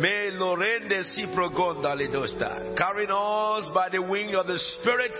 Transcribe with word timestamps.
May 0.00 0.30
Lorraine 0.32 0.88
de 0.88 1.02
Ciprogonda 1.02 1.96
Lidosta, 1.96 2.76
carrying 2.76 3.10
us 3.10 3.70
by 3.74 3.88
the 3.90 4.00
wing 4.00 4.34
of 4.34 4.46
the 4.46 4.58
Spirit. 4.58 5.12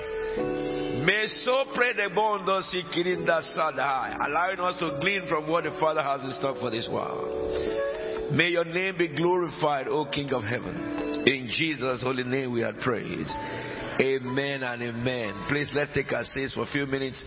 May 1.05 1.27
so 1.29 1.65
pray 1.75 1.95
the 1.95 2.11
bondo 2.15 2.61
sikirinda 2.63 3.43
sadai, 3.55 4.17
allowing 4.27 4.61
us 4.61 4.79
to 4.79 4.99
glean 5.01 5.27
from 5.29 5.49
what 5.49 5.65
the 5.65 5.71
Father 5.81 6.03
has 6.03 6.23
in 6.23 6.31
stock 6.33 6.59
for 6.59 6.71
this 6.71 6.89
world. 6.91 8.33
May 8.33 8.51
your 8.51 8.67
name 8.67 8.99
be 8.99 9.09
glorified, 9.09 9.89
O 9.89 10.05
King 10.05 10.33
of 10.33 10.45
Heaven. 10.45 11.25
In 11.27 11.49
Jesus' 11.51 12.03
holy 12.03 12.25
name 12.25 12.53
we 12.53 12.61
have 12.61 12.77
prayed. 12.77 13.27
Amen 14.01 14.63
and 14.63 14.83
amen. 14.83 15.47
Please 15.49 15.71
let's 15.75 15.93
take 15.95 16.13
our 16.13 16.25
seats 16.25 16.55
for 16.55 16.63
a 16.63 16.67
few 16.67 16.87
minutes. 16.87 17.25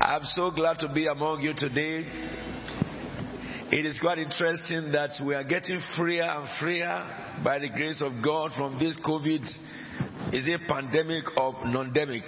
I'm 0.00 0.24
so 0.24 0.50
glad 0.50 0.80
to 0.80 0.92
be 0.92 1.06
among 1.06 1.40
you 1.40 1.54
today. 1.56 2.04
It 3.74 3.86
is 3.86 3.98
quite 3.98 4.18
interesting 4.18 4.92
that 4.92 5.10
we 5.26 5.34
are 5.34 5.42
getting 5.42 5.80
freer 5.96 6.22
and 6.22 6.48
freer 6.60 7.42
by 7.42 7.58
the 7.58 7.68
grace 7.68 8.00
of 8.02 8.12
God 8.24 8.52
from 8.56 8.78
this 8.78 8.96
COVID. 9.04 9.42
Is 10.32 10.46
it 10.46 10.60
pandemic 10.68 11.24
or 11.36 11.56
non-demic? 11.64 12.22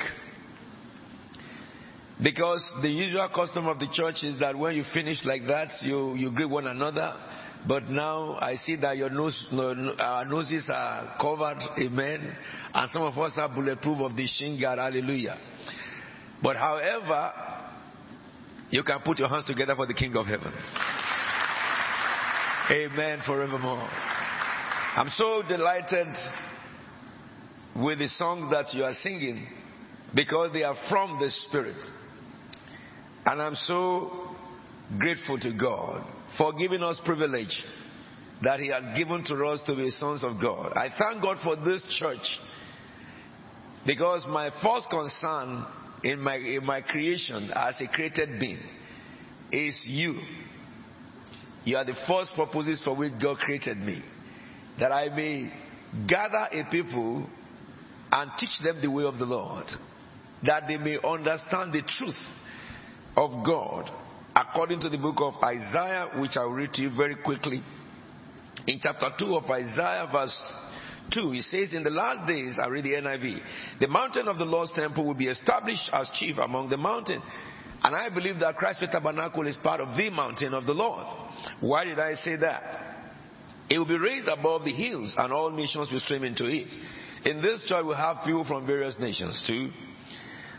Because 2.21 2.67
the 2.83 2.89
usual 2.89 3.29
custom 3.33 3.69
of 3.69 3.79
the 3.79 3.87
church 3.93 4.25
is 4.25 4.41
that 4.41 4.59
when 4.59 4.75
you 4.75 4.83
finish 4.93 5.25
like 5.25 5.47
that, 5.47 5.69
you, 5.83 6.17
you 6.17 6.33
greet 6.33 6.51
one 6.51 6.67
another. 6.67 7.15
But 7.69 7.85
now 7.91 8.39
I 8.41 8.57
see 8.57 8.75
that 8.81 8.97
your 8.97 9.11
nose, 9.11 9.41
our 10.01 10.25
noses 10.25 10.69
are 10.69 11.17
covered, 11.21 11.63
amen. 11.79 12.37
And 12.75 12.91
some 12.91 13.03
of 13.03 13.17
us 13.19 13.35
are 13.37 13.49
bulletproof 13.49 14.01
of 14.01 14.17
the 14.17 14.27
shingar, 14.27 14.79
hallelujah. 14.79 15.39
But 16.43 16.57
however, 16.57 17.33
you 18.69 18.83
can 18.83 18.99
put 19.05 19.21
your 19.21 19.29
hands 19.29 19.47
together 19.47 19.77
for 19.77 19.87
the 19.87 19.95
King 19.95 20.17
of 20.17 20.27
Heaven. 20.27 20.53
Amen 22.69 23.21
forevermore. 23.25 23.89
I'm 24.97 25.09
so 25.11 25.41
delighted 25.47 26.09
with 27.77 28.01
the 28.01 28.09
songs 28.09 28.51
that 28.51 28.75
you 28.75 28.83
are 28.83 28.95
singing 28.95 29.47
because 30.13 30.53
they 30.53 30.65
are 30.65 30.75
from 30.89 31.21
the 31.21 31.31
Spirit. 31.31 31.81
And 33.25 33.41
I'm 33.41 33.55
so 33.55 34.31
grateful 34.99 35.39
to 35.39 35.53
God 35.53 36.05
for 36.37 36.55
giving 36.55 36.83
us 36.83 37.01
privilege 37.05 37.65
that 38.43 38.59
He 38.59 38.67
has 38.69 38.99
given 38.99 39.23
to 39.27 39.45
us 39.45 39.63
to 39.67 39.77
be 39.77 39.91
sons 39.91 40.25
of 40.25 40.41
God. 40.43 40.73
I 40.75 40.89
thank 40.99 41.23
God 41.23 41.37
for 41.45 41.55
this 41.55 41.85
church 42.01 42.41
because 43.87 44.27
my 44.27 44.51
first 44.61 44.91
concern 44.91 45.67
in 46.03 46.19
my, 46.19 46.35
in 46.35 46.67
my 46.67 46.81
creation 46.81 47.49
as 47.55 47.81
a 47.81 47.87
created 47.87 48.41
being 48.41 48.59
is 49.53 49.81
you. 49.87 50.19
You 51.67 51.77
are 51.77 51.85
the 51.85 51.97
first 52.07 52.33
purposes 52.37 52.81
for 52.85 52.95
which 52.95 53.13
God 53.21 53.39
created 53.39 53.79
me. 53.79 54.01
That 54.79 54.93
I 54.93 55.09
may 55.09 55.53
gather 56.07 56.47
a 56.53 56.65
people 56.71 57.27
and 58.13 58.31
teach 58.39 58.61
them 58.63 58.81
the 58.81 58.89
way 58.89 59.03
of 59.03 59.19
the 59.19 59.25
Lord. 59.25 59.67
That 60.45 60.63
they 60.69 60.77
may 60.77 60.97
understand 61.03 61.73
the 61.73 61.83
truth 61.83 62.15
of 63.17 63.45
God 63.45 63.91
according 64.37 64.79
to 64.81 64.89
the 64.89 64.97
book 64.97 65.17
of 65.19 65.43
Isaiah, 65.43 66.11
which 66.21 66.37
I'll 66.37 66.51
read 66.51 66.73
to 66.75 66.83
you 66.83 66.91
very 66.97 67.17
quickly. 67.17 67.61
In 68.69 68.79
chapter 68.81 69.09
2 69.19 69.35
of 69.35 69.51
Isaiah, 69.51 70.09
verse 70.13 70.41
2, 71.15 71.33
he 71.33 71.43
says, 71.43 71.73
In 71.73 71.83
the 71.83 71.91
last 71.91 72.29
days, 72.29 72.59
I 72.63 72.69
read 72.69 72.85
the 72.85 72.91
NIV, 72.91 73.41
the 73.81 73.89
mountain 73.89 74.29
of 74.29 74.39
the 74.39 74.45
Lord's 74.45 74.73
temple 74.73 75.05
will 75.05 75.15
be 75.15 75.27
established 75.27 75.91
as 75.93 76.11
chief 76.15 76.37
among 76.39 76.69
the 76.69 76.77
mountains. 76.77 77.23
And 77.83 77.95
I 77.95 78.09
believe 78.13 78.41
that 78.41 78.57
Christ 78.57 78.81
Faith 78.81 78.91
Tabernacle 78.91 79.47
is 79.47 79.57
part 79.63 79.81
of 79.81 79.97
the 79.97 80.11
mountain 80.11 80.55
of 80.55 80.67
the 80.67 80.73
Lord. 80.73 81.07
Why 81.61 81.85
did 81.85 81.99
I 81.99 82.15
say 82.15 82.37
that? 82.37 82.95
It 83.69 83.79
will 83.79 83.87
be 83.87 83.99
raised 83.99 84.29
above 84.29 84.65
the 84.65 84.73
hills, 84.73 85.15
and 85.17 85.33
all 85.33 85.51
nations 85.51 85.91
will 85.91 86.01
stream 86.01 86.25
into 86.25 86.47
it. 86.47 86.73
In 87.25 87.43
this 87.43 87.65
church, 87.67 87.85
we 87.85 87.95
have 87.95 88.19
people 88.25 88.45
from 88.45 88.67
various 88.67 88.97
nations 88.99 89.43
too. 89.47 89.71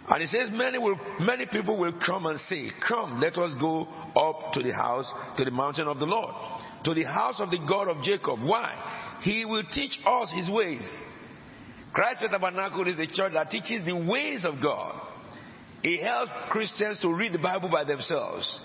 And 0.10 0.22
he 0.22 0.28
says, 0.28 0.50
many 0.52 0.78
will, 0.78 0.98
many 1.20 1.46
people 1.46 1.78
will 1.78 1.94
come 2.06 2.26
and 2.26 2.40
say, 2.42 2.70
come, 2.88 3.20
let 3.20 3.38
us 3.38 3.54
go 3.60 3.88
up 4.16 4.54
to 4.54 4.64
the 4.64 4.74
house, 4.74 5.12
to 5.38 5.44
the 5.44 5.52
mountain 5.52 5.88
of 5.88 6.00
the 6.00 6.06
Lord, 6.06 6.34
to 6.86 6.94
the 6.94 7.04
house 7.04 7.40
of 7.40 7.50
the 7.50 7.60
God 7.68 7.90
of 7.90 8.04
Jacob. 8.04 8.40
Why? 8.42 9.20
He 9.22 9.44
will 9.44 9.64
teach 9.72 10.00
us 10.06 10.32
his 10.34 10.50
ways. 10.50 10.88
Christ 11.94 12.22
Tabernacle 12.22 12.88
is 12.88 13.00
a 13.00 13.08
church 13.08 13.34
that 13.34 13.50
teaches 13.50 13.86
the 13.86 13.96
ways 13.96 14.46
of 14.46 14.62
God. 14.62 14.96
He 15.82 16.02
helps 16.02 16.32
Christians 16.50 17.00
to 17.02 17.14
read 17.14 17.34
the 17.34 17.40
Bible 17.40 17.70
by 17.70 17.84
themselves. 17.84 18.62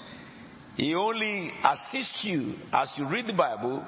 He 0.76 0.94
only 0.94 1.52
assists 1.62 2.20
you 2.22 2.54
as 2.72 2.92
you 2.96 3.08
read 3.08 3.26
the 3.26 3.34
Bible 3.34 3.86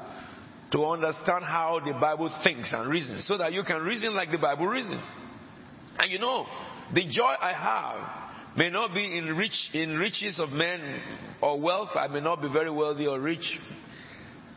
to 0.72 0.84
understand 0.84 1.44
how 1.44 1.80
the 1.84 1.94
Bible 2.00 2.34
thinks 2.42 2.72
and 2.72 2.90
reasons 2.90 3.26
so 3.26 3.38
that 3.38 3.52
you 3.52 3.62
can 3.66 3.80
reason 3.82 4.14
like 4.14 4.30
the 4.30 4.38
Bible 4.38 4.66
reasons. 4.66 5.00
And 5.98 6.10
you 6.10 6.18
know, 6.18 6.46
the 6.92 7.02
joy 7.08 7.34
I 7.40 7.52
have 7.52 8.56
may 8.56 8.70
not 8.70 8.92
be 8.92 9.16
in 9.16 9.36
rich 9.36 9.70
in 9.72 9.96
riches 9.96 10.38
of 10.38 10.50
men 10.50 11.00
or 11.40 11.60
wealth. 11.60 11.90
I 11.94 12.08
may 12.08 12.20
not 12.20 12.42
be 12.42 12.52
very 12.52 12.70
wealthy 12.70 13.06
or 13.06 13.20
rich 13.20 13.58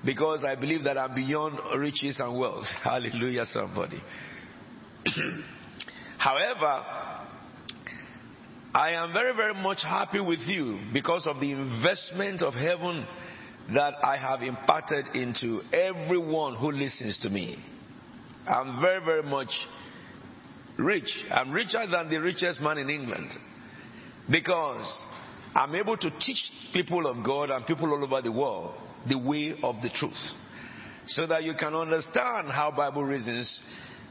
because 0.03 0.43
I 0.43 0.55
believe 0.55 0.83
that 0.83 0.97
I'm 0.97 1.15
beyond 1.15 1.59
riches 1.79 2.19
and 2.19 2.37
wealth. 2.37 2.65
Hallelujah, 2.83 3.45
somebody. 3.45 4.01
However, 6.17 6.83
I 8.77 8.91
am 8.91 9.11
very, 9.11 9.35
very 9.35 9.55
much 9.55 9.81
happy 9.81 10.19
with 10.19 10.41
you 10.41 10.77
because 10.93 11.25
of 11.25 11.39
the 11.39 11.51
investment 11.51 12.43
of 12.43 12.53
heaven 12.53 13.07
that 13.73 13.95
I 14.03 14.17
have 14.17 14.43
imparted 14.43 15.15
into 15.15 15.61
everyone 15.73 16.57
who 16.57 16.71
listens 16.71 17.17
to 17.21 17.29
me. 17.31 17.57
I'm 18.47 18.79
very, 18.79 19.03
very 19.03 19.23
much 19.23 19.49
rich. 20.77 21.09
I'm 21.31 21.51
richer 21.51 21.87
than 21.91 22.07
the 22.11 22.21
richest 22.21 22.61
man 22.61 22.77
in 22.77 22.91
England 22.91 23.31
because 24.29 25.01
I'm 25.55 25.73
able 25.73 25.97
to 25.97 26.11
teach 26.19 26.43
people 26.71 27.07
of 27.07 27.25
God 27.25 27.49
and 27.49 27.65
people 27.65 27.91
all 27.91 28.03
over 28.03 28.21
the 28.21 28.31
world 28.31 28.75
the 29.09 29.17
way 29.17 29.55
of 29.63 29.77
the 29.81 29.89
truth 29.89 30.13
so 31.07 31.25
that 31.25 31.43
you 31.43 31.55
can 31.57 31.73
understand 31.73 32.49
how 32.49 32.69
Bible 32.77 33.03
reasons 33.03 33.59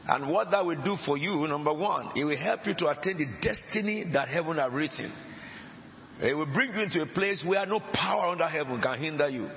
and 0.07 0.29
what 0.31 0.51
that 0.51 0.65
will 0.65 0.81
do 0.81 0.95
for 1.05 1.17
you, 1.17 1.45
number 1.47 1.73
one, 1.73 2.11
it 2.15 2.23
will 2.23 2.37
help 2.37 2.65
you 2.65 2.73
to 2.75 2.87
attain 2.87 3.17
the 3.17 3.27
destiny 3.41 4.05
that 4.13 4.29
heaven 4.29 4.57
has 4.57 4.71
written. 4.71 5.11
It 6.21 6.33
will 6.33 6.51
bring 6.51 6.73
you 6.73 6.81
into 6.81 7.01
a 7.01 7.05
place 7.05 7.43
where 7.45 7.65
no 7.65 7.81
power 7.93 8.31
under 8.31 8.47
heaven 8.47 8.81
can 8.81 8.99
hinder 8.99 9.27
you. 9.27 9.49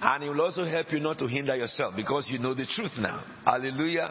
And 0.00 0.24
it 0.24 0.28
will 0.30 0.40
also 0.40 0.64
help 0.64 0.90
you 0.92 0.98
not 0.98 1.18
to 1.18 1.26
hinder 1.26 1.54
yourself 1.54 1.94
because 1.94 2.28
you 2.30 2.38
know 2.38 2.54
the 2.54 2.64
truth 2.66 2.92
now. 2.98 3.22
Hallelujah. 3.44 4.10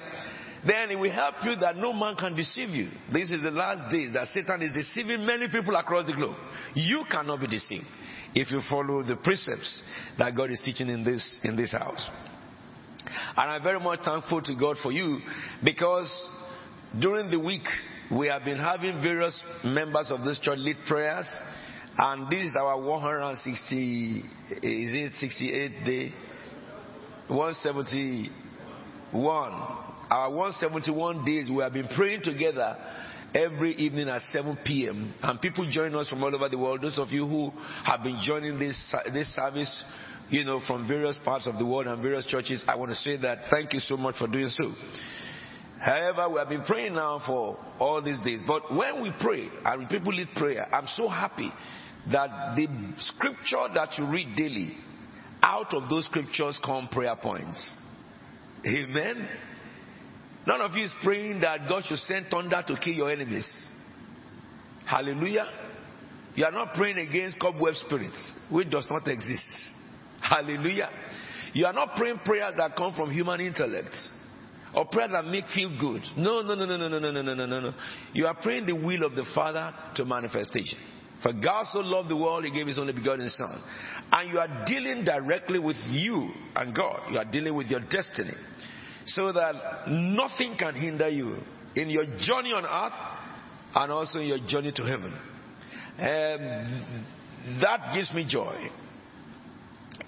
Then 0.66 0.92
it 0.92 1.00
will 1.00 1.12
help 1.12 1.36
you 1.44 1.56
that 1.56 1.78
no 1.78 1.94
man 1.94 2.16
can 2.16 2.36
deceive 2.36 2.70
you. 2.70 2.90
This 3.12 3.32
is 3.32 3.42
the 3.42 3.50
last 3.50 3.92
days 3.92 4.14
that 4.14 4.28
Satan 4.28 4.62
is 4.62 4.72
deceiving 4.72 5.26
many 5.26 5.48
people 5.50 5.76
across 5.76 6.06
the 6.06 6.14
globe. 6.14 6.36
You 6.76 7.04
cannot 7.10 7.40
be 7.40 7.48
deceived 7.48 7.86
if 8.36 8.52
you 8.52 8.62
follow 8.70 9.02
the 9.02 9.16
precepts 9.16 9.82
that 10.20 10.36
God 10.36 10.52
is 10.52 10.62
teaching 10.64 10.90
in 10.90 11.04
this, 11.04 11.40
in 11.44 11.56
this 11.56 11.72
house. 11.72 12.08
And 13.06 13.52
I'm 13.52 13.64
very 13.64 13.80
much 13.80 14.00
thankful 14.04 14.42
to 14.42 14.56
God 14.56 14.78
for 14.82 14.92
you 14.92 15.20
because 15.64 16.10
during 17.00 17.30
the 17.30 17.40
week 17.40 17.68
we 18.12 18.28
have 18.28 18.44
been 18.44 18.58
having 18.58 19.02
various 19.02 19.42
members 19.64 20.12
of 20.12 20.24
this 20.24 20.40
church 20.40 20.60
lead 20.60 20.78
prayers. 20.88 21.28
And 21.98 22.30
this 22.30 22.46
is 22.46 22.56
our 22.58 22.82
160, 22.82 24.18
is 24.18 24.24
it 24.62 25.14
68 25.20 25.86
day? 25.86 26.14
171. 27.28 29.52
Our 30.10 30.32
171 30.32 31.26
days 31.26 31.50
we 31.50 31.62
have 31.62 31.74
been 31.74 31.90
praying 31.96 32.22
together 32.24 32.78
every 33.34 33.74
evening 33.74 34.10
at 34.10 34.22
7 34.34 34.58
p.m. 34.66 35.14
And 35.22 35.42
people 35.42 35.70
join 35.70 35.94
us 35.96 36.10
from 36.10 36.24
all 36.24 36.34
over 36.34 36.50
the 36.50 36.58
world. 36.58 36.82
Those 36.82 36.98
of 36.98 37.10
you 37.10 37.28
who 37.28 37.52
have 37.84 38.04
been 38.04 38.20
joining 38.24 38.58
this, 38.58 38.96
this 39.14 39.36
service 39.36 39.84
you 40.30 40.44
know, 40.44 40.62
from 40.66 40.88
various 40.88 41.18
parts 41.24 41.48
of 41.48 41.58
the 41.58 41.66
world 41.66 41.88
and 41.88 42.02
various 42.02 42.26
churches, 42.26 42.64
I 42.68 42.76
want 42.76 42.92
to 42.92 42.96
say 42.96 43.18
that 43.18 43.40
thank 43.50 43.74
you 43.74 43.80
so 43.80 43.98
much 43.98 44.18
for 44.18 44.28
doing 44.28 44.50
so. 44.50 44.74
However, 45.80 46.30
we 46.30 46.40
have 46.40 46.50
been 46.50 46.64
praying 46.64 46.94
now 46.94 47.22
for 47.26 47.58
all 47.80 48.02
these 48.02 48.20
days. 48.22 48.42
But 48.46 48.74
when 48.76 49.02
we 49.02 49.14
pray 49.22 49.50
and 49.64 49.90
people 49.90 50.14
lead 50.14 50.28
prayer, 50.36 50.68
I'm 50.74 50.88
so 50.88 51.08
happy 51.08 51.52
that 52.12 52.56
the 52.56 52.68
scripture 52.98 53.68
that 53.74 53.98
you 53.98 54.06
read 54.12 54.36
daily, 54.36 54.76
out 55.42 55.74
of 55.74 55.90
those 55.90 56.06
scriptures 56.06 56.60
come 56.64 56.90
prayer 56.90 57.16
points. 57.16 57.78
Amen. 58.68 59.28
None 60.46 60.62
of 60.62 60.74
you 60.74 60.86
is 60.86 60.94
praying 61.02 61.42
that 61.42 61.70
God 61.70 61.84
should 61.86 62.00
send 62.00 62.28
thunder 62.28 62.62
to 62.68 62.76
kill 62.78 62.94
your 62.94 63.10
enemies. 63.10 63.48
Hallelujah. 64.86 65.48
You 66.36 66.46
are 66.46 66.52
not 66.52 66.74
praying 66.74 66.98
against 66.98 67.40
cobweb 67.40 67.76
spirits, 67.76 68.34
which 68.50 68.70
does 68.70 68.88
not 68.90 69.08
exist. 69.08 69.46
Hallelujah. 70.30 70.90
You 71.54 71.66
are 71.66 71.74
not 71.74 71.96
praying 71.96 72.20
prayers 72.24 72.54
that 72.58 72.76
come 72.76 72.94
from 72.94 73.12
human 73.12 73.42
intellect 73.42 73.96
or 74.76 74.86
prayers 74.86 75.12
that 75.12 75.26
make 75.26 75.46
feel 75.48 75.76
good. 75.80 76.04
No, 76.16 76.42
no, 76.42 76.54
no, 76.54 76.66
no, 76.66 76.78
no, 76.78 76.88
no, 76.88 77.00
no, 77.00 77.12
no, 77.12 77.34
no, 77.34 77.46
no, 77.46 77.60
no. 77.60 77.74
You 78.14 78.28
are 78.28 78.36
praying 78.36 78.68
the 78.68 78.76
will 78.76 79.04
of 79.04 79.16
the 79.16 79.26
Father 79.34 79.74
to 79.96 80.06
manifestation. 80.06 80.78
For 81.24 81.34
God 81.34 81.66
so 81.72 81.80
loved 81.80 82.10
the 82.10 82.16
world, 82.16 82.46
He 82.46 82.52
gave 82.52 82.68
His 82.68 82.80
only 82.80 82.94
begotten 82.94 83.30
Son. 83.30 83.62
And 84.12 84.32
you 84.32 84.40
are 84.40 84.66
dealing 84.66 85.04
directly 85.04 85.60
with 85.60 85.78
you 85.88 86.30
and 86.56 86.76
God. 86.76 87.12
You 87.12 87.18
are 87.18 87.26
dealing 87.30 87.56
with 87.56 87.68
your 87.68 87.82
destiny. 87.82 88.34
So 89.08 89.32
that 89.34 89.88
nothing 89.90 90.56
can 90.58 90.76
hinder 90.76 91.10
you 91.10 91.38
in 91.76 91.90
your 91.90 92.06
journey 92.06 92.54
on 92.54 92.64
earth 92.66 92.94
and 93.76 93.92
also 93.92 94.20
in 94.20 94.28
your 94.28 94.40
journey 94.48 94.72
to 94.76 94.84
heaven. 94.84 95.14
Um, 95.98 97.06
that 97.62 97.92
gives 97.94 98.14
me 98.14 98.26
joy. 98.30 98.70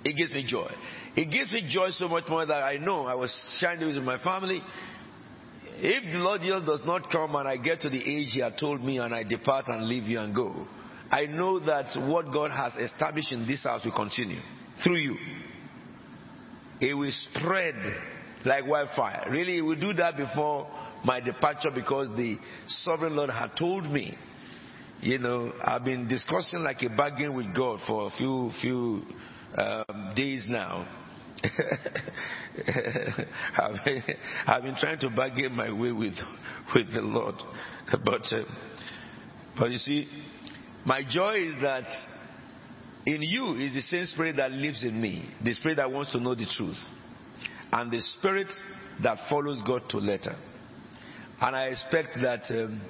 It 0.04 0.16
gives 0.16 0.32
me 0.34 0.44
joy. 0.48 0.72
It 1.16 1.32
gives 1.32 1.52
me 1.54 1.68
joy 1.70 1.90
so 1.92 2.08
much 2.08 2.24
more 2.28 2.46
that 2.46 2.64
I 2.64 2.78
know 2.78 3.06
I 3.06 3.14
was 3.14 3.36
sharing 3.60 3.86
with 3.86 4.04
my 4.04 4.18
family. 4.24 4.62
If 5.84 6.04
the 6.12 6.20
Lord 6.20 6.42
Jesus 6.42 6.64
does 6.66 6.82
not 6.86 7.10
come 7.12 7.36
and 7.36 7.48
I 7.48 7.58
get 7.58 7.82
to 7.82 7.90
the 7.90 7.98
age 7.98 8.30
He 8.34 8.40
had 8.40 8.58
told 8.60 8.84
me 8.84 8.98
and 9.00 9.14
I 9.14 9.24
depart 9.24 9.68
and 9.68 9.88
leave 9.88 10.04
you 10.04 10.20
and 10.20 10.34
go, 10.34 10.68
I 11.12 11.26
know 11.26 11.60
that 11.60 11.86
what 12.08 12.32
God 12.32 12.52
has 12.52 12.76
established 12.76 13.32
in 13.32 13.46
this 13.46 13.64
house 13.64 13.84
will 13.84 13.92
continue 13.92 14.40
through 14.84 14.98
you. 14.98 15.18
It 16.80 16.94
will 16.96 17.12
spread 17.12 17.76
like 18.46 18.66
wildfire. 18.66 19.28
Really, 19.30 19.58
it 19.58 19.62
will 19.62 19.80
do 19.80 19.94
that 19.94 20.18
before 20.18 20.68
my 21.04 21.20
departure 21.20 21.70
because 21.74 22.10
the 22.16 22.38
sovereign 22.68 23.16
Lord 23.16 23.30
had 23.30 23.52
told 23.58 23.86
me. 23.86 24.18
You 25.02 25.18
know, 25.18 25.52
I've 25.64 25.84
been 25.84 26.08
discussing 26.08 26.60
like 26.60 26.82
a 26.84 26.90
bargain 26.90 27.36
with 27.36 27.56
God 27.56 27.80
for 27.88 28.08
a 28.08 28.10
few 28.12 28.52
few 28.62 29.02
um, 29.58 30.14
days 30.16 30.44
now. 30.48 30.88
I've, 33.58 33.84
been, 33.84 34.04
I've, 34.46 34.62
been, 34.64 34.76
trying 34.76 35.00
to 35.00 35.10
bargain 35.10 35.56
my 35.56 35.72
way 35.72 35.92
with 35.92 36.14
with 36.76 36.94
the 36.94 37.02
Lord, 37.02 37.36
but 38.06 38.32
uh, 38.32 38.44
but 39.58 39.72
you 39.72 39.78
see, 39.80 40.08
my 40.86 41.02
joy 41.10 41.38
is 41.38 41.56
that 41.62 41.88
in 43.06 43.22
you 43.24 43.56
is 43.56 43.74
the 43.74 43.82
same 43.82 44.06
spirit 44.06 44.36
that 44.38 44.52
lives 44.52 44.84
in 44.84 45.02
me, 45.02 45.28
the 45.44 45.54
spirit 45.54 45.78
that 45.78 45.92
wants 45.92 46.12
to 46.12 46.20
know 46.20 46.36
the 46.36 46.46
truth, 46.56 46.78
and 47.72 47.92
the 47.92 48.02
spirit 48.20 48.52
that 49.02 49.18
follows 49.30 49.62
God 49.66 49.84
to 49.90 49.98
letter. 49.98 50.36
And 51.40 51.56
I 51.56 51.68
expect 51.68 52.20
that 52.22 52.42
um, 52.52 52.82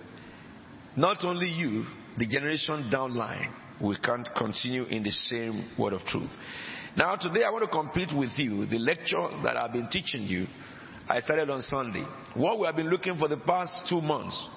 not 0.97 1.23
only 1.23 1.47
you, 1.47 1.85
the 2.17 2.27
generation 2.27 2.89
down 2.91 3.15
line, 3.15 3.53
will 3.81 3.97
continue 4.37 4.83
in 4.85 5.03
the 5.03 5.11
same 5.11 5.71
word 5.77 5.93
of 5.93 6.01
truth. 6.05 6.29
Now, 6.95 7.15
today 7.15 7.43
I 7.43 7.49
want 7.49 7.63
to 7.63 7.69
complete 7.69 8.09
with 8.15 8.31
you 8.37 8.65
the 8.65 8.77
lecture 8.77 9.27
that 9.43 9.55
I've 9.57 9.71
been 9.71 9.89
teaching 9.89 10.23
you. 10.23 10.45
I 11.07 11.21
started 11.21 11.49
on 11.49 11.61
Sunday. 11.61 12.05
What 12.35 12.59
we 12.59 12.65
have 12.65 12.75
been 12.75 12.89
looking 12.89 13.17
for 13.17 13.27
the 13.27 13.37
past 13.37 13.87
two 13.89 14.01
months 14.01 14.47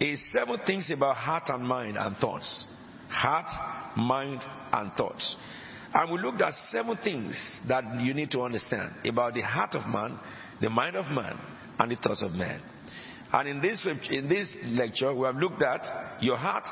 is 0.00 0.20
seven 0.36 0.58
things 0.66 0.90
about 0.90 1.16
heart 1.16 1.44
and 1.48 1.66
mind 1.66 1.96
and 1.96 2.16
thoughts. 2.16 2.64
Heart, 3.08 3.96
mind, 3.96 4.40
and 4.72 4.92
thoughts. 4.94 5.36
And 5.92 6.12
we 6.12 6.18
looked 6.18 6.40
at 6.40 6.52
seven 6.72 6.96
things 7.04 7.38
that 7.68 7.84
you 8.00 8.14
need 8.14 8.30
to 8.32 8.40
understand 8.40 8.94
about 9.04 9.34
the 9.34 9.42
heart 9.42 9.74
of 9.74 9.88
man, 9.88 10.18
the 10.60 10.70
mind 10.70 10.96
of 10.96 11.06
man, 11.12 11.38
and 11.78 11.90
the 11.90 11.96
thoughts 11.96 12.22
of 12.22 12.32
man. 12.32 12.60
And 13.32 13.48
in 13.48 13.60
this, 13.60 13.86
in 14.10 14.28
this 14.28 14.48
lecture, 14.64 15.14
we 15.14 15.26
have 15.26 15.36
looked 15.36 15.62
at 15.62 16.22
your 16.22 16.36
heart, 16.36 16.64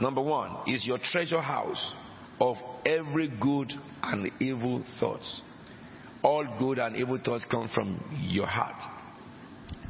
number 0.00 0.22
one, 0.22 0.56
is 0.66 0.84
your 0.84 0.98
treasure 0.98 1.40
house 1.40 1.94
of 2.40 2.56
every 2.84 3.28
good 3.40 3.72
and 4.02 4.30
evil 4.40 4.84
thoughts. 4.98 5.42
All 6.22 6.46
good 6.58 6.78
and 6.78 6.96
evil 6.96 7.18
thoughts 7.24 7.44
come 7.50 7.70
from 7.72 8.18
your 8.20 8.46
heart. 8.46 8.82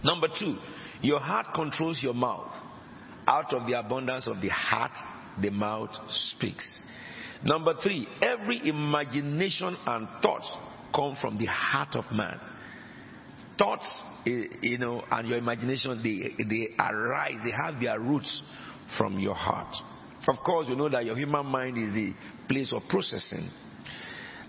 Number 0.04 0.28
two, 0.38 0.56
your 1.02 1.20
heart 1.20 1.48
controls 1.54 2.00
your 2.02 2.14
mouth. 2.14 2.52
Out 3.26 3.52
of 3.52 3.66
the 3.66 3.78
abundance 3.78 4.26
of 4.26 4.40
the 4.40 4.48
heart, 4.48 4.92
the 5.40 5.50
mouth 5.50 5.90
speaks. 6.08 6.80
Number 7.42 7.74
three, 7.82 8.06
every 8.20 8.68
imagination 8.68 9.76
and 9.86 10.08
thought 10.22 10.42
come 10.94 11.16
from 11.20 11.38
the 11.38 11.46
heart 11.46 11.96
of 11.96 12.04
man. 12.12 12.38
Thoughts, 13.60 14.02
eh, 14.26 14.44
you 14.62 14.78
know, 14.78 15.04
and 15.10 15.28
your 15.28 15.36
imagination, 15.36 16.00
they, 16.02 16.44
they 16.44 16.68
arise, 16.78 17.36
they 17.44 17.50
have 17.50 17.78
their 17.78 18.00
roots 18.00 18.42
from 18.96 19.18
your 19.18 19.34
heart. 19.34 19.76
Of 20.26 20.36
course, 20.44 20.66
you 20.66 20.76
know 20.76 20.88
that 20.88 21.04
your 21.04 21.14
human 21.14 21.44
mind 21.44 21.76
is 21.76 21.92
the 21.92 22.14
place 22.48 22.72
of 22.72 22.82
processing. 22.88 23.50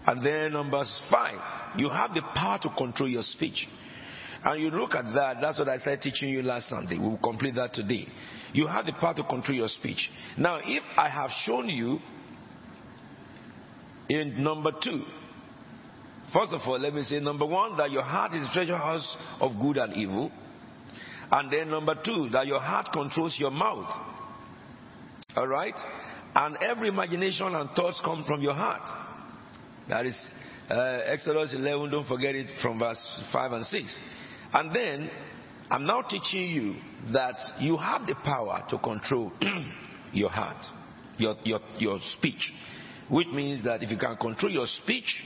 And 0.05 0.25
then 0.25 0.53
number 0.53 0.81
five, 1.09 1.77
you 1.77 1.89
have 1.89 2.13
the 2.13 2.21
power 2.33 2.57
to 2.61 2.69
control 2.69 3.09
your 3.09 3.23
speech. 3.23 3.67
And 4.43 4.61
you 4.61 4.69
look 4.69 4.95
at 4.95 5.13
that, 5.13 5.37
that's 5.41 5.59
what 5.59 5.67
I 5.67 5.77
started 5.77 6.01
teaching 6.01 6.29
you 6.29 6.41
last 6.41 6.69
Sunday. 6.69 6.97
We 6.97 7.09
will 7.09 7.17
complete 7.17 7.55
that 7.55 7.73
today. 7.73 8.07
You 8.53 8.67
have 8.67 8.85
the 8.85 8.93
power 8.93 9.13
to 9.15 9.23
control 9.23 9.57
your 9.57 9.67
speech. 9.67 10.09
Now, 10.37 10.59
if 10.63 10.83
I 10.97 11.09
have 11.09 11.29
shown 11.45 11.67
you 11.67 11.99
in 14.09 14.41
number 14.41 14.71
two, 14.83 15.03
first 16.33 16.53
of 16.53 16.61
all, 16.65 16.79
let 16.79 16.93
me 16.93 17.03
say 17.03 17.19
number 17.19 17.45
one, 17.45 17.77
that 17.77 17.91
your 17.91 18.03
heart 18.03 18.33
is 18.33 18.47
a 18.47 18.53
treasure 18.53 18.77
house 18.77 19.17
of 19.39 19.51
good 19.61 19.77
and 19.77 19.93
evil. 19.95 20.31
And 21.31 21.51
then 21.51 21.69
number 21.69 21.95
two, 22.03 22.29
that 22.31 22.47
your 22.47 22.59
heart 22.59 22.87
controls 22.91 23.35
your 23.39 23.51
mouth. 23.51 23.89
All 25.35 25.47
right? 25.47 25.75
And 26.35 26.57
every 26.57 26.89
imagination 26.89 27.55
and 27.55 27.69
thoughts 27.71 28.01
come 28.03 28.23
from 28.25 28.41
your 28.41 28.53
heart. 28.53 28.81
That 29.87 30.05
is 30.05 30.17
uh, 30.69 31.01
Exodus 31.05 31.53
11, 31.53 31.91
don't 31.91 32.07
forget 32.07 32.35
it 32.35 32.47
from 32.61 32.79
verse 32.79 33.23
5 33.31 33.51
and 33.51 33.65
6. 33.65 33.99
And 34.53 34.75
then, 34.75 35.09
I'm 35.69 35.85
now 35.85 36.01
teaching 36.01 36.49
you 36.49 36.75
that 37.13 37.35
you 37.59 37.77
have 37.77 38.05
the 38.05 38.15
power 38.23 38.65
to 38.69 38.77
control 38.77 39.31
your 40.11 40.29
heart, 40.29 40.65
your, 41.17 41.35
your, 41.43 41.59
your 41.77 41.99
speech. 42.17 42.51
Which 43.09 43.27
means 43.27 43.63
that 43.63 43.83
if 43.83 43.89
you 43.89 43.97
can 43.97 44.17
control 44.17 44.51
your 44.51 44.65
speech, 44.65 45.23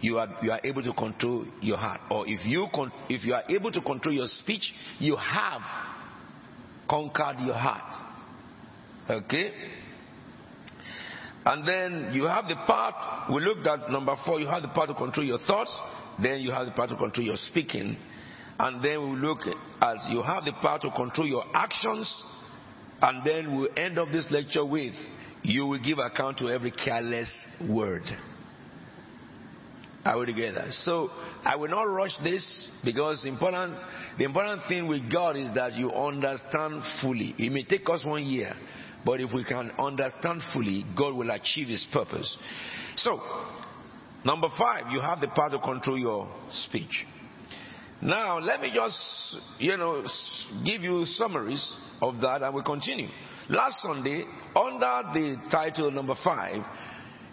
you 0.00 0.18
are, 0.18 0.28
you 0.42 0.50
are 0.50 0.60
able 0.64 0.82
to 0.82 0.92
control 0.92 1.46
your 1.60 1.76
heart. 1.76 2.00
Or 2.10 2.26
if 2.26 2.44
you, 2.44 2.66
con- 2.74 2.92
if 3.08 3.24
you 3.24 3.34
are 3.34 3.44
able 3.48 3.70
to 3.72 3.80
control 3.80 4.14
your 4.14 4.26
speech, 4.26 4.72
you 4.98 5.16
have 5.16 5.60
conquered 6.88 7.36
your 7.40 7.54
heart. 7.54 8.06
Okay? 9.08 9.52
And 11.44 11.66
then 11.66 12.12
you 12.14 12.24
have 12.24 12.46
the 12.46 12.56
part, 12.66 13.30
we 13.32 13.40
looked 13.40 13.66
at 13.66 13.90
number 13.90 14.14
four, 14.26 14.40
you 14.40 14.46
have 14.46 14.62
the 14.62 14.68
power 14.68 14.88
to 14.88 14.94
control 14.94 15.26
your 15.26 15.38
thoughts, 15.38 15.76
then 16.22 16.40
you 16.40 16.50
have 16.50 16.66
the 16.66 16.72
power 16.72 16.88
to 16.88 16.96
control 16.96 17.26
your 17.26 17.36
speaking, 17.36 17.96
and 18.58 18.84
then 18.84 19.10
we 19.10 19.16
look 19.16 19.38
at 19.80 19.96
you 20.10 20.20
have 20.22 20.44
the 20.44 20.52
power 20.60 20.78
to 20.80 20.90
control 20.90 21.26
your 21.26 21.44
actions, 21.54 22.22
and 23.00 23.24
then 23.24 23.56
we'll 23.56 23.70
end 23.74 23.98
up 23.98 24.08
this 24.12 24.26
lecture 24.30 24.64
with 24.64 24.92
you 25.42 25.66
will 25.66 25.80
give 25.80 25.98
account 25.98 26.38
to 26.38 26.48
every 26.48 26.70
careless 26.70 27.32
word. 27.68 28.02
Together? 30.04 30.66
So 30.70 31.10
I 31.44 31.56
will 31.56 31.68
not 31.68 31.82
rush 31.82 32.16
this 32.22 32.70
because 32.84 33.24
important, 33.24 33.76
the 34.18 34.24
important 34.24 34.62
thing 34.68 34.88
with 34.88 35.10
God 35.12 35.36
is 35.36 35.52
that 35.54 35.74
you 35.74 35.90
understand 35.90 36.82
fully. 37.00 37.34
It 37.38 37.52
may 37.52 37.64
take 37.64 37.88
us 37.88 38.04
one 38.04 38.24
year, 38.24 38.54
but 39.04 39.20
if 39.20 39.32
we 39.32 39.44
can 39.44 39.70
understand 39.78 40.42
fully, 40.52 40.84
God 40.96 41.14
will 41.14 41.30
achieve 41.30 41.68
His 41.68 41.86
purpose. 41.92 42.36
So, 42.96 43.20
number 44.24 44.48
five, 44.58 44.90
you 44.90 45.00
have 45.00 45.20
the 45.20 45.28
power 45.28 45.50
to 45.50 45.58
control 45.58 45.98
your 45.98 46.28
speech. 46.50 47.06
Now, 48.02 48.38
let 48.38 48.62
me 48.62 48.72
just, 48.74 49.36
you 49.58 49.76
know, 49.76 50.06
give 50.64 50.80
you 50.82 51.04
summaries 51.04 51.74
of 52.00 52.20
that 52.22 52.42
and 52.42 52.54
we 52.54 52.62
continue. 52.62 53.08
Last 53.50 53.82
Sunday, 53.82 54.24
under 54.56 55.02
the 55.12 55.36
title 55.50 55.90
number 55.90 56.14
five, 56.24 56.62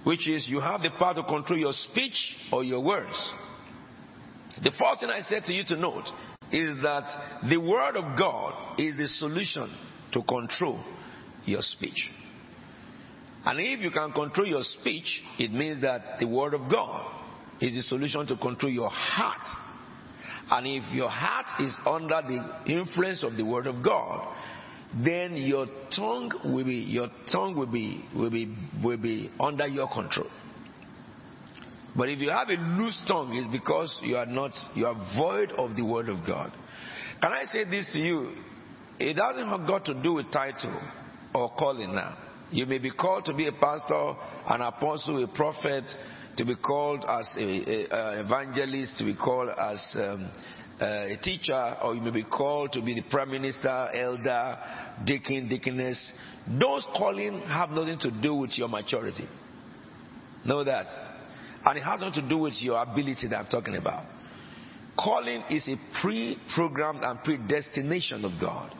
which 0.07 0.25
is 0.29 0.47
you 0.47 0.61
have 0.61 0.81
the 0.81 0.89
power 0.91 1.13
to 1.15 1.23
control 1.23 1.59
your 1.59 1.73
speech 1.73 2.33
or 2.53 2.63
your 2.63 2.81
words. 2.81 3.33
The 4.63 4.71
first 4.79 5.01
thing 5.01 5.09
I 5.09 5.19
said 5.19 5.43
to 5.43 5.51
you 5.51 5.65
to 5.65 5.75
note 5.75 6.05
is 6.49 6.81
that 6.81 7.43
the 7.49 7.57
Word 7.57 7.97
of 7.97 8.17
God 8.17 8.79
is 8.79 8.95
the 8.95 9.07
solution 9.07 9.69
to 10.13 10.23
control 10.23 10.81
your 11.43 11.61
speech. 11.61 12.09
And 13.43 13.59
if 13.59 13.81
you 13.81 13.91
can 13.91 14.13
control 14.13 14.47
your 14.47 14.63
speech, 14.63 15.23
it 15.39 15.51
means 15.51 15.81
that 15.81 16.19
the 16.21 16.25
Word 16.25 16.53
of 16.53 16.71
God 16.71 17.05
is 17.59 17.75
the 17.75 17.81
solution 17.81 18.25
to 18.27 18.37
control 18.37 18.71
your 18.71 18.89
heart. 18.89 19.45
And 20.49 20.67
if 20.67 20.89
your 20.93 21.09
heart 21.09 21.59
is 21.59 21.73
under 21.85 22.21
the 22.21 22.71
influence 22.71 23.25
of 23.25 23.35
the 23.35 23.43
Word 23.43 23.67
of 23.67 23.83
God, 23.83 24.33
then 24.95 25.35
your 25.35 25.67
tongue 25.95 26.31
will 26.45 26.65
be 26.65 26.75
your 26.75 27.09
tongue 27.31 27.55
will 27.57 27.71
be 27.71 28.03
will 28.15 28.29
be 28.29 28.55
will 28.83 28.97
be 28.97 29.31
under 29.39 29.67
your 29.67 29.87
control. 29.87 30.29
But 31.95 32.09
if 32.09 32.19
you 32.19 32.29
have 32.29 32.49
a 32.49 32.53
loose 32.53 32.99
tongue, 33.07 33.33
it's 33.33 33.51
because 33.51 33.99
you 34.03 34.17
are 34.17 34.25
not 34.25 34.51
you 34.75 34.85
are 34.85 34.95
void 35.17 35.51
of 35.51 35.75
the 35.75 35.83
word 35.83 36.09
of 36.09 36.25
God. 36.25 36.51
Can 37.21 37.31
I 37.31 37.45
say 37.45 37.65
this 37.65 37.91
to 37.93 37.99
you? 37.99 38.31
It 38.99 39.15
doesn't 39.15 39.47
have 39.47 39.67
got 39.67 39.85
to 39.85 40.01
do 40.01 40.13
with 40.13 40.31
title 40.31 40.79
or 41.33 41.49
calling 41.57 41.93
now. 41.93 42.17
You 42.51 42.65
may 42.65 42.77
be 42.79 42.91
called 42.91 43.25
to 43.25 43.33
be 43.33 43.47
a 43.47 43.51
pastor, 43.51 44.13
an 44.47 44.61
apostle, 44.61 45.23
a 45.23 45.27
prophet, 45.27 45.83
to 46.37 46.45
be 46.45 46.55
called 46.55 47.03
as 47.07 47.29
an 47.35 47.63
evangelist, 48.25 48.97
to 48.99 49.03
be 49.03 49.15
called 49.15 49.49
as 49.49 49.95
um, 49.99 50.31
uh, 50.79 51.13
a 51.13 51.17
teacher, 51.17 51.77
or 51.81 51.95
you 51.95 52.01
may 52.01 52.11
be 52.11 52.23
called 52.23 52.71
to 52.73 52.81
be 52.81 52.93
the 52.93 53.01
prime 53.09 53.31
minister, 53.31 53.89
elder, 53.93 54.57
deacon, 55.05 55.49
deaconess. 55.49 56.11
Those 56.47 56.85
calling 56.95 57.41
have 57.41 57.71
nothing 57.71 57.99
to 57.99 58.11
do 58.11 58.35
with 58.35 58.57
your 58.57 58.67
maturity. 58.67 59.27
Know 60.45 60.63
that. 60.63 60.85
And 61.65 61.77
it 61.77 61.81
has 61.81 61.99
nothing 61.99 62.21
to 62.21 62.29
do 62.29 62.37
with 62.37 62.61
your 62.61 62.81
ability 62.81 63.27
that 63.29 63.37
I'm 63.37 63.47
talking 63.47 63.75
about. 63.75 64.05
Calling 64.97 65.43
is 65.49 65.67
a 65.67 65.77
pre-programmed 66.01 67.03
and 67.03 67.23
predestination 67.23 68.23
of 68.23 68.39
God. 68.39 68.73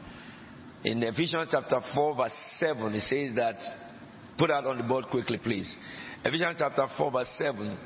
In 0.84 1.02
Ephesians 1.04 1.50
chapter 1.52 1.80
4 1.94 2.16
verse 2.16 2.56
7, 2.60 2.94
it 2.94 3.02
says 3.02 3.36
that, 3.36 3.56
put 4.38 4.48
that 4.48 4.66
on 4.66 4.78
the 4.78 4.84
board 4.84 5.06
quickly 5.10 5.38
please. 5.38 5.76
Ephesians 6.24 6.56
chapter 6.60 6.88
4 6.96 7.12
verse 7.12 7.36
7, 7.38 7.78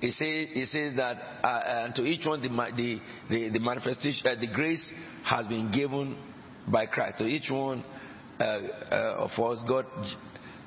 it 0.00 0.12
says, 0.12 0.70
says 0.70 0.96
that 0.96 1.16
uh, 1.42 1.84
and 1.84 1.94
to 1.94 2.02
each 2.02 2.26
one 2.26 2.42
the, 2.42 2.48
the, 2.48 3.00
the, 3.30 3.48
the 3.50 3.58
manifestation, 3.58 4.26
uh, 4.26 4.34
the 4.38 4.48
grace 4.48 4.90
has 5.24 5.46
been 5.46 5.72
given 5.72 6.18
by 6.70 6.86
Christ. 6.86 7.18
To 7.18 7.24
each 7.24 7.50
one 7.50 7.82
uh, 8.38 8.42
uh, 8.42 9.28
of 9.30 9.30
us, 9.30 9.64
God, 9.66 9.86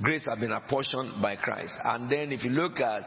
grace 0.02 0.26
has 0.26 0.40
been 0.40 0.52
apportioned 0.52 1.22
by 1.22 1.36
Christ. 1.36 1.74
And 1.84 2.12
then 2.12 2.32
if 2.32 2.44
you 2.44 2.50
look 2.50 2.80
at 2.80 3.04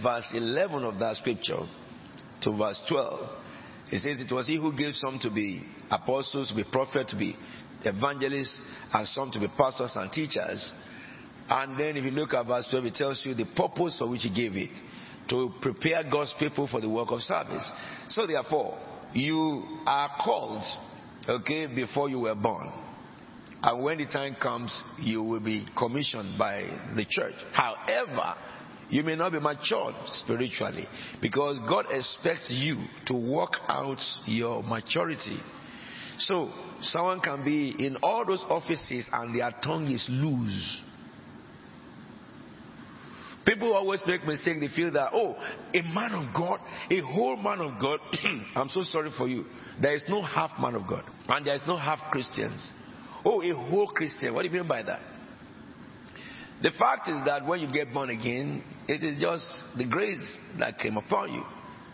verse 0.00 0.28
11 0.32 0.84
of 0.84 0.98
that 1.00 1.16
scripture 1.16 1.66
to 2.42 2.56
verse 2.56 2.80
12, 2.88 3.30
it 3.90 3.98
says 3.98 4.20
it 4.20 4.32
was 4.32 4.46
he 4.46 4.56
who 4.56 4.72
gave 4.76 4.94
some 4.94 5.18
to 5.22 5.30
be 5.30 5.64
apostles, 5.90 6.50
to 6.50 6.54
be 6.54 6.64
prophets, 6.64 7.10
to 7.10 7.18
be 7.18 7.36
evangelists, 7.84 8.56
and 8.94 9.08
some 9.08 9.32
to 9.32 9.40
be 9.40 9.48
pastors 9.58 9.92
and 9.96 10.12
teachers. 10.12 10.72
And 11.48 11.78
then 11.78 11.96
if 11.96 12.04
you 12.04 12.12
look 12.12 12.32
at 12.32 12.46
verse 12.46 12.68
12, 12.70 12.84
it 12.86 12.94
tells 12.94 13.22
you 13.24 13.34
the 13.34 13.46
purpose 13.56 13.96
for 13.98 14.08
which 14.08 14.22
he 14.22 14.32
gave 14.32 14.56
it 14.56 14.70
to 15.28 15.52
prepare 15.60 16.02
God's 16.10 16.34
people 16.38 16.66
for 16.68 16.80
the 16.80 16.88
work 16.88 17.10
of 17.10 17.20
service. 17.20 17.70
So 18.08 18.26
therefore, 18.26 18.78
you 19.12 19.64
are 19.86 20.10
called, 20.24 20.62
okay, 21.28 21.66
before 21.66 22.08
you 22.08 22.20
were 22.20 22.34
born. 22.34 22.72
And 23.62 23.84
when 23.84 23.98
the 23.98 24.06
time 24.06 24.36
comes, 24.42 24.72
you 24.98 25.22
will 25.22 25.40
be 25.40 25.66
commissioned 25.78 26.36
by 26.38 26.62
the 26.96 27.06
church. 27.08 27.34
However, 27.52 28.34
you 28.88 29.02
may 29.04 29.14
not 29.14 29.32
be 29.32 29.40
matured 29.40 29.94
spiritually 30.12 30.86
because 31.20 31.60
God 31.68 31.86
expects 31.90 32.50
you 32.50 32.84
to 33.06 33.14
work 33.14 33.52
out 33.68 33.98
your 34.26 34.62
maturity. 34.62 35.38
So, 36.18 36.50
someone 36.80 37.20
can 37.20 37.42
be 37.44 37.70
in 37.78 37.96
all 38.02 38.26
those 38.26 38.44
offices 38.48 39.08
and 39.12 39.34
their 39.34 39.50
tongue 39.62 39.90
is 39.90 40.06
loose. 40.10 40.82
People 43.44 43.74
always 43.74 44.00
make 44.06 44.24
mistake. 44.24 44.60
They 44.60 44.68
feel 44.68 44.92
that, 44.92 45.10
oh, 45.12 45.34
a 45.74 45.82
man 45.82 46.12
of 46.12 46.34
God, 46.34 46.60
a 46.90 47.00
whole 47.00 47.36
man 47.36 47.60
of 47.60 47.80
God. 47.80 47.98
I'm 48.54 48.68
so 48.68 48.82
sorry 48.82 49.10
for 49.16 49.26
you. 49.26 49.46
There 49.80 49.94
is 49.94 50.02
no 50.08 50.22
half 50.22 50.52
man 50.60 50.74
of 50.74 50.86
God. 50.86 51.04
And 51.28 51.46
there 51.46 51.54
is 51.54 51.62
no 51.66 51.76
half 51.76 51.98
Christians. 52.12 52.70
Oh, 53.24 53.42
a 53.42 53.54
whole 53.54 53.88
Christian. 53.88 54.34
What 54.34 54.42
do 54.42 54.48
you 54.48 54.54
mean 54.54 54.68
by 54.68 54.82
that? 54.82 55.00
The 56.62 56.70
fact 56.78 57.08
is 57.08 57.16
that 57.26 57.44
when 57.44 57.60
you 57.60 57.72
get 57.72 57.92
born 57.92 58.10
again, 58.10 58.62
it 58.86 59.02
is 59.02 59.20
just 59.20 59.64
the 59.76 59.86
grace 59.86 60.38
that 60.60 60.78
came 60.78 60.96
upon 60.96 61.32
you. 61.32 61.42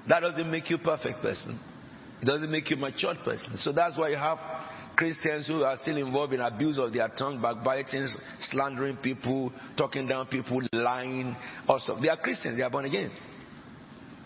That 0.08 0.20
doesn't 0.20 0.50
make 0.50 0.68
you 0.68 0.76
a 0.76 0.80
perfect 0.80 1.22
person. 1.22 1.58
It 2.20 2.26
doesn't 2.26 2.50
make 2.50 2.70
you 2.70 2.76
a 2.76 2.80
matured 2.80 3.18
person. 3.24 3.56
So 3.56 3.72
that's 3.72 3.96
why 3.96 4.10
you 4.10 4.16
have 4.16 4.38
Christians 4.98 5.46
who 5.46 5.62
are 5.62 5.76
still 5.76 5.96
involved 5.96 6.32
in 6.32 6.40
abuse 6.40 6.76
of 6.76 6.92
their 6.92 7.08
tongue, 7.08 7.40
backbiting, 7.40 8.08
slandering 8.40 8.96
people, 8.96 9.52
talking 9.76 10.08
down 10.08 10.26
people, 10.26 10.60
lying, 10.72 11.36
also. 11.68 12.00
They 12.02 12.08
are 12.08 12.16
Christians, 12.16 12.56
they 12.56 12.64
are 12.64 12.70
born 12.70 12.84
again. 12.84 13.12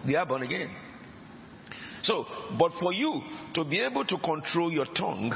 They 0.06 0.14
are 0.14 0.24
born 0.24 0.42
again. 0.42 0.74
So, 2.00 2.24
but 2.58 2.72
for 2.80 2.90
you 2.90 3.20
to 3.52 3.64
be 3.64 3.80
able 3.80 4.06
to 4.06 4.16
control 4.16 4.72
your 4.72 4.86
tongue, 4.86 5.34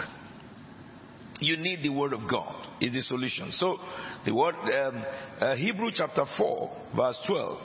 you 1.41 1.59
need 1.59 1.83
the 1.83 1.91
word 1.91 2.15
of 2.15 2.27
God 2.31 2.69
is 2.81 2.95
the 2.95 3.03
solution. 3.03 3.53
So, 3.53 3.77
the 4.25 4.35
word 4.35 4.55
um, 4.55 5.05
uh, 5.39 5.55
Hebrew 5.55 5.91
chapter 5.95 6.25
4 6.39 6.77
verse 6.97 7.21
12. 7.27 7.59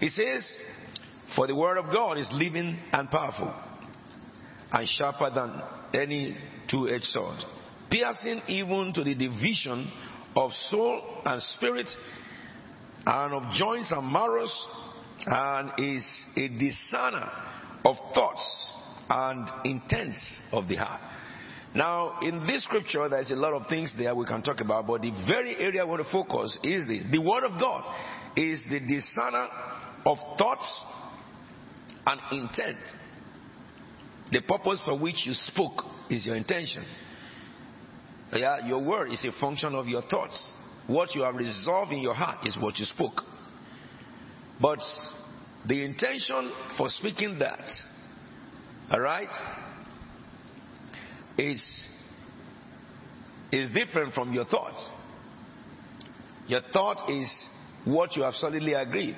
It 0.00 0.12
says, 0.12 0.48
"For 1.34 1.48
the 1.48 1.56
word 1.56 1.76
of 1.76 1.92
God 1.92 2.18
is 2.18 2.28
living 2.32 2.78
and 2.92 3.10
powerful, 3.10 3.52
and 4.70 4.88
sharper 4.88 5.30
than 5.34 5.60
any 6.00 6.36
two-edged 6.70 7.04
sword, 7.04 7.38
piercing 7.90 8.42
even 8.48 8.92
to 8.94 9.04
the 9.04 9.14
division 9.14 9.90
of 10.36 10.52
soul 10.66 11.02
and 11.24 11.42
spirit, 11.42 11.88
and 13.06 13.34
of 13.34 13.54
joints 13.54 13.92
and 13.92 14.12
marrows, 14.12 14.66
and 15.26 15.72
is 15.78 16.04
a 16.36 16.48
discerner 16.48 17.30
of 17.84 17.96
thoughts 18.14 18.72
and 19.08 19.48
intents 19.64 20.18
of 20.52 20.68
the 20.68 20.76
heart. 20.76 21.00
Now, 21.74 22.18
in 22.20 22.46
this 22.46 22.64
scripture, 22.64 23.08
there's 23.08 23.30
a 23.30 23.36
lot 23.36 23.52
of 23.52 23.68
things 23.68 23.94
there 23.96 24.14
we 24.14 24.26
can 24.26 24.42
talk 24.42 24.60
about, 24.60 24.86
but 24.86 25.02
the 25.02 25.12
very 25.26 25.56
area 25.56 25.82
I 25.82 25.84
want 25.84 26.04
to 26.04 26.10
focus 26.10 26.58
is 26.64 26.86
this. 26.86 27.04
The 27.10 27.20
Word 27.20 27.44
of 27.44 27.60
God 27.60 27.84
is 28.36 28.62
the 28.68 28.80
discerner 28.80 29.48
of 30.04 30.18
thoughts 30.36 30.84
and 32.06 32.20
intent. 32.32 32.78
The 34.32 34.40
purpose 34.42 34.80
for 34.84 34.98
which 34.98 35.26
you 35.26 35.32
spoke 35.32 35.84
is 36.10 36.26
your 36.26 36.36
intention. 36.36 36.84
Yeah, 38.32 38.66
your 38.66 38.84
word 38.84 39.10
is 39.12 39.24
a 39.24 39.32
function 39.40 39.74
of 39.74 39.86
your 39.86 40.02
thoughts. 40.02 40.52
What 40.86 41.14
you 41.14 41.22
have 41.22 41.34
resolved 41.34 41.92
in 41.92 42.00
your 42.00 42.14
heart 42.14 42.46
is 42.46 42.56
what 42.58 42.78
you 42.78 42.84
spoke. 42.84 43.22
But 44.60 44.80
the 45.66 45.84
intention 45.84 46.52
for 46.76 46.88
speaking 46.88 47.38
that, 47.38 47.64
alright, 48.92 49.30
is, 51.38 51.62
is 53.52 53.70
different 53.70 54.14
from 54.14 54.32
your 54.32 54.44
thoughts. 54.44 54.90
Your 56.46 56.62
thought 56.72 57.08
is 57.08 57.28
what 57.84 58.16
you 58.16 58.22
have 58.22 58.34
solidly 58.34 58.74
agreed, 58.74 59.16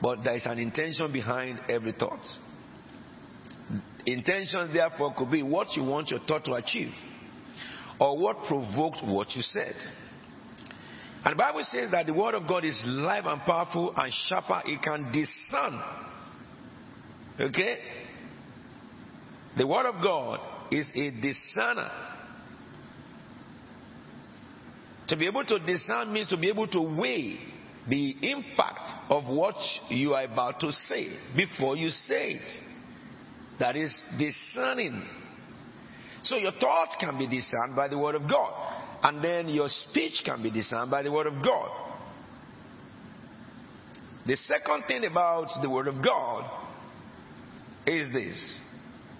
but 0.00 0.22
there 0.22 0.36
is 0.36 0.46
an 0.46 0.58
intention 0.58 1.12
behind 1.12 1.60
every 1.68 1.92
thought. 1.92 2.24
Intention, 4.06 4.72
therefore, 4.72 5.14
could 5.16 5.30
be 5.30 5.42
what 5.42 5.76
you 5.76 5.84
want 5.84 6.08
your 6.08 6.20
thought 6.20 6.44
to 6.44 6.54
achieve 6.54 6.92
or 8.00 8.18
what 8.18 8.44
provoked 8.48 8.98
what 9.04 9.34
you 9.36 9.42
said. 9.42 9.74
And 11.22 11.32
the 11.32 11.36
Bible 11.36 11.60
says 11.64 11.90
that 11.90 12.06
the 12.06 12.14
word 12.14 12.34
of 12.34 12.48
God 12.48 12.64
is 12.64 12.80
live 12.84 13.26
and 13.26 13.42
powerful 13.42 13.92
and 13.94 14.12
sharper. 14.12 14.62
It 14.64 14.80
can 14.82 15.12
discern. 15.12 15.82
Okay? 17.38 17.78
The 19.58 19.66
word 19.66 19.86
of 19.86 20.02
God 20.02 20.40
is 20.70 20.90
a 20.94 21.10
discerner. 21.10 21.90
To 25.08 25.16
be 25.16 25.26
able 25.26 25.44
to 25.44 25.58
discern 25.58 26.12
means 26.12 26.28
to 26.28 26.38
be 26.38 26.48
able 26.48 26.68
to 26.68 26.80
weigh 26.80 27.38
the 27.88 28.16
impact 28.22 28.88
of 29.10 29.24
what 29.24 29.56
you 29.88 30.14
are 30.14 30.24
about 30.24 30.60
to 30.60 30.72
say 30.72 31.08
before 31.36 31.76
you 31.76 31.90
say 31.90 32.34
it 32.34 32.62
that 33.60 33.76
is 33.76 33.94
discerning. 34.18 35.06
So 36.24 36.36
your 36.36 36.52
thoughts 36.52 36.96
can 36.98 37.16
be 37.18 37.28
discerned 37.28 37.76
by 37.76 37.88
the 37.88 37.98
word 37.98 38.14
of 38.16 38.22
God. 38.28 38.52
And 39.02 39.22
then 39.22 39.48
your 39.48 39.68
speech 39.68 40.22
can 40.24 40.42
be 40.42 40.50
discerned 40.50 40.90
by 40.90 41.02
the 41.02 41.12
word 41.12 41.26
of 41.26 41.42
God. 41.44 41.70
The 44.26 44.36
second 44.36 44.84
thing 44.86 45.04
about 45.04 45.48
the 45.62 45.70
word 45.70 45.88
of 45.88 46.04
God 46.04 46.50
is 47.86 48.12
this. 48.12 48.60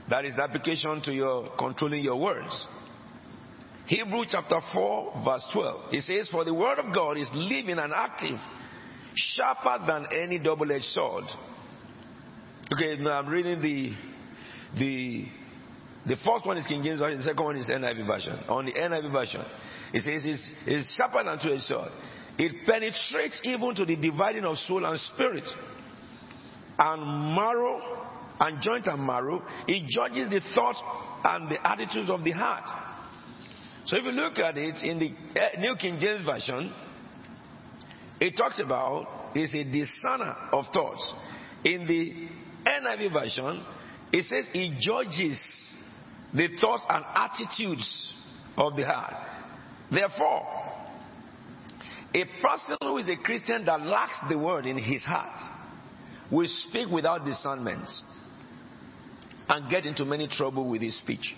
That 0.08 0.24
is 0.24 0.36
the 0.36 0.42
application 0.42 1.00
to 1.02 1.12
your 1.12 1.50
controlling 1.56 2.02
your 2.02 2.20
words. 2.20 2.66
Hebrew 3.86 4.24
chapter 4.28 4.60
4 4.72 5.22
verse 5.24 5.48
12. 5.52 5.94
It 5.94 6.02
says, 6.02 6.28
For 6.30 6.44
the 6.44 6.54
word 6.54 6.78
of 6.78 6.94
God 6.94 7.16
is 7.16 7.28
living 7.32 7.78
and 7.78 7.92
active, 7.92 8.38
sharper 9.14 9.84
than 9.86 10.06
any 10.16 10.38
double-edged 10.38 10.84
sword. 10.84 11.24
Okay, 12.72 13.02
now 13.02 13.18
I'm 13.18 13.28
reading 13.28 13.60
the 13.60 14.09
the 14.78 15.26
the 16.06 16.16
first 16.16 16.46
one 16.46 16.56
is 16.56 16.66
King 16.66 16.82
James 16.82 16.98
Version, 16.98 17.18
the 17.18 17.24
second 17.24 17.44
one 17.44 17.56
is 17.56 17.66
NIV 17.66 18.06
version. 18.06 18.38
On 18.48 18.64
the 18.64 18.72
NIV 18.72 19.12
version, 19.12 19.42
it 19.92 20.02
says 20.02 20.22
it's, 20.24 20.50
it's 20.66 20.96
sharper 20.96 21.22
than 21.22 21.38
two-edged 21.42 21.62
sword. 21.64 21.92
It 22.38 22.66
penetrates 22.66 23.40
even 23.44 23.74
to 23.74 23.84
the 23.84 23.96
dividing 23.96 24.44
of 24.44 24.56
soul 24.58 24.84
and 24.86 24.98
spirit, 24.98 25.44
and 26.78 27.34
marrow, 27.36 27.80
and 28.40 28.62
joint 28.62 28.86
and 28.86 29.06
marrow. 29.06 29.42
It 29.68 29.86
judges 29.88 30.30
the 30.30 30.40
thoughts 30.54 30.80
and 31.24 31.50
the 31.50 31.66
attitudes 31.66 32.08
of 32.08 32.24
the 32.24 32.30
heart. 32.30 32.64
So 33.84 33.98
if 33.98 34.04
you 34.04 34.12
look 34.12 34.38
at 34.38 34.56
it 34.56 34.76
in 34.82 34.98
the 34.98 35.40
uh, 35.40 35.60
New 35.60 35.76
King 35.76 35.98
James 36.00 36.24
Version, 36.24 36.72
it 38.20 38.36
talks 38.36 38.58
about 38.58 39.36
is 39.36 39.54
a 39.54 39.64
discerner 39.64 40.34
of 40.52 40.64
thoughts. 40.72 41.14
In 41.64 41.86
the 41.86 42.28
NIV 42.68 43.12
version, 43.12 43.64
it 44.12 44.24
says 44.28 44.46
he 44.52 44.76
judges 44.80 45.40
the 46.34 46.48
thoughts 46.60 46.84
and 46.88 47.04
attitudes 47.14 48.14
of 48.56 48.76
the 48.76 48.84
heart. 48.84 49.14
Therefore, 49.90 50.46
a 52.14 52.24
person 52.42 52.76
who 52.82 52.98
is 52.98 53.08
a 53.08 53.16
Christian 53.16 53.64
that 53.66 53.80
lacks 53.82 54.18
the 54.28 54.38
word 54.38 54.66
in 54.66 54.78
his 54.78 55.04
heart 55.04 55.38
will 56.30 56.48
speak 56.48 56.88
without 56.90 57.24
discernment. 57.24 57.88
and 59.50 59.68
get 59.68 59.84
into 59.84 60.04
many 60.04 60.28
trouble 60.28 60.68
with 60.68 60.80
his 60.80 60.96
speech. 60.96 61.34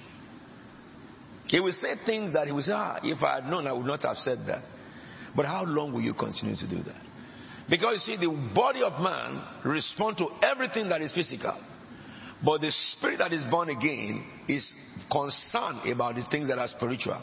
He 1.46 1.58
will 1.60 1.72
say 1.72 1.94
things 2.04 2.34
that 2.34 2.46
he 2.46 2.52
will 2.52 2.62
say, 2.62 2.72
ah, 2.74 2.98
if 3.02 3.22
I 3.22 3.36
had 3.36 3.50
known, 3.50 3.66
I 3.66 3.72
would 3.72 3.86
not 3.86 4.02
have 4.02 4.18
said 4.18 4.40
that. 4.46 4.62
But 5.34 5.46
how 5.46 5.64
long 5.64 5.94
will 5.94 6.02
you 6.02 6.12
continue 6.12 6.54
to 6.54 6.68
do 6.68 6.82
that? 6.82 7.00
Because 7.70 8.04
you 8.06 8.14
see, 8.14 8.20
the 8.20 8.50
body 8.54 8.82
of 8.82 9.00
man 9.00 9.42
responds 9.64 10.18
to 10.18 10.28
everything 10.42 10.90
that 10.90 11.00
is 11.00 11.12
physical. 11.14 11.58
But 12.44 12.60
the 12.60 12.72
spirit 12.92 13.18
that 13.18 13.32
is 13.32 13.44
born 13.50 13.68
again 13.68 14.24
is 14.48 14.70
concerned 15.10 15.88
about 15.90 16.16
the 16.16 16.24
things 16.30 16.48
that 16.48 16.58
are 16.58 16.68
spiritual. 16.68 17.20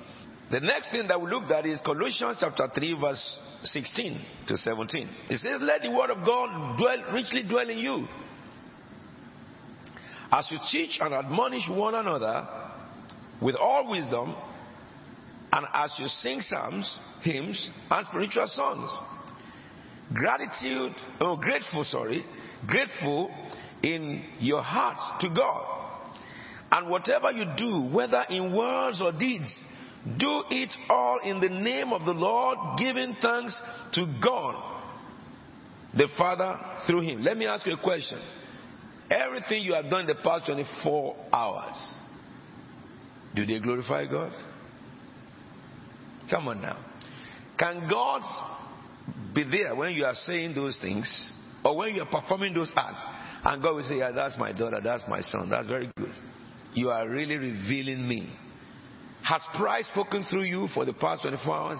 The 0.51 0.61
next 0.61 0.91
thing 0.91 1.07
that 1.07 1.21
we 1.21 1.29
looked 1.29 1.51
at 1.51 1.65
is 1.65 1.79
Colossians 1.81 2.37
chapter 2.39 2.67
3 2.73 2.99
verse 2.99 3.39
16 3.63 4.25
to 4.47 4.57
17. 4.57 5.09
It 5.29 5.37
says, 5.37 5.61
let 5.61 5.81
the 5.81 5.91
word 5.91 6.09
of 6.09 6.25
God 6.25 6.77
dwell, 6.77 7.13
richly 7.13 7.43
dwell 7.43 7.69
in 7.69 7.77
you. 7.77 8.07
As 10.31 10.49
you 10.49 10.57
teach 10.71 10.97
and 11.01 11.13
admonish 11.13 11.67
one 11.69 11.95
another 11.95 12.47
with 13.41 13.55
all 13.55 13.89
wisdom, 13.89 14.35
and 15.51 15.65
as 15.73 15.93
you 15.97 16.07
sing 16.07 16.41
psalms, 16.41 16.97
hymns, 17.21 17.69
and 17.89 18.07
spiritual 18.07 18.47
songs. 18.47 18.99
Gratitude, 20.13 20.93
oh, 21.19 21.35
grateful, 21.35 21.83
sorry, 21.83 22.23
grateful 22.67 23.31
in 23.83 24.23
your 24.39 24.61
heart 24.61 25.21
to 25.21 25.29
God. 25.29 25.75
And 26.71 26.89
whatever 26.89 27.31
you 27.31 27.45
do, 27.57 27.89
whether 27.93 28.23
in 28.29 28.55
words 28.55 29.01
or 29.01 29.11
deeds, 29.11 29.65
do 30.17 30.43
it 30.49 30.73
all 30.87 31.19
in 31.23 31.39
the 31.39 31.49
name 31.49 31.91
of 31.91 32.05
the 32.05 32.13
Lord, 32.13 32.57
giving 32.77 33.15
thanks 33.21 33.59
to 33.93 34.19
God, 34.23 34.55
the 35.95 36.07
Father, 36.17 36.59
through 36.87 37.01
Him. 37.01 37.23
Let 37.23 37.37
me 37.37 37.47
ask 37.47 37.65
you 37.65 37.73
a 37.73 37.81
question. 37.81 38.19
Everything 39.09 39.63
you 39.63 39.73
have 39.73 39.89
done 39.89 40.01
in 40.01 40.07
the 40.07 40.21
past 40.23 40.45
24 40.45 41.15
hours, 41.33 41.93
do 43.35 43.45
they 43.45 43.59
glorify 43.59 44.05
God? 44.05 44.31
Come 46.29 46.47
on 46.47 46.61
now. 46.61 46.85
Can 47.57 47.89
God 47.89 48.21
be 49.33 49.43
there 49.43 49.75
when 49.75 49.93
you 49.93 50.05
are 50.05 50.13
saying 50.13 50.53
those 50.53 50.77
things 50.79 51.31
or 51.65 51.75
when 51.75 51.95
you 51.95 52.03
are 52.03 52.21
performing 52.21 52.53
those 52.53 52.71
acts? 52.75 53.03
And 53.43 53.61
God 53.61 53.75
will 53.75 53.83
say, 53.83 53.97
Yeah, 53.97 54.11
that's 54.11 54.37
my 54.37 54.51
daughter, 54.51 54.79
that's 54.83 55.03
my 55.07 55.21
son, 55.21 55.49
that's 55.49 55.67
very 55.67 55.91
good. 55.95 56.13
You 56.73 56.89
are 56.89 57.07
really 57.07 57.37
revealing 57.37 58.07
me. 58.07 58.35
Has 59.23 59.41
pride 59.55 59.85
spoken 59.85 60.23
through 60.29 60.43
you 60.43 60.67
for 60.73 60.85
the 60.85 60.93
past 60.93 61.23
24 61.23 61.53
hours? 61.53 61.79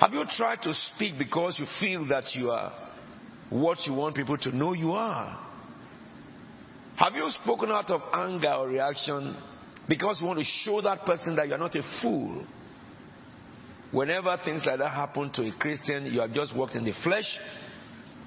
Have 0.00 0.12
you 0.12 0.24
tried 0.36 0.62
to 0.62 0.72
speak 0.74 1.18
because 1.18 1.58
you 1.58 1.66
feel 1.80 2.06
that 2.08 2.24
you 2.34 2.50
are 2.50 2.72
what 3.50 3.78
you 3.86 3.92
want 3.92 4.16
people 4.16 4.36
to 4.38 4.56
know 4.56 4.72
you 4.72 4.92
are? 4.92 5.42
Have 6.96 7.14
you 7.14 7.28
spoken 7.42 7.70
out 7.70 7.90
of 7.90 8.00
anger 8.12 8.52
or 8.52 8.68
reaction 8.68 9.36
because 9.88 10.20
you 10.20 10.26
want 10.26 10.38
to 10.38 10.44
show 10.44 10.80
that 10.80 11.04
person 11.04 11.36
that 11.36 11.46
you 11.46 11.54
are 11.54 11.58
not 11.58 11.74
a 11.74 11.82
fool? 12.02 12.44
Whenever 13.92 14.36
things 14.44 14.62
like 14.66 14.78
that 14.78 14.92
happen 14.92 15.30
to 15.34 15.42
a 15.42 15.52
Christian, 15.58 16.06
you 16.06 16.20
have 16.20 16.32
just 16.32 16.56
walked 16.56 16.74
in 16.74 16.84
the 16.84 16.92
flesh 17.04 17.26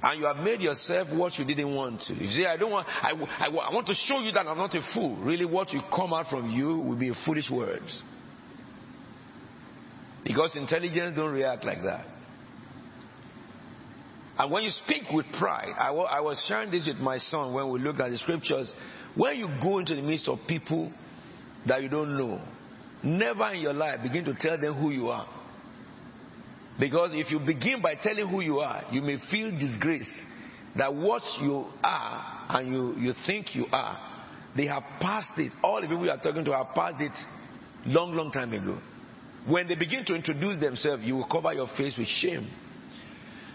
and 0.01 0.19
you 0.19 0.25
have 0.25 0.37
made 0.37 0.61
yourself 0.61 1.09
what 1.13 1.37
you 1.37 1.45
didn't 1.45 1.75
want 1.75 2.01
to. 2.01 2.13
You 2.13 2.29
say, 2.29 2.45
I 2.45 2.55
don't 2.55 2.71
want, 2.71 2.87
I, 2.87 3.11
I, 3.11 3.47
I 3.47 3.73
want 3.73 3.85
to 3.87 3.93
show 3.93 4.19
you 4.19 4.31
that 4.31 4.47
I'm 4.47 4.57
not 4.57 4.73
a 4.73 4.81
fool. 4.93 5.17
Really, 5.17 5.45
what 5.45 5.67
will 5.73 5.83
come 5.93 6.13
out 6.13 6.27
from 6.27 6.49
you 6.49 6.77
will 6.77 6.95
be 6.97 7.11
foolish 7.25 7.49
words. 7.51 8.01
Because 10.23 10.55
intelligence 10.55 11.15
don't 11.17 11.33
react 11.33 11.65
like 11.65 11.81
that. 11.83 12.07
And 14.37 14.51
when 14.51 14.63
you 14.63 14.69
speak 14.69 15.03
with 15.11 15.25
pride, 15.37 15.73
I, 15.77 15.91
was 15.91 16.45
sharing 16.47 16.71
this 16.71 16.87
with 16.87 16.97
my 16.97 17.17
son 17.17 17.53
when 17.53 17.69
we 17.69 17.79
looked 17.79 17.99
at 17.99 18.09
the 18.09 18.17
scriptures. 18.17 18.71
When 19.15 19.37
you 19.37 19.49
go 19.61 19.79
into 19.79 19.95
the 19.95 20.01
midst 20.01 20.29
of 20.29 20.39
people 20.47 20.93
that 21.67 21.83
you 21.83 21.89
don't 21.89 22.17
know, 22.17 22.41
never 23.03 23.51
in 23.51 23.61
your 23.61 23.73
life 23.73 24.01
begin 24.01 24.23
to 24.25 24.33
tell 24.39 24.57
them 24.57 24.75
who 24.75 24.91
you 24.91 25.09
are. 25.09 25.27
Because 26.79 27.11
if 27.13 27.29
you 27.29 27.39
begin 27.39 27.81
by 27.81 27.95
telling 27.95 28.27
who 28.27 28.41
you 28.41 28.59
are, 28.59 28.83
you 28.91 29.01
may 29.01 29.17
feel 29.29 29.51
disgraced 29.51 30.09
that 30.77 30.93
what 30.95 31.21
you 31.41 31.65
are 31.83 32.45
and 32.49 32.71
you, 32.71 32.95
you 32.97 33.13
think 33.25 33.53
you 33.53 33.65
are, 33.71 33.97
they 34.55 34.65
have 34.65 34.83
passed 35.01 35.37
it. 35.37 35.51
All 35.61 35.81
the 35.81 35.87
people 35.87 36.05
you 36.05 36.11
are 36.11 36.21
talking 36.21 36.45
to 36.45 36.55
have 36.55 36.67
passed 36.73 37.01
it 37.01 37.15
long, 37.85 38.13
long 38.13 38.31
time 38.31 38.53
ago. 38.53 38.79
When 39.47 39.67
they 39.67 39.75
begin 39.75 40.05
to 40.05 40.15
introduce 40.15 40.61
themselves, 40.61 41.03
you 41.03 41.15
will 41.15 41.27
cover 41.27 41.53
your 41.53 41.67
face 41.77 41.95
with 41.97 42.07
shame. 42.07 42.49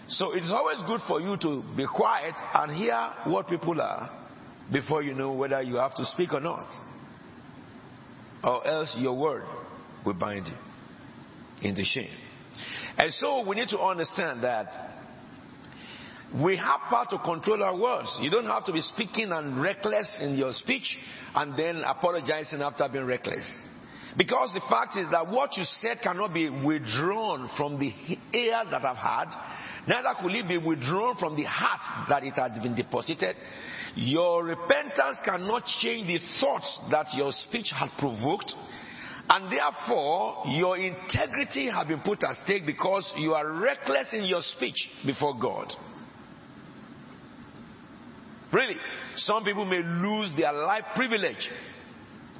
So 0.07 0.33
it 0.33 0.43
is 0.43 0.51
always 0.51 0.77
good 0.85 1.01
for 1.07 1.19
you 1.19 1.35
to 1.37 1.63
be 1.75 1.85
quiet 1.87 2.35
and 2.53 2.75
hear 2.75 3.11
what 3.25 3.47
people 3.47 3.79
are 3.81 4.09
before 4.71 5.01
you 5.01 5.13
know 5.15 5.33
whether 5.33 5.61
you 5.61 5.77
have 5.77 5.95
to 5.95 6.05
speak 6.05 6.33
or 6.33 6.41
not. 6.41 6.67
Or 8.43 8.67
else 8.67 8.95
your 8.99 9.17
word 9.17 9.43
will 10.05 10.13
bind 10.13 10.45
you 10.47 11.67
into 11.67 11.83
shame. 11.83 12.09
And 12.97 13.13
so 13.13 13.47
we 13.47 13.55
need 13.55 13.69
to 13.69 13.79
understand 13.79 14.43
that 14.43 14.95
we 16.33 16.57
have 16.57 16.81
power 16.89 17.05
to 17.11 17.19
control 17.19 17.63
our 17.63 17.77
words. 17.77 18.17
You 18.21 18.29
don't 18.29 18.45
have 18.45 18.65
to 18.65 18.73
be 18.73 18.81
speaking 18.81 19.31
and 19.31 19.61
reckless 19.61 20.19
in 20.21 20.35
your 20.35 20.53
speech 20.53 20.97
and 21.33 21.57
then 21.57 21.83
apologizing 21.85 22.61
after 22.61 22.87
being 22.91 23.05
reckless. 23.05 23.49
Because 24.17 24.51
the 24.53 24.61
fact 24.69 24.95
is 24.97 25.07
that 25.11 25.27
what 25.27 25.57
you 25.57 25.63
said 25.81 25.99
cannot 26.01 26.33
be 26.33 26.49
withdrawn 26.49 27.49
from 27.57 27.77
the 27.77 27.91
ear 28.33 28.63
that 28.71 28.85
I've 28.85 28.95
had, 28.95 29.25
neither 29.87 30.13
could 30.21 30.31
it 30.31 30.47
be 30.47 30.57
withdrawn 30.57 31.17
from 31.17 31.35
the 31.35 31.43
heart 31.43 32.07
that 32.09 32.23
it 32.23 32.33
had 32.33 32.61
been 32.61 32.75
deposited. 32.75 33.35
Your 33.95 34.43
repentance 34.43 35.17
cannot 35.23 35.65
change 35.81 36.07
the 36.07 36.19
thoughts 36.39 36.81
that 36.91 37.07
your 37.13 37.31
speech 37.33 37.71
had 37.75 37.89
provoked. 37.97 38.53
And 39.27 39.51
therefore, 39.51 40.43
your 40.45 40.77
integrity 40.77 41.69
has 41.69 41.87
been 41.87 42.01
put 42.01 42.23
at 42.23 42.35
stake 42.43 42.65
because 42.65 43.09
you 43.17 43.33
are 43.33 43.51
reckless 43.59 44.13
in 44.13 44.25
your 44.25 44.41
speech 44.41 44.89
before 45.05 45.37
God. 45.39 45.73
Really, 48.53 48.75
some 49.17 49.43
people 49.43 49.65
may 49.65 49.81
lose 49.81 50.31
their 50.37 50.53
life 50.53 50.83
privilege 50.95 51.49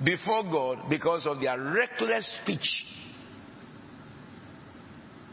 before 0.03 0.43
God 0.43 0.89
because 0.89 1.25
of 1.25 1.39
their 1.41 1.59
reckless 1.59 2.31
speech. 2.43 2.85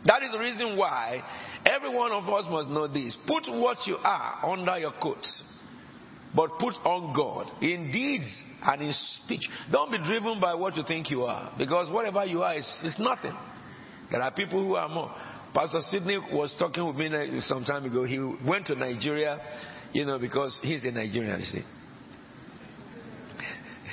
That 0.05 0.23
is 0.23 0.33
the 0.33 0.39
reason 0.39 0.77
why 0.77 1.23
every 1.65 1.95
one 1.95 2.13
of 2.13 2.29
us 2.29 2.47
must 2.51 2.71
know 2.71 2.89
this. 2.89 3.17
Put 3.27 3.45
what 3.49 3.79
you 3.87 3.97
are 4.03 4.51
under 4.51 4.79
your 4.79 4.93
coat, 5.01 5.25
but 6.35 6.59
put 6.59 6.75
on 6.85 7.15
God 7.15 7.63
in 7.63 7.91
deeds 7.91 8.43
and 8.63 8.83
in 8.83 8.93
speech. 9.25 9.49
Don't 9.71 9.91
be 9.91 9.99
driven 9.99 10.41
by 10.41 10.55
what 10.55 10.77
you 10.77 10.83
think 10.87 11.11
you 11.11 11.25
are, 11.25 11.53
because 11.59 11.91
whatever 11.91 12.25
you 12.25 12.43
are 12.43 12.57
is, 12.57 12.67
is 12.85 12.97
nothing. 12.99 13.37
There 14.11 14.23
are 14.23 14.33
people 14.33 14.63
who 14.63 14.75
are 14.75 14.89
more. 14.89 15.15
Pastor 15.55 15.81
Sidney 15.91 16.19
was 16.33 16.55
talking 16.59 16.87
with 16.87 16.97
me 16.97 17.41
some 17.43 17.65
time 17.65 17.85
ago. 17.85 18.05
He 18.05 18.19
went 18.47 18.67
to 18.67 18.75
Nigeria, 18.75 19.39
you 19.93 20.07
know, 20.07 20.19
because 20.19 20.59
he's 20.63 20.85
a 20.85 20.91
Nigerian, 20.91 21.41
you 21.41 21.47
see. 21.47 21.63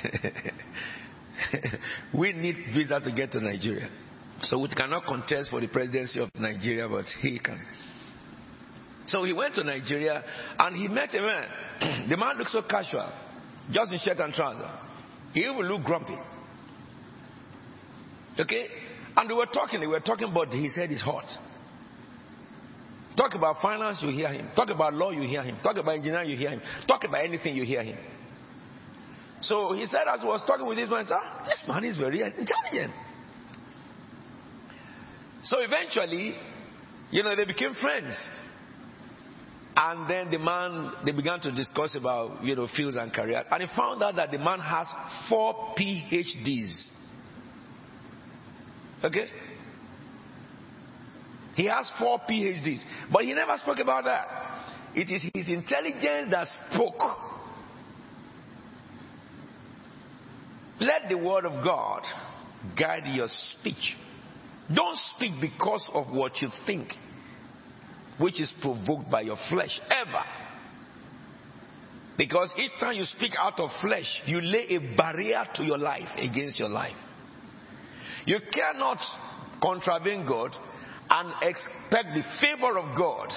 we 2.18 2.32
need 2.32 2.56
visa 2.74 3.00
to 3.00 3.12
get 3.12 3.32
to 3.32 3.40
Nigeria. 3.40 3.90
So 4.42 4.58
we 4.58 4.68
cannot 4.68 5.04
contest 5.04 5.50
for 5.50 5.60
the 5.60 5.68
presidency 5.68 6.20
of 6.20 6.30
Nigeria, 6.38 6.88
but 6.88 7.04
he 7.20 7.38
can. 7.38 7.60
So 9.10 9.24
he 9.24 9.32
went 9.32 9.54
to 9.56 9.64
Nigeria 9.64 10.22
and 10.58 10.76
he 10.76 10.86
met 10.86 11.12
a 11.14 11.20
man. 11.20 11.48
the 12.08 12.16
man 12.16 12.38
looked 12.38 12.50
so 12.50 12.62
casual, 12.62 13.10
just 13.72 13.92
in 13.92 13.98
shirt 13.98 14.20
and 14.20 14.32
trouser. 14.32 14.70
He 15.34 15.40
even 15.40 15.62
looked 15.62 15.84
grumpy. 15.84 16.16
Okay? 18.38 18.68
And 19.16 19.28
we 19.28 19.34
were 19.34 19.46
talking, 19.46 19.80
we 19.80 19.88
were 19.88 20.00
talking 20.00 20.28
about 20.28 20.52
his 20.52 20.76
head 20.76 20.92
is 20.92 21.02
hot. 21.02 21.26
Talk 23.16 23.34
about 23.34 23.60
finance, 23.60 23.98
you 24.02 24.10
hear 24.10 24.28
him. 24.28 24.48
Talk 24.54 24.70
about 24.70 24.94
law, 24.94 25.10
you 25.10 25.22
hear 25.22 25.42
him. 25.42 25.58
Talk 25.62 25.76
about 25.76 25.96
engineering, 25.96 26.30
you 26.30 26.36
hear 26.36 26.50
him. 26.50 26.62
Talk 26.86 27.02
about 27.02 27.24
anything, 27.24 27.56
you 27.56 27.64
hear 27.64 27.82
him. 27.82 27.98
So 29.42 29.72
he 29.72 29.86
said, 29.86 30.04
as 30.06 30.20
he 30.20 30.26
was 30.26 30.42
talking 30.46 30.66
with 30.66 30.78
this 30.78 30.88
man, 30.88 31.04
ah, 31.10 31.42
this 31.44 31.64
man 31.66 31.82
is 31.84 31.96
very 31.96 32.22
intelligent. 32.22 32.94
So 35.42 35.56
eventually, 35.60 36.36
you 37.10 37.22
know, 37.24 37.34
they 37.34 37.44
became 37.44 37.74
friends. 37.74 38.14
And 39.82 40.10
then 40.10 40.30
the 40.30 40.38
man, 40.38 40.92
they 41.06 41.12
began 41.12 41.40
to 41.40 41.50
discuss 41.50 41.94
about, 41.94 42.44
you 42.44 42.54
know, 42.54 42.68
fields 42.76 42.96
and 42.96 43.10
career. 43.10 43.42
And 43.50 43.62
he 43.62 43.68
found 43.74 44.02
out 44.02 44.14
that 44.16 44.30
the 44.30 44.38
man 44.38 44.60
has 44.60 44.86
four 45.26 45.74
PhDs. 45.78 46.90
Okay? 49.02 49.26
He 51.54 51.64
has 51.64 51.90
four 51.98 52.20
PhDs. 52.28 52.82
But 53.10 53.24
he 53.24 53.32
never 53.32 53.56
spoke 53.56 53.78
about 53.78 54.04
that. 54.04 54.28
It 54.94 55.10
is 55.10 55.24
his 55.32 55.48
intelligence 55.48 56.30
that 56.30 56.46
spoke 56.70 57.00
Let 60.80 61.10
the 61.10 61.16
word 61.16 61.44
of 61.44 61.62
God 61.62 62.02
guide 62.78 63.02
your 63.06 63.28
speech. 63.28 63.96
Don't 64.74 64.96
speak 65.14 65.32
because 65.40 65.88
of 65.92 66.06
what 66.10 66.40
you 66.40 66.48
think, 66.64 66.88
which 68.20 68.40
is 68.40 68.52
provoked 68.60 69.10
by 69.10 69.22
your 69.22 69.38
flesh, 69.48 69.80
ever. 69.90 70.22
Because 72.18 72.52
each 72.58 72.72
time 72.78 72.96
you 72.96 73.04
speak 73.04 73.32
out 73.38 73.58
of 73.58 73.70
flesh, 73.80 74.22
you 74.26 74.40
lay 74.42 74.66
a 74.68 74.78
barrier 74.94 75.42
to 75.54 75.64
your 75.64 75.78
life 75.78 76.08
against 76.18 76.58
your 76.58 76.68
life. 76.68 76.96
You 78.26 78.38
cannot 78.52 78.98
contravene 79.62 80.26
God 80.26 80.54
and 81.08 81.32
expect 81.42 82.08
the 82.14 82.22
favor 82.40 82.78
of 82.78 82.96
God. 82.96 83.28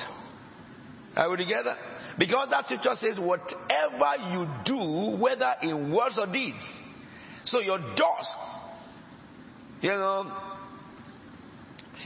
Are 1.15 1.29
we 1.29 1.37
together? 1.37 1.77
Because 2.19 2.49
that 2.49 2.65
scripture 2.65 2.95
says, 2.95 3.17
whatever 3.19 4.15
you 4.31 4.47
do, 4.65 5.17
whether 5.21 5.53
in 5.61 5.93
words 5.95 6.19
or 6.19 6.27
deeds. 6.27 6.63
So 7.45 7.61
your 7.61 7.77
doors, 7.77 8.27
you 9.81 9.91
know, 9.91 10.31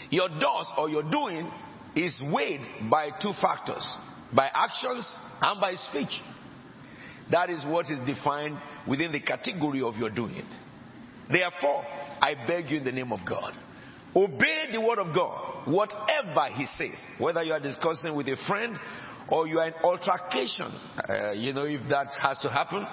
your 0.09 0.29
doors 0.29 0.67
or 0.77 0.89
your 0.89 1.03
doing 1.03 1.51
is 1.97 2.21
weighed 2.31 2.89
by 2.89 3.09
two 3.21 3.33
factors 3.41 3.97
by 4.33 4.49
actions 4.53 5.17
and 5.41 5.61
by 5.61 5.73
speech. 5.75 6.21
That 7.31 7.49
is 7.49 7.63
what 7.65 7.89
is 7.89 7.99
defined 8.05 8.57
within 8.87 9.11
the 9.11 9.19
category 9.19 9.81
of 9.81 9.95
your 9.95 10.09
doing. 10.09 10.35
It. 10.35 10.45
Therefore, 11.29 11.83
I 12.21 12.35
beg 12.47 12.69
you 12.69 12.77
in 12.77 12.83
the 12.85 12.91
name 12.91 13.11
of 13.11 13.19
God, 13.27 13.53
obey 14.15 14.69
the 14.71 14.81
word 14.81 14.99
of 14.99 15.13
God, 15.13 15.67
whatever 15.67 16.45
He 16.53 16.65
says, 16.77 17.05
whether 17.19 17.43
you 17.43 17.53
are 17.53 17.59
discussing 17.59 18.15
with 18.15 18.27
a 18.27 18.37
friend 18.47 18.77
or 19.29 19.47
you 19.47 19.59
are 19.59 19.67
in 19.67 19.73
altercation. 19.83 20.71
Uh, 21.09 21.31
you 21.31 21.51
know, 21.53 21.65
if 21.65 21.81
that 21.89 22.07
has 22.21 22.39
to 22.39 22.49
happen, 22.49 22.85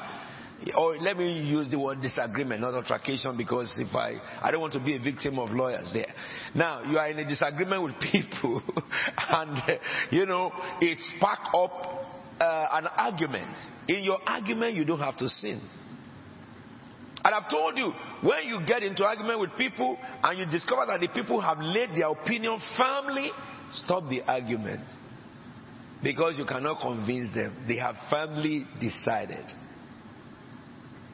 or 0.76 0.96
let 0.96 1.16
me 1.18 1.40
use 1.42 1.70
the 1.70 1.78
word 1.78 2.00
disagreement, 2.00 2.60
not 2.60 2.74
altercation, 2.74 3.36
because 3.36 3.72
if 3.78 3.94
I, 3.94 4.14
I 4.40 4.50
don't 4.50 4.60
want 4.60 4.72
to 4.74 4.80
be 4.80 4.96
a 4.96 4.98
victim 4.98 5.38
of 5.38 5.50
lawyers 5.50 5.90
there. 5.92 6.12
Now, 6.54 6.82
you 6.82 6.98
are 6.98 7.08
in 7.08 7.18
a 7.18 7.28
disagreement 7.28 7.82
with 7.82 7.94
people, 8.00 8.62
and, 9.16 9.80
you 10.10 10.26
know, 10.26 10.52
it 10.80 10.98
sparked 11.16 11.54
up 11.54 12.14
uh, 12.40 12.66
an 12.72 12.86
argument. 12.96 13.56
In 13.88 14.02
your 14.04 14.18
argument, 14.26 14.74
you 14.74 14.84
don't 14.84 15.00
have 15.00 15.16
to 15.18 15.28
sin. 15.28 15.60
And 17.24 17.34
I've 17.34 17.50
told 17.50 17.78
you, 17.78 17.90
when 18.22 18.46
you 18.46 18.60
get 18.66 18.82
into 18.82 19.04
argument 19.04 19.40
with 19.40 19.56
people 19.56 19.96
and 20.22 20.38
you 20.38 20.44
discover 20.46 20.84
that 20.86 21.00
the 21.00 21.08
people 21.08 21.40
have 21.40 21.58
laid 21.58 21.90
their 21.90 22.08
opinion 22.08 22.60
firmly, 22.76 23.30
stop 23.72 24.08
the 24.10 24.20
argument. 24.22 24.84
Because 26.02 26.36
you 26.36 26.44
cannot 26.44 26.82
convince 26.82 27.34
them. 27.34 27.64
They 27.66 27.76
have 27.76 27.94
firmly 28.10 28.66
decided. 28.78 29.44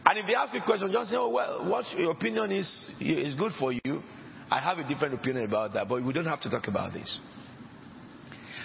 And 0.06 0.18
if 0.18 0.26
they 0.26 0.34
ask 0.34 0.52
you 0.54 0.60
a 0.60 0.64
question, 0.64 0.90
just 0.92 1.10
say, 1.10 1.16
oh, 1.16 1.28
well, 1.28 1.68
what 1.68 1.84
your 1.98 2.12
opinion 2.12 2.50
is, 2.52 2.90
is 3.00 3.34
good 3.34 3.52
for 3.58 3.72
you. 3.72 4.02
I 4.50 4.58
have 4.58 4.78
a 4.78 4.88
different 4.88 5.14
opinion 5.14 5.44
about 5.44 5.74
that, 5.74 5.88
but 5.88 6.04
we 6.04 6.12
don't 6.12 6.26
have 6.26 6.40
to 6.40 6.50
talk 6.50 6.66
about 6.68 6.92
this. 6.92 7.20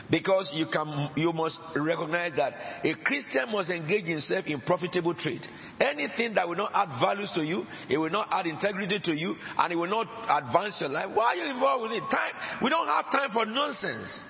Because 0.09 0.49
you 0.53 0.67
can, 0.71 1.09
you 1.15 1.33
must 1.33 1.57
recognize 1.75 2.33
that 2.37 2.53
a 2.83 2.93
Christian 3.03 3.51
must 3.51 3.69
engage 3.69 4.05
himself 4.05 4.45
in 4.45 4.61
profitable 4.61 5.15
trade. 5.15 5.41
Anything 5.79 6.35
that 6.35 6.47
will 6.47 6.55
not 6.55 6.71
add 6.73 6.99
values 6.99 7.31
to 7.33 7.41
you, 7.41 7.65
it 7.89 7.97
will 7.97 8.11
not 8.11 8.27
add 8.31 8.45
integrity 8.45 8.99
to 9.03 9.15
you, 9.15 9.35
and 9.57 9.73
it 9.73 9.75
will 9.75 9.89
not 9.89 10.07
advance 10.29 10.77
your 10.79 10.89
life. 10.89 11.07
Why 11.13 11.25
are 11.25 11.35
you 11.35 11.53
involved 11.53 11.83
with 11.83 11.91
it? 11.91 12.03
Time, 12.11 12.61
we 12.63 12.69
don't 12.69 12.87
have 12.87 13.05
time 13.11 13.31
for 13.33 13.45
nonsense. 13.45 14.23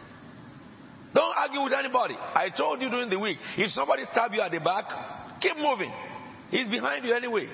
Don't 1.13 1.35
argue 1.37 1.63
with 1.63 1.73
anybody. 1.73 2.15
I 2.17 2.49
told 2.57 2.81
you 2.81 2.89
during 2.89 3.09
the 3.09 3.19
week, 3.19 3.37
if 3.57 3.71
somebody 3.71 4.03
stab 4.11 4.33
you 4.33 4.41
at 4.41 4.51
the 4.51 4.59
back, 4.59 4.85
keep 5.41 5.57
moving. 5.57 5.91
He's 6.55 6.69
behind 6.69 7.03
you 7.03 7.13
anyway. 7.13 7.47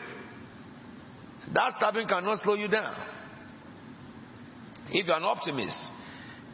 That 1.56 1.74
stabbing 1.78 2.08
cannot 2.08 2.44
slow 2.44 2.54
you 2.54 2.68
down. 2.68 2.96
If 4.90 5.08
you're 5.08 5.18
an 5.18 5.24
optimist, 5.24 5.78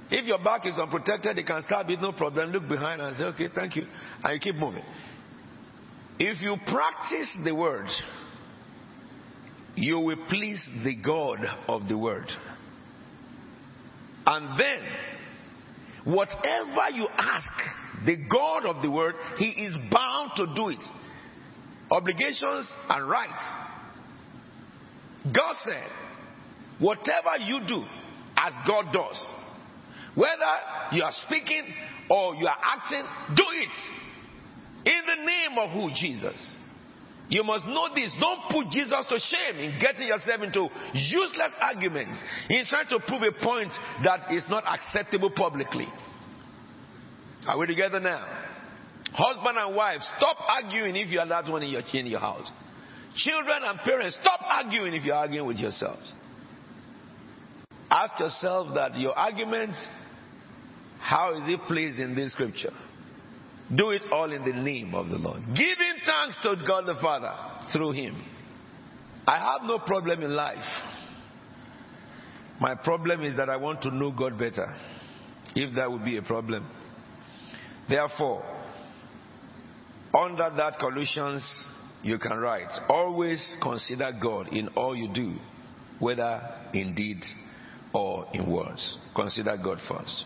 if 0.10 0.26
your 0.26 0.42
back 0.42 0.66
is 0.66 0.78
unprotected, 0.78 1.36
they 1.36 1.44
can 1.44 1.62
stab 1.64 1.90
it, 1.90 2.00
no 2.00 2.14
problem. 2.14 2.52
Look 2.52 2.70
behind 2.70 3.02
and 3.02 3.18
say, 3.18 3.24
okay, 3.26 3.50
thank 3.54 3.76
you. 3.76 3.84
And 4.24 4.34
you 4.34 4.40
keep 4.40 4.56
moving. 4.56 4.84
If 6.20 6.42
you 6.42 6.56
practice 6.68 7.38
the 7.44 7.54
word, 7.54 7.88
you 9.76 10.00
will 10.00 10.26
please 10.30 10.64
the 10.86 10.96
God 10.96 11.40
of 11.68 11.90
the 11.90 11.98
word. 11.98 12.28
And 14.26 14.58
then, 14.58 16.16
whatever 16.16 16.90
you 16.94 17.08
ask 17.18 17.50
the 18.06 18.16
God 18.32 18.66
of 18.66 18.82
the 18.82 18.90
word, 18.90 19.16
He 19.38 19.50
is 19.50 19.74
bound 19.92 20.32
to 20.38 20.46
do 20.56 20.70
it. 20.70 20.84
Obligations 21.90 22.72
and 22.90 23.10
rights. 23.10 23.44
God 25.26 25.56
said, 25.64 25.90
whatever 26.80 27.38
you 27.46 27.60
do 27.68 27.84
as 28.38 28.54
God 28.68 28.86
does, 28.94 29.34
whether 30.16 30.94
you 30.94 31.04
are 31.04 31.14
speaking 31.26 31.64
or 32.10 32.36
you 32.36 32.48
are 32.48 32.58
acting, 32.62 33.04
do 33.36 33.44
it 33.44 33.70
in 34.86 35.02
the 35.06 35.26
name 35.26 35.58
of 35.58 35.72
who? 35.72 35.90
Jesus. 35.96 36.58
You 37.30 37.44
must 37.44 37.66
know 37.66 37.90
this. 37.94 38.12
Don't 38.20 38.50
put 38.50 38.72
Jesus 38.72 39.06
to 39.10 39.20
shame 39.20 39.58
in 39.58 39.80
getting 39.80 40.08
yourself 40.08 40.42
into 40.42 40.70
useless 40.94 41.52
arguments 41.60 42.24
in 42.50 42.64
trying 42.66 42.88
to 42.88 43.00
prove 43.06 43.22
a 43.22 43.44
point 43.44 43.72
that 44.04 44.32
is 44.32 44.46
not 44.50 44.64
acceptable 44.66 45.32
publicly. 45.36 45.88
Are 47.46 47.58
we 47.58 47.68
together 47.68 48.00
now? 48.00 48.47
Husband 49.18 49.58
and 49.58 49.76
wife, 49.76 50.02
stop 50.18 50.38
arguing 50.48 50.96
if 50.96 51.10
you 51.10 51.20
are 51.20 51.28
that 51.28 51.50
one 51.50 51.64
in 51.64 51.72
your, 51.72 51.82
in 51.92 52.06
your 52.06 52.20
house. 52.20 52.52
Children 53.16 53.64
and 53.64 53.80
parents, 53.80 54.16
stop 54.22 54.40
arguing 54.46 54.94
if 54.94 55.04
you're 55.04 55.16
arguing 55.16 55.48
with 55.48 55.58
yourselves. 55.58 56.14
Ask 57.90 58.20
yourself 58.20 58.76
that 58.76 58.96
your 59.00 59.18
arguments 59.18 59.88
how 61.00 61.34
is 61.34 61.48
it 61.48 61.62
placed 61.68 62.00
in 62.00 62.16
this 62.16 62.34
scripture? 62.34 62.74
Do 63.76 63.90
it 63.90 64.04
all 64.12 64.32
in 64.32 64.44
the 64.46 64.54
name 64.54 64.94
of 64.94 65.08
the 65.08 65.18
Lord. 65.18 65.42
Giving 65.48 65.96
thanks 66.06 66.40
to 66.44 66.56
God 66.68 66.86
the 66.86 67.00
Father 67.02 67.34
through 67.74 67.94
Him. 67.94 68.22
I 69.26 69.40
have 69.40 69.68
no 69.68 69.80
problem 69.80 70.22
in 70.22 70.36
life. 70.36 70.58
My 72.60 72.76
problem 72.76 73.24
is 73.24 73.38
that 73.38 73.50
I 73.50 73.58
want 73.58 73.82
to 73.84 73.90
know 73.90 74.12
God 74.12 74.38
better. 74.38 74.76
If 75.56 75.76
that 75.76 75.92
would 75.92 76.06
be 76.06 76.18
a 76.18 76.22
problem. 76.22 76.70
Therefore, 77.90 78.57
under 80.18 80.50
that 80.58 80.80
Colossians, 80.80 81.44
you 82.02 82.18
can 82.18 82.38
write, 82.38 82.72
always 82.90 83.56
consider 83.62 84.12
God 84.20 84.48
in 84.50 84.70
all 84.70 84.96
you 84.96 85.14
do, 85.14 85.36
whether 86.00 86.42
in 86.74 86.96
deed 86.96 87.24
or 87.94 88.28
in 88.34 88.52
words. 88.52 88.98
Consider 89.16 89.58
God 89.64 89.80
first. 89.88 90.26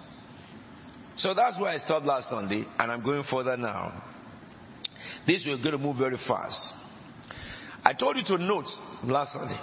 So 1.17 1.33
that's 1.33 1.59
where 1.59 1.71
I 1.71 1.77
stopped 1.77 2.05
last 2.05 2.29
Sunday, 2.29 2.65
and 2.79 2.91
I'm 2.91 3.03
going 3.03 3.23
further 3.29 3.57
now. 3.57 4.03
This 5.27 5.43
we're 5.45 5.57
going 5.57 5.71
to 5.71 5.77
move 5.77 5.97
very 5.97 6.17
fast. 6.27 6.73
I 7.83 7.93
told 7.93 8.15
you 8.15 8.23
to 8.25 8.37
note 8.37 8.67
last 9.03 9.33
Sunday. 9.33 9.59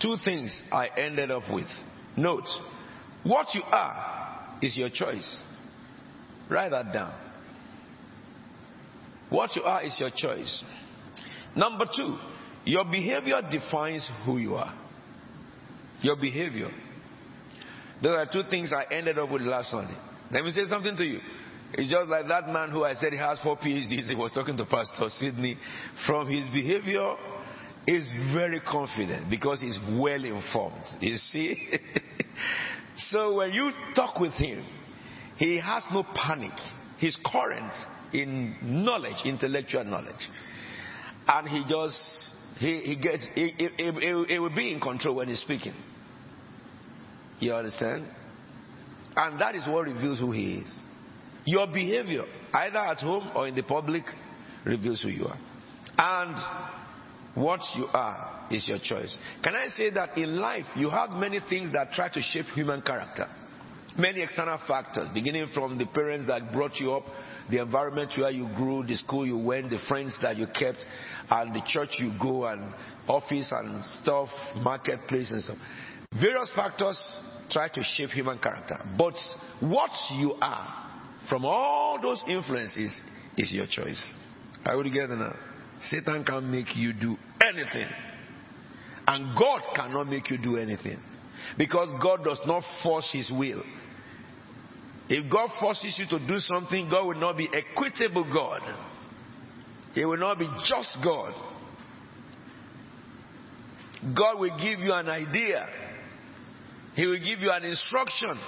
Two 0.00 0.16
things 0.24 0.54
I 0.72 0.88
ended 0.96 1.30
up 1.30 1.42
with. 1.50 1.66
Note, 2.16 2.46
what 3.24 3.48
you 3.54 3.62
are 3.64 4.58
is 4.62 4.76
your 4.76 4.88
choice. 4.88 5.42
Write 6.48 6.70
that 6.70 6.92
down. 6.92 7.27
What 9.30 9.54
you 9.56 9.62
are 9.62 9.82
is 9.82 9.96
your 9.98 10.10
choice. 10.14 10.64
Number 11.56 11.86
two, 11.94 12.18
your 12.64 12.84
behavior 12.84 13.40
defines 13.50 14.08
who 14.24 14.38
you 14.38 14.54
are. 14.54 14.74
Your 16.00 16.16
behavior. 16.16 16.70
Those 18.02 18.14
are 18.14 18.26
two 18.30 18.48
things 18.48 18.72
I 18.72 18.92
ended 18.94 19.18
up 19.18 19.30
with 19.30 19.42
last 19.42 19.70
Sunday. 19.70 19.96
Let 20.30 20.44
me 20.44 20.52
say 20.52 20.68
something 20.68 20.96
to 20.96 21.04
you. 21.04 21.20
It's 21.72 21.90
just 21.90 22.08
like 22.08 22.28
that 22.28 22.48
man 22.48 22.70
who 22.70 22.84
I 22.84 22.94
said 22.94 23.12
he 23.12 23.18
has 23.18 23.38
four 23.42 23.56
PhDs. 23.56 24.08
He 24.08 24.14
was 24.14 24.32
talking 24.32 24.56
to 24.56 24.64
Pastor 24.64 25.08
Sidney. 25.10 25.58
From 26.06 26.28
his 26.30 26.48
behavior, 26.48 27.14
is 27.88 28.06
very 28.34 28.60
confident 28.60 29.30
because 29.30 29.60
he's 29.60 29.78
well 29.98 30.22
informed. 30.22 30.84
You 31.00 31.16
see? 31.16 31.70
so 33.10 33.36
when 33.36 33.52
you 33.52 33.70
talk 33.94 34.20
with 34.20 34.34
him, 34.34 34.64
he 35.36 35.58
has 35.58 35.82
no 35.90 36.04
panic. 36.14 36.52
He's 36.98 37.16
current 37.24 37.72
in 38.12 38.56
knowledge, 38.62 39.24
intellectual 39.24 39.84
knowledge. 39.84 40.28
And 41.26 41.48
he 41.48 41.64
just, 41.68 41.96
he, 42.58 42.80
he 42.80 42.96
gets, 42.96 43.26
he, 43.34 43.54
he, 43.56 43.68
he, 43.76 44.24
he 44.28 44.38
will 44.38 44.54
be 44.54 44.72
in 44.72 44.80
control 44.80 45.16
when 45.16 45.28
he's 45.28 45.40
speaking. 45.40 45.74
You 47.40 47.54
understand? 47.54 48.06
And 49.16 49.40
that 49.40 49.54
is 49.54 49.66
what 49.66 49.86
reveals 49.86 50.20
who 50.20 50.32
he 50.32 50.54
is. 50.58 50.82
Your 51.44 51.66
behavior, 51.66 52.24
either 52.52 52.78
at 52.78 52.98
home 52.98 53.30
or 53.34 53.48
in 53.48 53.54
the 53.54 53.62
public, 53.62 54.04
reveals 54.64 55.02
who 55.02 55.08
you 55.08 55.26
are. 55.26 55.38
And 55.98 56.36
what 57.34 57.60
you 57.76 57.86
are 57.86 58.46
is 58.50 58.68
your 58.68 58.78
choice. 58.78 59.16
Can 59.42 59.54
I 59.54 59.68
say 59.68 59.90
that 59.90 60.16
in 60.16 60.36
life, 60.36 60.66
you 60.76 60.90
have 60.90 61.10
many 61.10 61.40
things 61.48 61.72
that 61.72 61.92
try 61.92 62.08
to 62.08 62.20
shape 62.20 62.46
human 62.54 62.82
character? 62.82 63.28
Many 63.96 64.22
external 64.22 64.58
factors, 64.66 65.08
beginning 65.14 65.48
from 65.54 65.78
the 65.78 65.86
parents 65.86 66.26
that 66.26 66.52
brought 66.52 66.76
you 66.76 66.92
up, 66.92 67.04
the 67.50 67.60
environment 67.60 68.12
where 68.16 68.30
you 68.30 68.48
grew, 68.54 68.84
the 68.84 68.96
school 68.96 69.26
you 69.26 69.38
went, 69.38 69.70
the 69.70 69.78
friends 69.88 70.16
that 70.22 70.36
you 70.36 70.46
kept, 70.46 70.84
and 71.30 71.54
the 71.54 71.62
church 71.66 71.90
you 71.98 72.12
go, 72.20 72.44
and 72.46 72.74
office 73.08 73.50
and 73.50 73.84
stuff, 74.02 74.28
marketplace 74.56 75.30
and 75.30 75.42
stuff. 75.42 75.56
Various 76.12 76.50
factors 76.54 77.02
try 77.50 77.68
to 77.68 77.82
shape 77.82 78.10
human 78.10 78.38
character. 78.38 78.78
But 78.96 79.14
what 79.60 79.90
you 80.16 80.34
are 80.40 80.90
from 81.28 81.44
all 81.44 82.00
those 82.00 82.22
influences 82.28 83.00
is 83.36 83.52
your 83.52 83.66
choice. 83.66 84.02
Are 84.64 84.76
we 84.76 84.84
together 84.84 85.16
now? 85.16 85.34
Satan 85.82 86.24
can 86.24 86.50
make 86.50 86.76
you 86.76 86.92
do 86.92 87.16
anything. 87.40 87.88
And 89.06 89.36
God 89.36 89.62
cannot 89.74 90.08
make 90.08 90.30
you 90.30 90.38
do 90.38 90.56
anything. 90.56 90.98
Because 91.56 91.88
God 92.02 92.24
does 92.24 92.40
not 92.46 92.62
force 92.82 93.08
his 93.12 93.30
will. 93.30 93.62
If 95.08 95.30
God 95.32 95.50
forces 95.58 95.98
you 95.98 96.06
to 96.18 96.26
do 96.26 96.38
something, 96.38 96.88
God 96.90 97.06
will 97.06 97.20
not 97.20 97.36
be 97.36 97.48
equitable 97.52 98.30
God. 98.32 98.60
He 99.94 100.04
will 100.04 100.18
not 100.18 100.38
be 100.38 100.48
just 100.68 100.98
God. 101.02 101.34
God 104.16 104.38
will 104.38 104.56
give 104.58 104.80
you 104.80 104.92
an 104.92 105.08
idea. 105.08 105.66
He 106.94 107.06
will 107.06 107.18
give 107.18 107.40
you 107.40 107.50
an 107.50 107.64
instruction. 107.64 108.38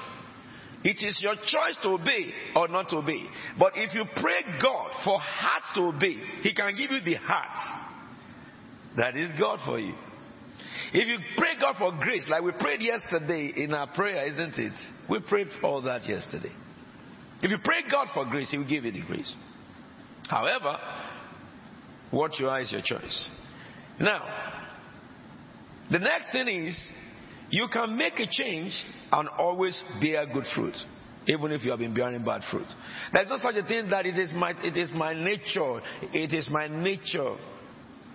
It 0.82 0.96
is 1.02 1.18
your 1.20 1.34
choice 1.34 1.76
to 1.82 1.88
obey 1.90 2.32
or 2.54 2.68
not 2.68 2.88
to 2.90 2.96
obey. 2.96 3.22
But 3.58 3.72
if 3.76 3.94
you 3.94 4.04
pray 4.16 4.42
God 4.62 4.90
for 5.04 5.18
heart 5.18 5.62
to 5.74 5.82
obey, 5.82 6.16
He 6.42 6.54
can 6.54 6.74
give 6.76 6.90
you 6.90 7.00
the 7.04 7.14
heart. 7.14 7.88
That 8.96 9.16
is 9.16 9.30
God 9.38 9.60
for 9.64 9.78
you. 9.78 9.94
If 10.92 11.06
you 11.06 11.18
pray 11.36 11.54
God 11.60 11.76
for 11.78 11.92
grace, 12.02 12.26
like 12.28 12.42
we 12.42 12.52
prayed 12.52 12.82
yesterday 12.82 13.52
in 13.56 13.72
our 13.72 13.86
prayer, 13.94 14.26
isn't 14.26 14.58
it? 14.58 14.72
We 15.08 15.20
prayed 15.20 15.48
for 15.60 15.66
all 15.66 15.82
that 15.82 16.08
yesterday. 16.08 16.52
If 17.42 17.50
you 17.50 17.58
pray 17.64 17.82
God 17.90 18.08
for 18.12 18.24
grace, 18.26 18.50
He 18.50 18.58
will 18.58 18.68
give 18.68 18.84
you 18.84 18.92
the 18.92 19.02
grace. 19.02 19.34
However, 20.28 20.76
what 22.10 22.38
you 22.38 22.48
are 22.48 22.60
is 22.60 22.72
your 22.72 22.82
choice. 22.82 23.28
Now, 23.98 24.58
the 25.90 25.98
next 25.98 26.32
thing 26.32 26.48
is 26.48 26.90
you 27.50 27.66
can 27.72 27.96
make 27.96 28.18
a 28.18 28.26
change 28.30 28.72
and 29.12 29.28
always 29.38 29.82
bear 30.00 30.26
good 30.32 30.46
fruit, 30.54 30.76
even 31.26 31.50
if 31.52 31.64
you 31.64 31.70
have 31.70 31.80
been 31.80 31.94
bearing 31.94 32.24
bad 32.24 32.42
fruit. 32.50 32.66
There's 33.12 33.28
no 33.28 33.38
such 33.38 33.56
a 33.56 33.66
thing 33.66 33.90
that 33.90 34.06
it 34.06 34.18
is 34.18 34.30
my, 34.32 34.54
it 34.62 34.76
is 34.76 34.90
my 34.92 35.14
nature. 35.14 35.80
It 36.12 36.32
is 36.32 36.48
my 36.50 36.68
nature 36.68 37.36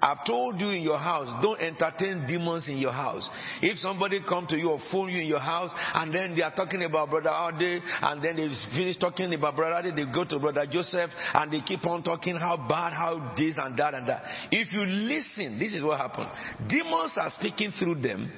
I've 0.06 0.24
told 0.24 0.60
you 0.60 0.70
in 0.70 0.84
your 0.84 1.00
house, 1.00 1.42
don't 1.42 1.60
entertain 1.60 2.28
demons 2.28 2.70
in 2.70 2.78
your 2.78 2.92
house. 2.92 3.28
If 3.60 3.80
somebody 3.80 4.20
come 4.22 4.46
to 4.48 4.56
you 4.56 4.70
or 4.70 4.80
phone 4.92 5.10
you 5.10 5.22
in 5.22 5.28
your 5.28 5.40
house 5.40 5.72
and 5.96 6.14
then 6.14 6.36
they 6.36 6.44
are 6.44 6.54
talking 6.54 6.84
about 6.84 7.10
brother 7.10 7.32
Ade 7.32 7.82
and 8.04 8.24
then 8.24 8.36
they 8.36 8.48
finish 8.78 8.98
talking 9.00 9.34
about 9.34 9.56
brother 9.56 9.90
Ade, 9.90 9.96
they 9.96 10.06
go 10.14 10.24
to 10.24 10.38
brother 10.38 10.68
Joseph 10.72 11.10
and 11.34 11.52
they 11.52 11.62
keep 11.62 11.84
on 11.88 12.04
talking 12.04 12.36
how 12.36 12.56
bad, 12.56 12.94
how 12.94 13.34
this 13.36 13.56
and 13.58 13.76
that 13.80 13.96
and 13.96 14.08
that. 14.08 14.22
If 14.52 14.72
you 14.74 14.82
listen, 14.82 15.58
this 15.58 15.74
is 15.74 15.82
what 15.82 15.98
happened. 16.00 16.30
Demons 16.70 17.14
are 17.18 17.32
speaking 17.32 17.72
through 17.72 17.96
them. 17.96 18.32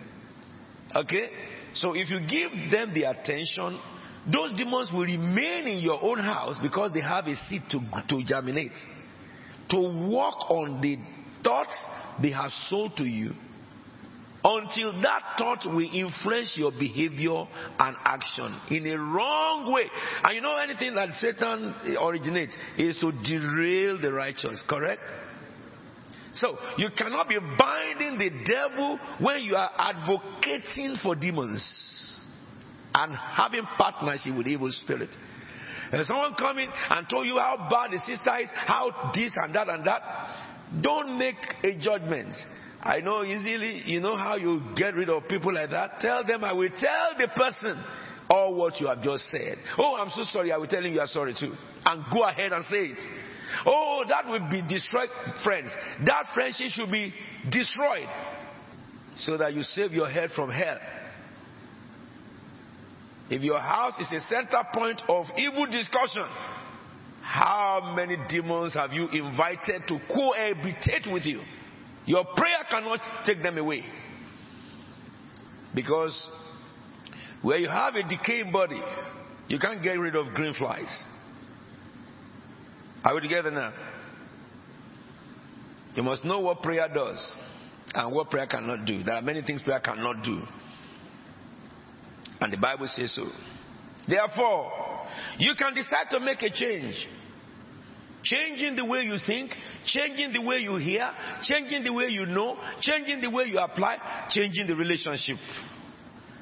Okay? 0.96 1.30
So 1.74 1.96
if 1.96 2.10
you 2.10 2.22
give 2.22 2.72
them 2.72 2.94
the 2.94 3.10
attention, 3.10 3.78
those 4.32 4.58
demons 4.58 4.90
will 4.94 5.02
remain 5.02 5.68
in 5.68 5.80
your 5.80 6.02
own 6.02 6.20
house 6.20 6.56
because 6.62 6.94
they 6.94 7.02
have 7.02 7.26
a 7.26 7.36
seed 7.50 7.64
to, 7.72 7.82
to 8.08 8.24
germinate. 8.26 8.72
To 9.72 9.78
walk 10.10 10.50
on 10.50 10.80
the 10.80 10.98
thoughts 11.48 11.78
they 12.22 12.32
have 12.32 12.52
sold 12.68 12.98
to 12.98 13.06
you 13.06 13.32
until 14.44 14.94
that 15.02 15.22
thought 15.38 15.66
will 15.66 15.90
influence 15.94 16.54
your 16.58 16.72
behavior 16.72 17.46
and 17.80 17.96
action 18.04 18.60
in 18.70 18.86
a 18.88 18.98
wrong 18.98 19.72
way. 19.74 19.86
And 20.24 20.36
you 20.36 20.42
know 20.42 20.56
anything 20.58 20.94
that 20.96 21.14
Satan 21.16 21.74
originates 22.00 22.56
is 22.78 22.98
to 23.00 23.12
derail 23.12 24.00
the 24.00 24.14
righteous, 24.14 24.64
correct? 24.68 25.02
So 26.34 26.58
you 26.78 26.90
cannot 26.96 27.28
be 27.28 27.38
binding 27.40 28.20
the 28.20 28.30
devil 28.46 29.00
when 29.20 29.42
you 29.42 29.56
are 29.56 29.72
advocating 29.78 30.98
for 31.02 31.16
demons 31.16 32.28
and 32.94 33.14
having 33.16 33.64
partnership 33.78 34.36
with 34.38 34.48
evil 34.48 34.72
spirit. 34.72 35.10
And 35.92 36.06
someone 36.06 36.36
coming 36.36 36.70
and 36.90 37.08
told 37.10 37.26
you 37.26 37.38
how 37.40 37.68
bad 37.70 37.92
the 37.92 38.00
sister 38.00 38.38
is, 38.40 38.50
how 38.54 39.12
this 39.16 39.32
and 39.36 39.56
that 39.56 39.70
and 39.70 39.86
that, 39.88 40.02
don't 40.82 41.18
make 41.18 41.38
a 41.64 41.78
judgment. 41.80 42.36
I 42.82 43.00
know 43.00 43.24
easily, 43.24 43.82
you 43.86 44.00
know 44.00 44.16
how 44.16 44.36
you 44.36 44.62
get 44.76 44.94
rid 44.96 45.10
of 45.10 45.28
people 45.28 45.54
like 45.54 45.72
that? 45.72 46.00
Tell 46.00 46.24
them, 46.24 46.44
I 46.44 46.54
will 46.54 46.70
tell 46.70 47.12
the 47.18 47.28
person 47.36 47.84
all 48.30 48.56
what 48.56 48.80
you 48.80 48.88
have 48.88 49.02
just 49.02 49.30
said. 49.30 49.58
Oh, 49.78 49.96
I'm 49.96 50.10
so 50.10 50.24
sorry, 50.32 50.52
I 50.52 50.58
will 50.58 50.68
tell 50.68 50.84
you 50.84 50.92
you 50.92 51.00
are 51.00 51.08
sorry 51.08 51.36
too. 51.40 51.54
And 51.86 52.04
go 52.12 52.24
ahead 52.24 52.52
and 52.54 52.66
say 52.66 52.88
it. 52.88 53.00
Oh, 53.66 54.04
that 54.08 54.28
will 54.28 54.50
be 54.50 54.62
destroyed, 54.68 55.10
friends. 55.44 55.72
That 56.06 56.28
friendship 56.34 56.70
should 56.70 56.92
be 56.92 57.14
destroyed 57.50 58.08
so 59.18 59.38
that 59.38 59.54
you 59.54 59.64
save 59.64 59.92
your 59.92 60.10
head 60.10 60.32
from 60.36 60.50
hell. 60.50 60.78
If 63.30 63.42
your 63.42 63.60
house 63.60 64.00
is 64.00 64.12
a 64.12 64.20
center 64.28 64.64
point 64.74 65.02
of 65.10 65.26
evil 65.38 65.66
discussion, 65.66 66.26
how 67.28 67.94
many 67.94 68.16
demons 68.30 68.74
have 68.74 68.94
you 68.94 69.10
invited 69.10 69.84
to 69.90 70.00
cohabitate 70.10 71.12
with 71.12 71.26
you? 71.26 71.42
Your 72.06 72.24
prayer 72.24 72.64
cannot 72.70 73.02
take 73.26 73.44
them 73.44 73.58
away. 73.58 73.84
Because 75.76 76.30
where 77.42 77.58
you 77.58 77.68
have 77.68 77.96
a 77.96 78.04
decaying 78.08 78.54
body, 78.54 78.82
you 79.50 79.60
can't 79.60 79.84
get 79.84 80.00
rid 80.00 80.16
of 80.16 80.34
green 80.36 80.54
flies. 80.54 81.04
Are 83.04 83.14
we 83.14 83.20
together 83.20 83.52
now? 83.52 83.74
You 85.96 86.04
must 86.04 86.24
know 86.24 86.40
what 86.40 86.62
prayer 86.62 86.88
does 86.94 87.36
and 87.94 88.14
what 88.14 88.30
prayer 88.30 88.48
cannot 88.48 88.86
do. 88.86 89.04
There 89.04 89.16
are 89.16 89.22
many 89.22 89.42
things 89.42 89.62
prayer 89.62 89.82
cannot 89.82 90.24
do. 90.24 90.42
And 92.40 92.54
the 92.54 92.58
Bible 92.58 92.88
says 92.88 93.14
so. 93.14 93.28
Therefore, 94.08 94.72
you 95.38 95.54
can 95.58 95.74
decide 95.74 96.06
to 96.12 96.22
make 96.22 96.42
a 96.42 96.50
change. 96.50 96.96
Changing 98.30 98.76
the 98.76 98.86
way 98.86 99.02
you 99.02 99.18
think, 99.26 99.52
changing 99.86 100.34
the 100.34 100.42
way 100.42 100.58
you 100.58 100.76
hear, 100.78 101.10
changing 101.44 101.84
the 101.84 101.94
way 101.94 102.08
you 102.08 102.26
know, 102.26 102.58
changing 102.82 103.22
the 103.22 103.30
way 103.30 103.46
you 103.46 103.58
apply, 103.60 104.28
changing 104.30 104.68
the 104.68 104.76
relationship. 104.76 105.38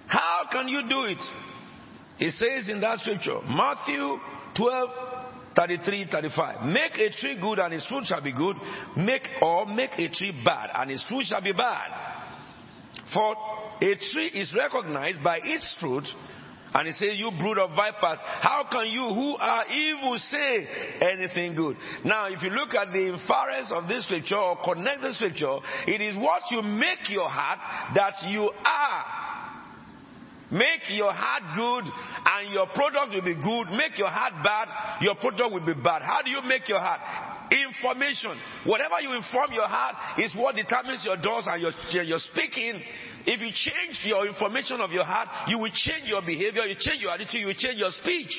How 0.08 0.48
can 0.52 0.68
you 0.68 0.88
do 0.88 1.04
it? 1.04 1.22
It 2.20 2.32
says 2.34 2.70
in 2.70 2.80
that 2.82 3.00
scripture, 3.00 3.40
Matthew 3.44 4.18
12, 4.56 4.90
33, 5.56 6.08
35. 6.12 6.66
Make 6.68 6.94
a 6.96 7.10
tree 7.12 7.38
good 7.40 7.60
and 7.60 7.74
its 7.74 7.86
fruit 7.88 8.06
shall 8.06 8.22
be 8.22 8.34
good. 8.34 8.56
Make 8.98 9.28
or 9.42 9.66
make 9.66 9.92
a 9.98 10.10
tree 10.10 10.34
bad 10.44 10.70
and 10.74 10.92
its 10.92 11.04
fruit 11.04 11.26
shall 11.26 11.42
be 11.42 11.54
bad. 11.54 11.92
For 13.14 13.36
a 13.82 13.96
tree 14.12 14.28
is 14.28 14.54
recognized 14.56 15.24
by 15.24 15.40
its 15.44 15.76
fruit. 15.80 16.06
And 16.76 16.88
he 16.88 16.94
says, 16.94 17.16
You 17.16 17.32
brood 17.40 17.58
of 17.58 17.70
vipers, 17.72 18.20
how 18.42 18.68
can 18.70 18.88
you 18.88 19.08
who 19.08 19.38
are 19.38 19.64
evil 19.74 20.18
say 20.20 20.68
anything 21.00 21.56
good? 21.56 21.78
Now, 22.04 22.28
if 22.28 22.44
you 22.44 22.50
look 22.50 22.76
at 22.76 22.92
the 22.92 23.16
inference 23.16 23.72
of 23.72 23.88
this 23.88 24.04
scripture 24.04 24.36
or 24.36 24.58
connect 24.62 25.02
the 25.02 25.14
scripture, 25.14 25.56
it 25.88 26.02
is 26.02 26.18
what 26.18 26.44
you 26.52 26.62
make 26.62 27.10
your 27.10 27.30
heart 27.30 27.60
that 27.96 28.16
you 28.28 28.52
are. 28.66 29.06
Make 30.52 30.90
your 30.90 31.14
heart 31.14 31.56
good 31.56 31.86
and 31.88 32.54
your 32.54 32.68
product 32.68 33.16
will 33.16 33.24
be 33.24 33.40
good. 33.40 33.72
Make 33.72 33.98
your 33.98 34.12
heart 34.12 34.34
bad, 34.44 35.00
your 35.00 35.16
product 35.16 35.54
will 35.54 35.66
be 35.66 35.80
bad. 35.80 36.02
How 36.02 36.24
do 36.24 36.30
you 36.30 36.42
make 36.44 36.68
your 36.68 36.80
heart? 36.80 37.00
Information. 37.52 38.36
Whatever 38.66 39.00
you 39.00 39.14
inform 39.14 39.54
your 39.54 39.68
heart 39.68 40.20
is 40.20 40.36
what 40.36 40.56
determines 40.56 41.06
your 41.06 41.16
doors 41.16 41.48
and 41.48 41.62
your, 41.62 42.04
your 42.04 42.20
speaking 42.20 42.84
if 43.26 43.42
you 43.42 43.52
change 43.54 44.00
your 44.06 44.28
information 44.28 44.82
of 44.82 44.92
your 44.92 45.04
heart, 45.04 45.28
you 45.48 45.58
will 45.58 45.72
change 45.74 46.08
your 46.08 46.22
behavior, 46.22 46.64
you 46.64 46.76
change 46.80 47.02
your 47.02 47.12
attitude, 47.12 47.42
you 47.42 47.48
will 47.48 47.58
change 47.58 47.80
your 47.80 47.92
speech. 47.92 48.34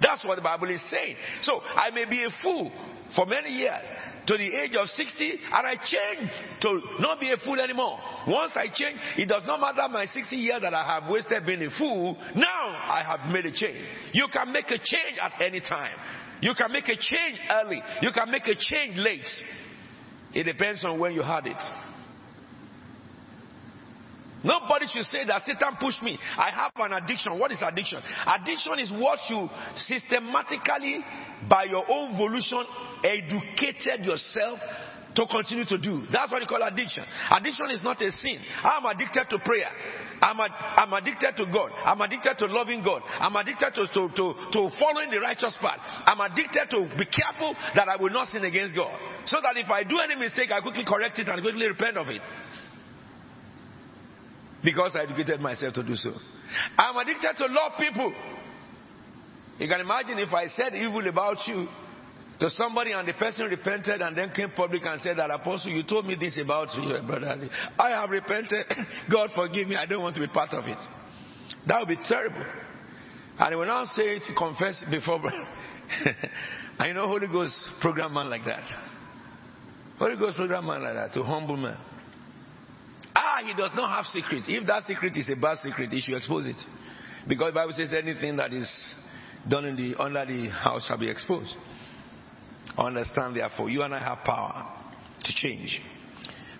That's 0.00 0.24
what 0.24 0.36
the 0.36 0.42
Bible 0.42 0.68
is 0.68 0.82
saying. 0.90 1.16
So 1.42 1.60
I 1.60 1.90
may 1.90 2.04
be 2.04 2.24
a 2.24 2.30
fool 2.42 2.72
for 3.14 3.26
many 3.26 3.50
years 3.50 3.82
to 4.26 4.36
the 4.36 4.56
age 4.62 4.74
of 4.74 4.88
60 4.88 5.30
and 5.30 5.66
I 5.66 5.76
change 5.76 6.30
to 6.60 6.80
not 7.00 7.20
be 7.20 7.30
a 7.30 7.36
fool 7.38 7.60
anymore. 7.60 7.98
Once 8.26 8.52
I 8.54 8.66
change, 8.72 8.98
it 9.16 9.28
does 9.28 9.42
not 9.46 9.60
matter 9.60 9.88
my 9.90 10.06
60 10.06 10.36
years 10.36 10.60
that 10.62 10.74
I 10.74 10.84
have 10.84 11.10
wasted 11.10 11.46
being 11.46 11.62
a 11.62 11.70
fool. 11.78 12.16
Now 12.34 12.68
I 12.68 13.02
have 13.06 13.32
made 13.32 13.46
a 13.46 13.52
change. 13.52 13.78
You 14.12 14.26
can 14.32 14.52
make 14.52 14.66
a 14.70 14.78
change 14.78 15.18
at 15.20 15.40
any 15.40 15.60
time. 15.60 15.96
You 16.40 16.52
can 16.56 16.72
make 16.72 16.88
a 16.88 16.96
change 16.96 17.38
early. 17.50 17.80
You 18.00 18.10
can 18.12 18.30
make 18.30 18.46
a 18.46 18.56
change 18.58 18.96
late. 18.96 19.28
It 20.34 20.44
depends 20.44 20.82
on 20.84 20.98
when 20.98 21.12
you 21.12 21.22
had 21.22 21.46
it. 21.46 21.91
Nobody 24.44 24.86
should 24.92 25.06
say 25.06 25.24
that 25.26 25.42
Satan 25.44 25.76
pushed 25.80 26.02
me. 26.02 26.18
I 26.36 26.50
have 26.50 26.72
an 26.76 26.92
addiction. 26.92 27.38
What 27.38 27.52
is 27.52 27.62
addiction? 27.62 28.00
Addiction 28.26 28.78
is 28.78 28.90
what 28.92 29.18
you 29.30 29.48
systematically, 29.76 31.04
by 31.48 31.64
your 31.64 31.84
own 31.88 32.16
volition, 32.16 32.64
educated 33.04 34.04
yourself 34.04 34.58
to 35.14 35.26
continue 35.26 35.64
to 35.66 35.78
do. 35.78 36.04
That's 36.10 36.32
what 36.32 36.40
you 36.40 36.48
call 36.48 36.62
addiction. 36.62 37.04
Addiction 37.30 37.70
is 37.70 37.82
not 37.82 38.00
a 38.00 38.10
sin. 38.10 38.40
I'm 38.62 38.84
addicted 38.86 39.28
to 39.30 39.38
prayer. 39.44 39.68
I'm, 40.22 40.38
a, 40.38 40.48
I'm 40.48 40.92
addicted 40.92 41.36
to 41.36 41.46
God. 41.52 41.72
I'm 41.84 42.00
addicted 42.00 42.38
to 42.38 42.46
loving 42.46 42.82
God. 42.82 43.02
I'm 43.20 43.36
addicted 43.36 43.74
to, 43.74 43.86
to, 43.86 44.08
to, 44.08 44.26
to 44.52 44.70
following 44.78 45.10
the 45.10 45.20
righteous 45.20 45.56
path. 45.60 45.78
I'm 46.06 46.20
addicted 46.20 46.70
to 46.70 46.88
be 46.96 47.04
careful 47.06 47.54
that 47.74 47.88
I 47.88 47.96
will 47.96 48.10
not 48.10 48.28
sin 48.28 48.44
against 48.44 48.76
God. 48.76 48.94
So 49.26 49.38
that 49.42 49.56
if 49.56 49.70
I 49.70 49.84
do 49.84 49.98
any 49.98 50.16
mistake, 50.16 50.50
I 50.50 50.60
quickly 50.60 50.84
correct 50.86 51.18
it 51.18 51.28
and 51.28 51.42
quickly 51.42 51.66
repent 51.66 51.96
of 51.96 52.08
it 52.08 52.22
because 54.64 54.94
I 54.94 55.02
educated 55.02 55.40
myself 55.40 55.74
to 55.74 55.82
do 55.82 55.96
so. 55.96 56.12
I'm 56.78 56.96
addicted 56.96 57.34
to 57.38 57.46
love 57.46 57.72
people. 57.78 58.14
You 59.58 59.68
can 59.68 59.80
imagine 59.80 60.18
if 60.18 60.32
I 60.32 60.48
said 60.48 60.74
evil 60.74 61.06
about 61.08 61.46
you 61.46 61.68
to 62.40 62.50
somebody 62.50 62.92
and 62.92 63.06
the 63.06 63.12
person 63.12 63.46
repented 63.46 64.00
and 64.00 64.16
then 64.16 64.30
came 64.30 64.50
public 64.50 64.82
and 64.84 65.00
said 65.00 65.18
that 65.18 65.30
apostle 65.30 65.70
you 65.70 65.82
told 65.84 66.06
me 66.06 66.16
this 66.18 66.38
about 66.42 66.74
your 66.76 67.02
brother. 67.02 67.48
I 67.78 67.90
have 67.90 68.10
repented. 68.10 68.66
God 69.12 69.30
forgive 69.34 69.68
me. 69.68 69.76
I 69.76 69.86
don't 69.86 70.02
want 70.02 70.14
to 70.16 70.20
be 70.20 70.28
part 70.28 70.52
of 70.52 70.64
it. 70.64 70.78
That 71.66 71.78
would 71.80 71.88
be 71.88 71.98
terrible. 72.08 72.44
And 73.38 73.48
he 73.50 73.54
will 73.56 73.66
now 73.66 73.84
say 73.84 74.16
it 74.16 74.24
confess 74.36 74.82
before 74.90 75.20
i 76.78 76.92
know 76.92 77.06
holy 77.06 77.26
ghost 77.28 77.54
program 77.80 78.14
man 78.14 78.30
like 78.30 78.44
that. 78.44 78.64
Holy 79.98 80.16
ghost 80.16 80.36
program 80.36 80.66
man 80.66 80.82
like 80.82 80.94
that 80.94 81.12
to 81.14 81.22
humble 81.22 81.56
man 81.56 81.78
ah 83.22 83.40
he 83.44 83.54
does 83.54 83.70
not 83.74 83.88
have 83.90 84.04
secrets 84.06 84.46
if 84.48 84.66
that 84.66 84.82
secret 84.84 85.16
is 85.16 85.28
a 85.30 85.36
bad 85.36 85.58
secret 85.58 85.90
he 85.90 86.00
should 86.00 86.16
expose 86.16 86.46
it 86.46 86.56
because 87.28 87.48
the 87.48 87.54
bible 87.54 87.72
says 87.72 87.92
anything 87.92 88.36
that 88.36 88.52
is 88.52 88.68
done 89.48 89.64
in 89.64 89.76
the 89.76 89.94
under 90.00 90.26
the 90.26 90.48
house 90.48 90.86
shall 90.86 90.98
be 90.98 91.08
exposed 91.08 91.56
Understand 92.76 93.36
therefore, 93.36 93.68
you 93.68 93.82
and 93.82 93.94
I 93.94 93.98
have 93.98 94.24
power 94.24 94.66
to 95.24 95.32
change. 95.34 95.80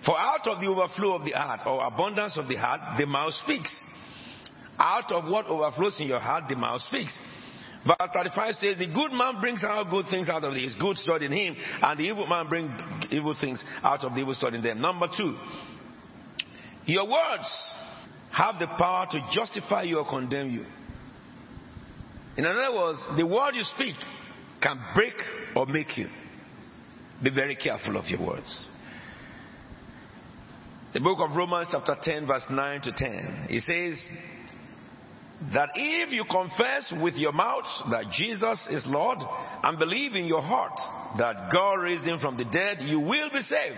For 0.05 0.19
out 0.19 0.47
of 0.47 0.61
the 0.61 0.67
overflow 0.67 1.15
of 1.15 1.23
the 1.23 1.31
heart 1.31 1.61
or 1.65 1.83
abundance 1.85 2.37
of 2.37 2.47
the 2.47 2.55
heart, 2.55 2.99
the 2.99 3.05
mouth 3.05 3.33
speaks. 3.33 3.73
Out 4.77 5.11
of 5.11 5.29
what 5.29 5.47
overflows 5.47 5.99
in 6.01 6.07
your 6.07 6.19
heart, 6.19 6.45
the 6.49 6.55
mouth 6.55 6.81
speaks. 6.81 7.17
Verse 7.85 8.09
35 8.13 8.55
says, 8.55 8.77
The 8.77 8.87
good 8.87 9.11
man 9.11 9.39
brings 9.39 9.63
out 9.63 9.89
good 9.89 10.05
things 10.09 10.29
out 10.29 10.43
of 10.43 10.53
his 10.53 10.75
good 10.75 10.97
stored 10.97 11.21
in 11.21 11.31
him, 11.31 11.55
and 11.81 11.99
the 11.99 12.03
evil 12.03 12.27
man 12.27 12.47
brings 12.47 12.71
evil 13.11 13.35
things 13.39 13.63
out 13.81 14.03
of 14.03 14.13
the 14.13 14.21
evil 14.21 14.33
stored 14.35 14.53
in 14.53 14.63
them. 14.63 14.81
Number 14.81 15.07
two, 15.15 15.37
your 16.85 17.05
words 17.05 17.75
have 18.31 18.59
the 18.59 18.67
power 18.77 19.07
to 19.11 19.27
justify 19.31 19.83
you 19.83 19.99
or 19.99 20.09
condemn 20.09 20.49
you. 20.49 20.65
In 22.35 22.45
other 22.45 22.75
words, 22.75 22.99
the 23.15 23.25
word 23.25 23.53
you 23.53 23.63
speak 23.63 23.95
can 24.61 24.79
break 24.95 25.13
or 25.55 25.65
make 25.67 25.97
you. 25.97 26.07
Be 27.23 27.29
very 27.29 27.55
careful 27.55 27.95
of 27.95 28.05
your 28.05 28.25
words. 28.25 28.69
The 30.93 30.99
book 30.99 31.19
of 31.19 31.35
Romans, 31.35 31.69
chapter 31.71 31.95
10, 32.01 32.27
verse 32.27 32.45
9 32.49 32.81
to 32.81 32.91
10, 32.91 33.47
it 33.49 33.63
says 33.63 34.03
that 35.53 35.69
if 35.75 36.11
you 36.11 36.23
confess 36.29 36.93
with 37.01 37.15
your 37.15 37.33
mouth 37.33 37.65
that 37.91 38.05
Jesus 38.11 38.59
is 38.69 38.83
Lord 38.85 39.17
and 39.63 39.79
believe 39.79 40.13
in 40.13 40.25
your 40.25 40.41
heart 40.41 40.79
that 41.17 41.51
God 41.51 41.75
raised 41.75 42.03
him 42.03 42.19
from 42.19 42.37
the 42.37 42.45
dead, 42.45 42.77
you 42.81 42.99
will 42.99 43.29
be 43.31 43.41
saved. 43.41 43.77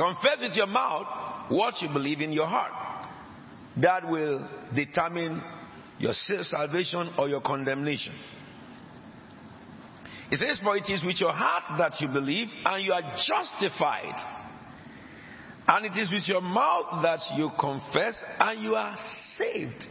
Confess 0.00 0.38
with 0.40 0.56
your 0.56 0.66
mouth 0.66 1.50
what 1.50 1.74
you 1.82 1.88
believe 1.88 2.22
in 2.22 2.32
your 2.32 2.46
heart. 2.46 2.72
That 3.82 4.08
will 4.08 4.48
determine 4.74 5.42
your 5.98 6.14
salvation 6.14 7.12
or 7.18 7.28
your 7.28 7.42
condemnation. 7.42 8.14
It 10.30 10.38
says, 10.38 10.58
For 10.62 10.76
it 10.78 10.88
is 10.88 11.04
with 11.04 11.20
your 11.20 11.32
heart 11.32 11.64
that 11.76 12.00
you 12.00 12.08
believe, 12.08 12.48
and 12.64 12.82
you 12.82 12.94
are 12.94 13.02
justified. 13.26 14.14
And 15.68 15.84
it 15.84 16.00
is 16.00 16.10
with 16.10 16.26
your 16.26 16.40
mouth 16.40 17.02
that 17.02 17.20
you 17.36 17.50
confess, 17.60 18.22
and 18.38 18.62
you 18.62 18.76
are 18.76 18.96
saved. 19.36 19.84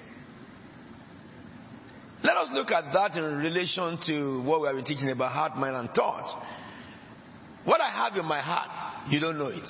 Let 2.24 2.36
us 2.36 2.50
look 2.52 2.72
at 2.72 2.92
that 2.94 3.16
in 3.16 3.38
relation 3.38 4.00
to 4.08 4.42
what 4.42 4.62
we 4.62 4.68
have 4.68 4.76
been 4.76 4.86
teaching 4.86 5.10
about 5.12 5.32
heart, 5.34 5.56
mind, 5.56 5.76
and 5.76 5.90
thoughts. 5.92 6.34
What 7.64 7.80
I 7.80 7.92
have 7.92 8.18
in 8.18 8.26
my 8.26 8.42
heart, 8.42 9.12
you 9.12 9.20
don't 9.20 9.38
know 9.38 9.50
it. 9.50 9.70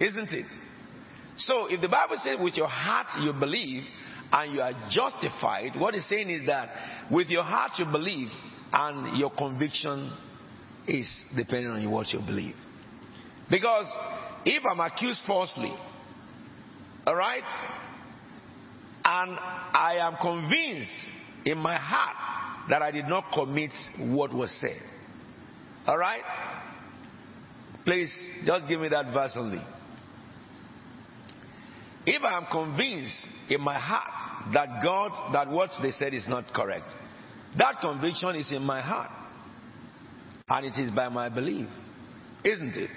Isn't 0.00 0.32
it? 0.32 0.46
So, 1.36 1.66
if 1.66 1.80
the 1.80 1.88
Bible 1.88 2.16
says 2.22 2.36
with 2.40 2.54
your 2.54 2.68
heart 2.68 3.06
you 3.20 3.32
believe 3.32 3.82
and 4.32 4.52
you 4.52 4.60
are 4.60 4.72
justified, 4.90 5.78
what 5.78 5.94
it's 5.94 6.08
saying 6.08 6.30
is 6.30 6.46
that 6.46 6.70
with 7.10 7.28
your 7.28 7.42
heart 7.42 7.72
you 7.78 7.84
believe 7.86 8.28
and 8.72 9.18
your 9.18 9.30
conviction 9.30 10.12
is 10.86 11.08
depending 11.36 11.70
on 11.70 11.90
what 11.90 12.08
you 12.12 12.20
believe. 12.20 12.54
Because 13.50 13.86
if 14.44 14.62
I'm 14.68 14.80
accused 14.80 15.20
falsely, 15.26 15.74
all 17.06 17.14
right, 17.14 17.42
and 19.04 19.38
I 19.38 19.98
am 20.00 20.16
convinced 20.20 21.08
in 21.44 21.58
my 21.58 21.76
heart 21.76 22.68
that 22.70 22.80
I 22.80 22.90
did 22.90 23.06
not 23.06 23.32
commit 23.32 23.70
what 23.98 24.32
was 24.32 24.50
said, 24.60 24.80
all 25.86 25.98
right, 25.98 26.22
please 27.84 28.12
just 28.46 28.66
give 28.66 28.80
me 28.80 28.88
that 28.88 29.12
verse 29.12 29.34
only. 29.36 29.62
If 32.06 32.22
I 32.22 32.36
am 32.36 32.46
convinced 32.50 33.26
in 33.48 33.60
my 33.60 33.78
heart 33.78 34.52
that 34.52 34.82
God, 34.82 35.32
that 35.32 35.48
what 35.48 35.70
they 35.82 35.90
said 35.90 36.12
is 36.12 36.24
not 36.28 36.52
correct, 36.52 36.92
that 37.58 37.80
conviction 37.80 38.36
is 38.36 38.52
in 38.52 38.62
my 38.62 38.80
heart. 38.80 39.10
And 40.48 40.66
it 40.66 40.78
is 40.78 40.90
by 40.90 41.08
my 41.08 41.30
belief. 41.30 41.66
Isn't 42.44 42.76
it? 42.76 42.90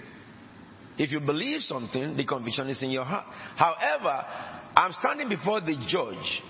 If 0.97 1.11
you 1.11 1.19
believe 1.21 1.61
something, 1.61 2.17
the 2.17 2.25
conviction 2.25 2.67
is 2.67 2.81
in 2.83 2.89
your 2.89 3.05
heart. 3.05 3.25
However, 3.55 4.25
I'm 4.75 4.91
standing 4.99 5.29
before 5.29 5.61
the 5.61 5.75
judge, 5.87 6.43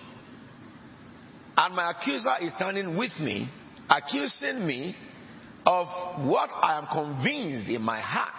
and 1.58 1.76
my 1.76 1.92
accuser 1.92 2.34
is 2.42 2.54
standing 2.56 2.98
with 2.98 3.12
me, 3.20 3.50
accusing 3.90 4.66
me 4.66 4.96
of 5.66 5.88
what 6.28 6.50
I 6.50 6.78
am 6.78 6.88
convinced 6.88 7.70
in 7.70 7.82
my 7.82 8.00
heart 8.00 8.32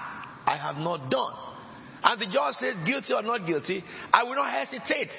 I 0.47 0.57
have 0.57 0.77
not 0.77 1.11
done. 1.11 1.35
And 2.03 2.21
the 2.21 2.27
judge 2.27 2.55
says, 2.55 2.75
guilty 2.87 3.13
or 3.13 3.23
not 3.23 3.47
guilty, 3.47 3.83
I 4.13 4.25
will 4.25 4.37
not 4.37 4.51
hesitate 4.51 5.11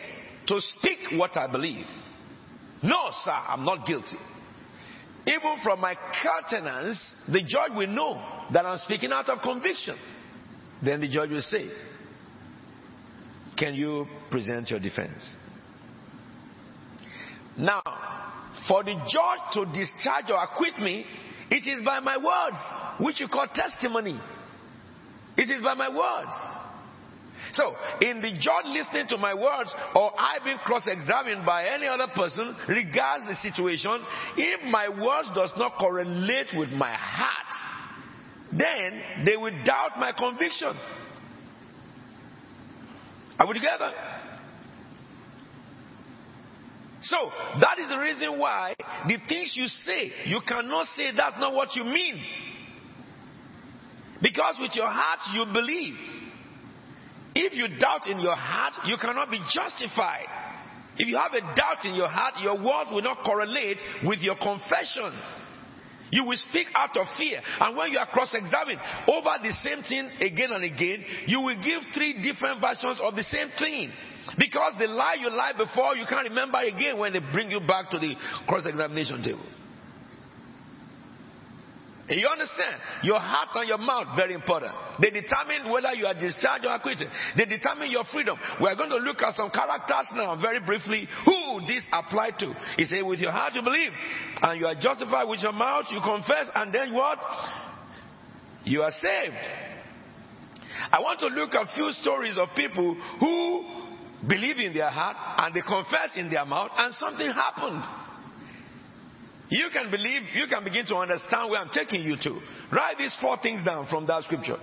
to 0.47 0.61
speak 0.61 1.19
what 1.19 1.35
I 1.37 1.47
believe. 1.51 1.85
No, 2.81 3.09
sir, 3.23 3.31
I'm 3.31 3.65
not 3.65 3.85
guilty. 3.85 4.17
Even 5.27 5.59
from 5.63 5.81
my 5.81 5.95
countenance, 6.23 6.99
the 7.27 7.41
judge 7.41 7.71
will 7.75 7.87
know 7.87 8.45
that 8.53 8.65
I'm 8.65 8.79
speaking 8.79 9.11
out 9.11 9.29
of 9.29 9.41
conviction. 9.41 9.95
Then 10.83 11.01
the 11.01 11.09
judge 11.09 11.29
will 11.29 11.41
say, 11.41 11.69
Can 13.57 13.75
you 13.75 14.07
present 14.31 14.69
your 14.69 14.79
defense? 14.79 15.35
Now, 17.57 17.83
for 18.67 18.83
the 18.83 18.93
judge 18.93 19.53
to 19.53 19.65
discharge 19.65 20.29
or 20.29 20.41
acquit 20.41 20.79
me, 20.79 21.05
it 21.51 21.67
is 21.67 21.83
by 21.83 21.99
my 21.99 22.15
words, 22.17 23.05
which 23.05 23.19
you 23.19 23.27
call 23.27 23.47
testimony. 23.53 24.19
It 25.35 25.49
is 25.49 25.61
by 25.61 25.73
my 25.73 25.89
words. 25.89 26.31
So, 27.54 27.75
in 28.02 28.21
the 28.21 28.32
judge 28.34 28.65
listening 28.65 29.08
to 29.10 29.17
my 29.17 29.34
words 29.34 29.73
or 29.95 30.12
I 30.17 30.39
being 30.43 30.58
cross-examined 30.60 31.45
by 31.45 31.67
any 31.67 31.88
other 31.88 32.08
person 32.15 32.56
regards 32.67 33.25
the 33.25 33.36
situation, 33.36 34.02
if 34.38 34.63
my 34.65 34.89
words 34.89 35.30
does 35.34 35.52
not 35.58 35.78
correlate 35.80 36.47
with 36.56 36.69
my 36.69 36.93
heart, 36.93 37.49
then 38.52 39.25
they 39.25 39.38
will 39.38 39.54
doubt 39.63 39.99
my 39.99 40.12
conviction. 40.12 40.73
Are 43.39 43.47
we 43.47 43.54
together? 43.54 43.91
So, 47.02 47.15
that 47.62 47.80
is 47.80 47.88
the 47.89 47.97
reason 47.97 48.38
why 48.38 48.73
the 49.08 49.17
things 49.30 49.54
you 49.56 49.67
say, 49.67 50.12
you 50.25 50.41
cannot 50.45 50.86
say 50.88 51.12
that's 51.15 51.39
not 51.39 51.54
what 51.54 51.75
you 51.75 51.86
mean. 51.86 52.21
Because 54.21 54.58
with 54.60 54.75
your 54.75 54.89
heart 54.89 55.19
you 55.34 55.45
believe. 55.54 56.18
If 57.35 57.53
you 57.53 57.79
doubt 57.79 58.07
in 58.07 58.19
your 58.19 58.35
heart, 58.35 58.73
you 58.85 58.97
cannot 58.97 59.29
be 59.29 59.39
justified. 59.51 60.25
If 60.97 61.07
you 61.07 61.17
have 61.17 61.33
a 61.33 61.41
doubt 61.55 61.85
in 61.85 61.95
your 61.95 62.09
heart, 62.09 62.35
your 62.41 62.57
words 62.57 62.91
will 62.91 63.01
not 63.01 63.23
correlate 63.23 63.79
with 64.03 64.19
your 64.19 64.35
confession. 64.35 65.13
You 66.11 66.25
will 66.25 66.37
speak 66.49 66.67
out 66.75 66.97
of 66.97 67.07
fear. 67.17 67.39
And 67.59 67.77
when 67.77 67.91
you 67.91 67.99
are 67.99 68.07
cross 68.07 68.33
examined 68.33 68.79
over 69.07 69.29
the 69.41 69.53
same 69.61 69.83
thing 69.83 70.09
again 70.19 70.51
and 70.51 70.63
again, 70.63 71.05
you 71.27 71.39
will 71.39 71.55
give 71.61 71.83
three 71.93 72.21
different 72.21 72.59
versions 72.59 72.99
of 73.01 73.15
the 73.15 73.23
same 73.23 73.49
thing. 73.57 73.91
Because 74.37 74.73
the 74.79 74.87
lie 74.87 75.17
you 75.19 75.29
lied 75.29 75.57
before, 75.57 75.95
you 75.95 76.05
can't 76.09 76.27
remember 76.27 76.57
again 76.59 76.97
when 76.97 77.13
they 77.13 77.21
bring 77.31 77.49
you 77.51 77.59
back 77.61 77.89
to 77.91 77.99
the 77.99 78.15
cross 78.47 78.65
examination 78.65 79.21
table. 79.23 79.45
You 82.09 82.27
understand? 82.27 82.81
Your 83.03 83.19
heart 83.19 83.49
and 83.53 83.67
your 83.67 83.77
mouth, 83.77 84.15
very 84.15 84.33
important. 84.33 84.73
They 84.99 85.11
determine 85.11 85.69
whether 85.69 85.93
you 85.93 86.07
are 86.07 86.13
discharged 86.13 86.65
or 86.65 86.73
acquitted. 86.73 87.07
They 87.37 87.45
determine 87.45 87.91
your 87.91 88.03
freedom. 88.11 88.37
We 88.59 88.67
are 88.67 88.75
going 88.75 88.89
to 88.89 88.97
look 88.97 89.21
at 89.21 89.35
some 89.35 89.51
characters 89.51 90.07
now, 90.13 90.39
very 90.41 90.59
briefly, 90.59 91.07
who 91.25 91.61
this 91.67 91.85
apply 91.91 92.31
to. 92.39 92.53
He 92.77 92.85
said, 92.85 93.03
with 93.03 93.19
your 93.19 93.31
heart 93.31 93.53
you 93.53 93.62
believe, 93.62 93.91
and 94.41 94.60
you 94.60 94.65
are 94.65 94.75
justified 94.75 95.25
with 95.25 95.41
your 95.41 95.53
mouth, 95.53 95.85
you 95.91 95.99
confess, 96.03 96.49
and 96.55 96.73
then 96.73 96.93
what? 96.93 97.19
You 98.63 98.81
are 98.81 98.91
saved. 98.91 99.35
I 100.91 100.99
want 101.01 101.19
to 101.19 101.27
look 101.27 101.53
at 101.53 101.67
a 101.67 101.75
few 101.75 101.91
stories 101.91 102.37
of 102.37 102.49
people 102.55 102.95
who 103.19 104.27
believe 104.27 104.57
in 104.57 104.73
their 104.73 104.89
heart 104.89 105.15
and 105.37 105.55
they 105.55 105.62
confess 105.62 106.15
in 106.15 106.29
their 106.29 106.45
mouth, 106.45 106.71
and 106.75 106.93
something 106.95 107.29
happened. 107.29 108.08
You 109.50 109.69
can 109.73 109.89
believe, 109.89 110.21
you 110.35 110.45
can 110.47 110.63
begin 110.63 110.85
to 110.87 110.95
understand 110.95 111.50
where 111.50 111.60
I'm 111.60 111.71
taking 111.73 112.02
you 112.02 112.15
to. 112.23 112.39
Write 112.71 112.97
these 113.00 113.15
four 113.19 113.37
things 113.41 113.65
down 113.65 113.87
from 113.87 114.06
that 114.08 114.23
scripture. 114.23 114.58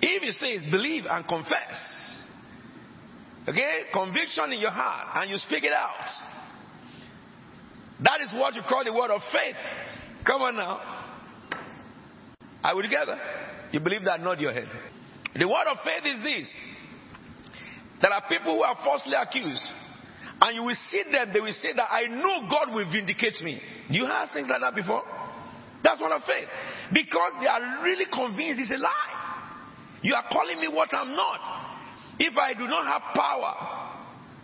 If 0.00 0.22
it 0.22 0.34
says 0.34 0.70
believe 0.70 1.04
and 1.08 1.26
confess, 1.26 2.26
okay, 3.48 3.82
conviction 3.92 4.52
in 4.52 4.60
your 4.60 4.70
heart, 4.70 5.16
and 5.16 5.30
you 5.30 5.36
speak 5.38 5.64
it 5.64 5.72
out, 5.72 6.06
that 8.02 8.20
is 8.22 8.30
what 8.32 8.54
you 8.54 8.62
call 8.66 8.84
the 8.84 8.92
word 8.92 9.10
of 9.10 9.20
faith. 9.32 9.56
Come 10.24 10.42
on 10.42 10.56
now. 10.56 10.80
Are 12.62 12.76
we 12.76 12.82
together? 12.82 13.18
You 13.72 13.80
believe 13.80 14.04
that? 14.04 14.20
Nod 14.20 14.40
your 14.40 14.52
head. 14.52 14.68
The 15.34 15.46
word 15.46 15.66
of 15.70 15.78
faith 15.84 16.04
is 16.06 16.22
this. 16.22 16.54
There 18.00 18.12
are 18.12 18.22
people 18.28 18.56
who 18.56 18.62
are 18.62 18.76
falsely 18.84 19.14
accused. 19.14 19.62
And 20.40 20.56
you 20.56 20.62
will 20.62 20.76
see 20.88 21.04
them, 21.12 21.30
they 21.32 21.40
will 21.40 21.52
say 21.52 21.72
that 21.76 21.88
I 21.90 22.06
know 22.06 22.48
God 22.48 22.74
will 22.74 22.90
vindicate 22.90 23.42
me. 23.42 23.60
You 23.88 24.06
heard 24.06 24.28
things 24.32 24.48
like 24.48 24.60
that 24.60 24.74
before? 24.74 25.02
That's 25.82 26.00
what 26.00 26.12
of 26.12 26.22
faith. 26.22 26.48
Because 26.92 27.32
they 27.40 27.46
are 27.46 27.82
really 27.82 28.06
convinced 28.06 28.60
it's 28.60 28.70
a 28.70 28.80
lie. 28.80 29.20
You 30.02 30.14
are 30.14 30.24
calling 30.32 30.60
me 30.60 30.68
what 30.68 30.88
I'm 30.92 31.14
not. 31.14 31.40
If 32.18 32.36
I 32.36 32.54
do 32.54 32.66
not 32.68 32.86
have 32.86 33.02
power 33.14 33.52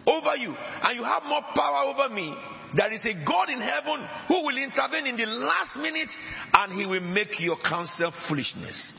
over 0.06 0.36
you, 0.36 0.54
and 0.54 0.96
you 0.96 1.04
have 1.04 1.24
more 1.24 1.42
power 1.54 1.92
over 1.92 2.14
me, 2.14 2.34
there 2.74 2.92
is 2.92 3.00
a 3.04 3.14
God 3.24 3.48
in 3.48 3.60
heaven 3.60 4.06
who 4.28 4.44
will 4.44 4.56
intervene 4.56 5.06
in 5.06 5.16
the 5.16 5.26
last 5.26 5.76
minute 5.76 6.10
and 6.52 6.72
he 6.72 6.84
will 6.84 7.00
make 7.00 7.38
your 7.40 7.56
counsel 7.62 8.12
foolishness. 8.28 8.92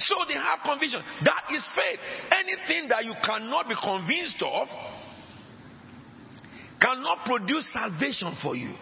So 0.00 0.14
they 0.28 0.34
have 0.34 0.60
conviction. 0.64 1.00
That 1.24 1.44
is 1.50 1.64
faith. 1.74 2.00
Anything 2.30 2.88
that 2.90 3.04
you 3.04 3.14
cannot 3.24 3.68
be 3.68 3.74
convinced 3.82 4.42
of 4.42 4.68
cannot 6.80 7.24
produce 7.24 7.66
salvation 7.72 8.36
for 8.42 8.56
you. 8.56 8.72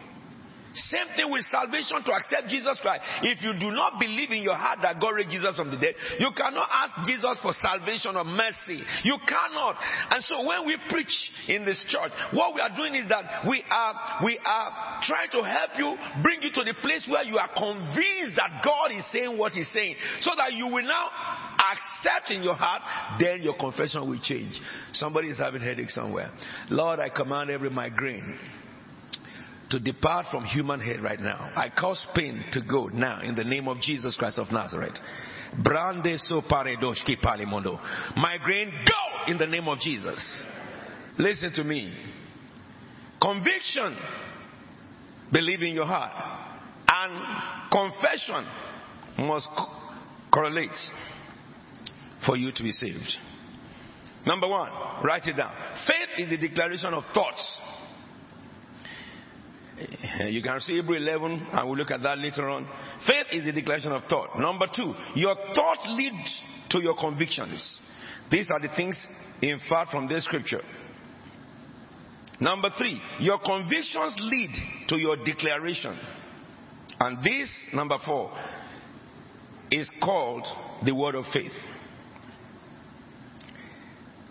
Same 0.74 1.08
thing 1.16 1.30
with 1.30 1.44
salvation 1.50 2.02
to 2.04 2.12
accept 2.12 2.48
Jesus 2.48 2.78
Christ. 2.80 3.02
If 3.22 3.42
you 3.42 3.52
do 3.58 3.70
not 3.70 4.00
believe 4.00 4.30
in 4.30 4.42
your 4.42 4.56
heart 4.56 4.80
that 4.82 5.00
God 5.00 5.16
raised 5.16 5.30
Jesus 5.30 5.56
from 5.56 5.70
the 5.70 5.76
dead, 5.76 5.94
you 6.18 6.30
cannot 6.36 6.68
ask 6.70 6.92
Jesus 7.04 7.38
for 7.42 7.52
salvation 7.52 8.16
or 8.16 8.24
mercy. 8.24 8.80
You 9.04 9.16
cannot. 9.28 9.76
And 10.10 10.24
so 10.24 10.46
when 10.46 10.66
we 10.66 10.76
preach 10.88 11.12
in 11.48 11.64
this 11.64 11.80
church, 11.88 12.12
what 12.32 12.54
we 12.54 12.60
are 12.60 12.74
doing 12.74 12.94
is 12.94 13.08
that 13.08 13.44
we 13.48 13.62
are 13.68 14.24
we 14.24 14.38
are 14.44 15.00
trying 15.04 15.30
to 15.32 15.42
help 15.44 15.76
you 15.76 15.96
bring 16.22 16.40
you 16.42 16.50
to 16.52 16.64
the 16.64 16.74
place 16.80 17.04
where 17.08 17.24
you 17.24 17.36
are 17.36 17.50
convinced 17.52 18.36
that 18.36 18.64
God 18.64 18.92
is 18.92 19.04
saying 19.12 19.36
what 19.36 19.52
He's 19.52 19.70
saying, 19.72 19.96
so 20.20 20.30
that 20.36 20.52
you 20.52 20.66
will 20.66 20.84
now 20.84 21.10
accept 21.60 22.30
in 22.30 22.42
your 22.42 22.56
heart, 22.56 22.82
then 23.20 23.42
your 23.42 23.56
confession 23.56 24.08
will 24.08 24.20
change. 24.22 24.58
Somebody 24.92 25.28
is 25.28 25.38
having 25.38 25.60
headache 25.60 25.90
somewhere. 25.90 26.30
Lord, 26.70 26.98
I 26.98 27.08
command 27.08 27.50
every 27.50 27.70
migraine 27.70 28.38
to 29.72 29.80
depart 29.80 30.26
from 30.30 30.44
human 30.44 30.80
head 30.80 31.02
right 31.02 31.18
now. 31.18 31.50
I 31.56 31.70
cause 31.70 32.04
pain 32.14 32.44
to 32.52 32.60
go 32.60 32.86
now 32.86 33.22
in 33.22 33.34
the 33.34 33.42
name 33.42 33.68
of 33.68 33.80
Jesus 33.80 34.14
Christ 34.16 34.38
of 34.38 34.52
Nazareth. 34.52 34.98
Brande 35.64 36.18
so 36.20 36.42
paredoshki 36.42 37.18
palimondo. 37.22 37.80
Migraine, 38.16 38.70
go 38.70 39.32
in 39.32 39.38
the 39.38 39.46
name 39.46 39.68
of 39.68 39.78
Jesus. 39.78 40.42
Listen 41.18 41.52
to 41.54 41.64
me. 41.64 41.94
Conviction, 43.20 43.96
believe 45.32 45.62
in 45.62 45.74
your 45.74 45.86
heart. 45.86 46.12
And 46.88 47.70
confession 47.70 49.26
must 49.26 49.48
correlate 50.32 50.70
for 52.26 52.36
you 52.36 52.52
to 52.52 52.62
be 52.62 52.72
saved. 52.72 53.16
Number 54.26 54.48
one, 54.48 54.70
write 55.02 55.26
it 55.26 55.36
down. 55.36 55.54
Faith 55.86 56.18
is 56.18 56.28
the 56.28 56.48
declaration 56.48 56.92
of 56.92 57.04
thoughts 57.14 57.58
you 60.28 60.42
can 60.42 60.60
see 60.60 60.74
Hebrew 60.74 60.96
11, 60.96 61.48
and 61.52 61.68
we'll 61.68 61.78
look 61.78 61.90
at 61.90 62.02
that 62.02 62.18
later 62.18 62.48
on. 62.48 62.66
Faith 63.06 63.26
is 63.32 63.44
the 63.44 63.52
declaration 63.52 63.92
of 63.92 64.04
thought. 64.04 64.38
Number 64.38 64.66
two, 64.74 64.94
your 65.14 65.34
thoughts 65.54 65.86
lead 65.90 66.12
to 66.70 66.80
your 66.80 66.96
convictions. 66.98 67.80
These 68.30 68.50
are 68.50 68.60
the 68.60 68.74
things 68.74 69.06
inferred 69.40 69.88
from 69.90 70.08
this 70.08 70.24
scripture. 70.24 70.62
Number 72.40 72.70
three, 72.76 73.00
your 73.20 73.38
convictions 73.38 74.16
lead 74.18 74.50
to 74.88 74.96
your 74.96 75.16
declaration. 75.24 75.96
And 76.98 77.18
this, 77.18 77.50
number 77.72 77.98
four, 78.04 78.32
is 79.70 79.90
called 80.02 80.46
the 80.84 80.94
word 80.94 81.14
of 81.14 81.24
faith. 81.32 81.52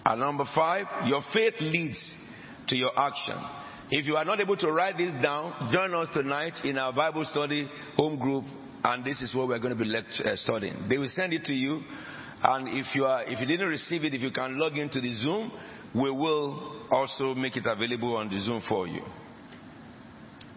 And 0.06 0.20
number 0.20 0.46
five, 0.56 0.88
your 1.06 1.22
faith 1.34 1.56
leads 1.60 2.14
to 2.68 2.76
your 2.76 2.92
action. 2.98 3.36
If 3.94 4.06
you 4.06 4.16
are 4.16 4.24
not 4.24 4.40
able 4.40 4.56
to 4.56 4.72
write 4.72 4.98
this 4.98 5.14
down, 5.22 5.70
join 5.70 5.94
us 5.94 6.08
tonight 6.14 6.54
in 6.64 6.78
our 6.78 6.94
Bible 6.94 7.26
study 7.26 7.70
home 7.98 8.18
group, 8.18 8.46
and 8.86 9.04
this 9.04 9.22
is 9.22 9.36
what 9.36 9.50
we're 9.50 9.60
going 9.60 9.78
to 9.78 9.84
be 9.84 9.84
lecture, 9.84 10.26
uh, 10.26 10.38
studying. 10.38 10.88
They 10.90 10.98
will 10.98 11.12
send 11.14 11.34
it 11.34 11.44
to 11.44 11.54
you, 11.54 11.82
and 12.42 12.70
if 12.70 12.96
you 12.96 13.04
are, 13.04 13.24
if 13.26 13.38
you 13.42 13.46
didn't 13.46 13.68
receive 13.68 14.06
it, 14.06 14.14
if 14.14 14.22
you 14.22 14.32
can 14.32 14.58
log 14.58 14.78
into 14.78 15.02
the 15.02 15.14
Zoom, 15.18 15.52
we 15.94 16.10
will 16.10 16.88
also 16.90 17.36
make 17.36 17.58
it 17.58 17.66
available 17.66 18.16
on 18.16 18.30
the 18.30 18.40
Zoom 18.40 18.62
for 18.66 18.88
you. 18.88 19.02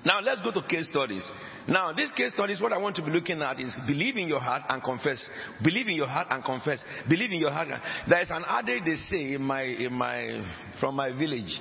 Now 0.04 0.20
let's 0.20 0.40
go 0.40 0.52
to 0.52 0.62
case 0.68 0.86
studies. 0.86 1.26
Now 1.66 1.92
this 1.92 2.12
case 2.12 2.30
studies, 2.34 2.60
what 2.60 2.72
I 2.72 2.78
want 2.78 2.94
to 2.96 3.02
be 3.02 3.10
looking 3.10 3.42
at 3.42 3.58
is 3.58 3.74
believe 3.84 4.16
in 4.16 4.28
your 4.28 4.38
heart 4.38 4.62
and 4.68 4.80
confess. 4.80 5.28
Believe 5.60 5.88
in 5.88 5.96
your 5.96 6.06
heart 6.06 6.28
and 6.30 6.44
confess. 6.44 6.84
Believe 7.08 7.32
in 7.32 7.40
your 7.40 7.50
heart. 7.50 7.66
There 8.08 8.20
is 8.20 8.30
an 8.30 8.44
adage 8.46 8.84
they 8.84 8.94
say 8.94 9.34
in 9.34 9.42
my, 9.42 9.62
in 9.62 9.92
my, 9.92 10.40
from 10.78 10.94
my 10.94 11.10
village. 11.10 11.60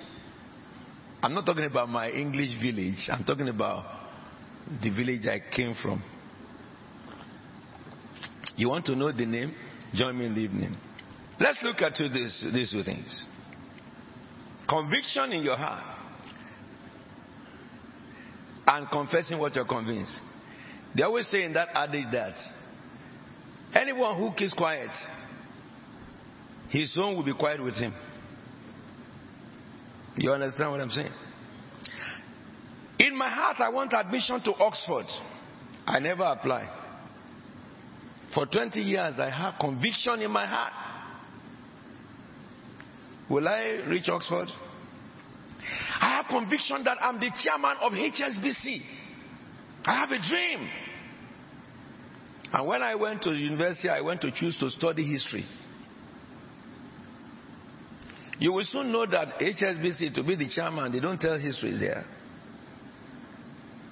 I'm 1.23 1.33
not 1.33 1.45
talking 1.45 1.63
about 1.63 1.87
my 1.87 2.11
English 2.11 2.61
village. 2.61 3.07
I'm 3.09 3.23
talking 3.23 3.47
about 3.47 3.85
the 4.83 4.89
village 4.89 5.25
I 5.25 5.41
came 5.55 5.73
from. 5.81 6.03
You 8.57 8.67
want 8.67 8.85
to 8.87 8.95
know 8.95 9.09
the 9.09 9.25
name? 9.25 9.55
Join 9.93 10.19
me 10.19 10.25
in 10.25 10.35
the 10.35 10.41
evening. 10.41 10.75
Let's 11.39 11.59
look 11.63 11.81
at 11.81 11.95
two 11.95 12.09
these, 12.09 12.45
these 12.53 12.71
two 12.71 12.83
things. 12.83 13.25
Conviction 14.67 15.31
in 15.31 15.43
your 15.43 15.55
heart 15.55 15.97
and 18.67 18.89
confessing 18.89 19.39
what 19.39 19.55
you're 19.55 19.65
convinced. 19.65 20.19
They 20.93 21.03
always 21.03 21.27
say 21.29 21.43
in 21.43 21.53
that 21.53 21.69
adage 21.73 22.11
that 22.11 22.33
anyone 23.73 24.17
who 24.17 24.33
keeps 24.35 24.53
quiet, 24.53 24.91
his 26.69 26.93
own 26.97 27.15
will 27.15 27.23
be 27.23 27.33
quiet 27.33 27.63
with 27.63 27.75
him. 27.75 27.93
You 30.17 30.31
understand 30.31 30.71
what 30.71 30.81
I'm 30.81 30.89
saying? 30.89 31.11
In 32.99 33.17
my 33.17 33.29
heart, 33.29 33.57
I 33.59 33.69
want 33.69 33.93
admission 33.93 34.41
to 34.43 34.53
Oxford. 34.55 35.07
I 35.85 35.99
never 35.99 36.23
apply. 36.23 36.69
For 38.33 38.45
20 38.45 38.79
years, 38.79 39.19
I 39.19 39.29
have 39.29 39.55
conviction 39.59 40.21
in 40.21 40.31
my 40.31 40.45
heart. 40.45 40.73
Will 43.29 43.47
I 43.47 43.81
reach 43.87 44.09
Oxford? 44.09 44.47
I 45.99 46.17
have 46.17 46.25
conviction 46.27 46.83
that 46.83 46.97
I'm 47.01 47.19
the 47.19 47.31
chairman 47.43 47.77
of 47.81 47.91
HSBC. 47.93 48.81
I 49.85 49.99
have 49.99 50.11
a 50.11 50.19
dream. 50.19 50.69
And 52.51 52.67
when 52.67 52.83
I 52.83 52.95
went 52.95 53.23
to 53.23 53.31
university, 53.31 53.89
I 53.89 54.01
went 54.01 54.21
to 54.21 54.31
choose 54.31 54.55
to 54.57 54.69
study 54.69 55.03
history. 55.03 55.45
You 58.39 58.53
will 58.53 58.63
soon 58.63 58.91
know 58.91 59.05
that 59.05 59.39
HSBC, 59.39 60.15
to 60.15 60.23
be 60.23 60.35
the 60.35 60.49
chairman, 60.49 60.91
they 60.91 60.99
don't 60.99 61.19
tell 61.19 61.37
history 61.37 61.77
there. 61.79 62.05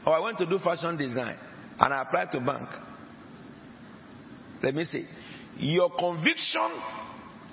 Or 0.06 0.14
oh, 0.14 0.18
I 0.18 0.20
went 0.20 0.38
to 0.40 0.46
do 0.46 0.58
fashion 0.60 0.98
design 0.98 1.38
and 1.80 1.94
I 1.94 2.02
applied 2.02 2.32
to 2.32 2.40
bank. 2.40 2.70
Let 4.64 4.74
me 4.76 4.86
see. 4.86 5.06
Your 5.58 5.90
conviction 5.92 6.72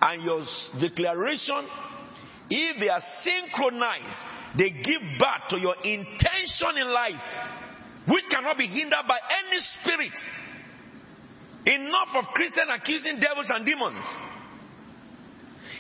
and 0.01 0.23
your 0.23 0.45
declaration, 0.81 1.67
if 2.51 2.81
they 2.81 2.89
are 2.89 3.03
synchronized, 3.23 4.57
they 4.57 4.71
give 4.71 5.03
birth 5.19 5.49
to 5.51 5.59
your 5.59 5.75
intention 5.83 6.77
in 6.77 6.89
life, 6.89 8.09
which 8.09 8.25
cannot 8.31 8.57
be 8.57 8.67
hindered 8.67 9.05
by 9.07 9.19
any 9.19 9.61
spirit. 9.83 10.13
Enough 11.67 12.09
of 12.15 12.25
Christians 12.35 12.71
accusing 12.73 13.21
devils 13.21 13.51
and 13.51 13.67
demons. 13.67 14.05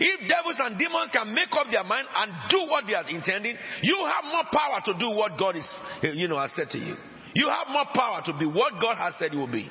If 0.01 0.29
devils 0.29 0.57
and 0.61 0.79
demons 0.79 1.11
can 1.13 1.35
make 1.35 1.51
up 1.53 1.67
their 1.71 1.85
mind 1.85 2.07
and 2.17 2.33
do 2.49 2.59
what 2.71 2.85
they 2.87 2.95
are 2.95 3.09
intending, 3.09 3.57
you 3.83 3.97
have 4.07 4.25
more 4.31 4.45
power 4.53 4.81
to 4.87 4.95
do 4.99 5.11
what 5.11 5.39
God 5.39 5.57
is, 5.57 5.69
you 6.03 6.29
know, 6.29 6.39
has 6.39 6.53
said 6.55 6.71
to 6.71 6.79
you. 6.79 6.95
You 7.35 7.49
have 7.49 7.69
more 7.69 7.87
power 7.95 8.23
to 8.27 8.33
be 8.39 8.47
what 8.47 8.81
God 8.81 8.97
has 8.97 9.15
said 9.19 9.33
you 9.33 9.41
will 9.41 9.53
be. 9.53 9.69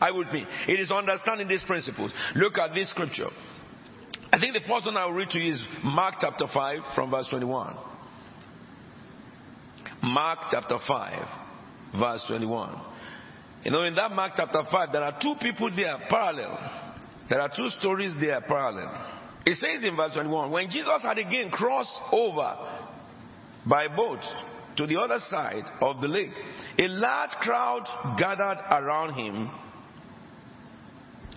I 0.00 0.10
would 0.10 0.30
be. 0.30 0.44
It 0.68 0.80
is 0.80 0.90
understanding 0.90 1.48
these 1.48 1.64
principles. 1.64 2.12
Look 2.34 2.58
at 2.58 2.74
this 2.74 2.90
scripture. 2.90 3.28
I 4.32 4.38
think 4.38 4.54
the 4.54 4.60
first 4.68 4.84
one 4.84 4.96
I 4.96 5.06
will 5.06 5.14
read 5.14 5.30
to 5.30 5.38
you 5.38 5.52
is 5.52 5.62
Mark 5.82 6.16
chapter 6.20 6.46
5 6.52 6.78
from 6.94 7.10
verse 7.10 7.28
21. 7.30 7.76
Mark 10.02 10.38
chapter 10.50 10.78
5, 10.86 11.28
verse 11.98 12.24
21. 12.28 12.80
You 13.64 13.70
know, 13.70 13.82
in 13.84 13.94
that 13.94 14.12
Mark 14.12 14.32
chapter 14.36 14.62
5, 14.70 14.92
there 14.92 15.02
are 15.02 15.18
two 15.20 15.34
people 15.40 15.70
there 15.74 15.96
parallel. 16.08 16.92
There 17.28 17.40
are 17.40 17.48
two 17.48 17.68
stories 17.80 18.14
there 18.20 18.40
parallel. 18.42 19.15
It 19.46 19.56
says 19.58 19.84
in 19.84 19.94
verse 19.96 20.12
21 20.12 20.50
when 20.50 20.68
Jesus 20.68 21.02
had 21.02 21.18
again 21.18 21.50
crossed 21.50 21.98
over 22.10 22.56
by 23.64 23.86
boat 23.88 24.18
to 24.76 24.86
the 24.86 25.00
other 25.00 25.20
side 25.30 25.64
of 25.80 26.00
the 26.00 26.08
lake, 26.08 26.32
a 26.78 26.88
large 26.88 27.30
crowd 27.40 27.84
gathered 28.18 28.58
around 28.70 29.14
him 29.14 29.50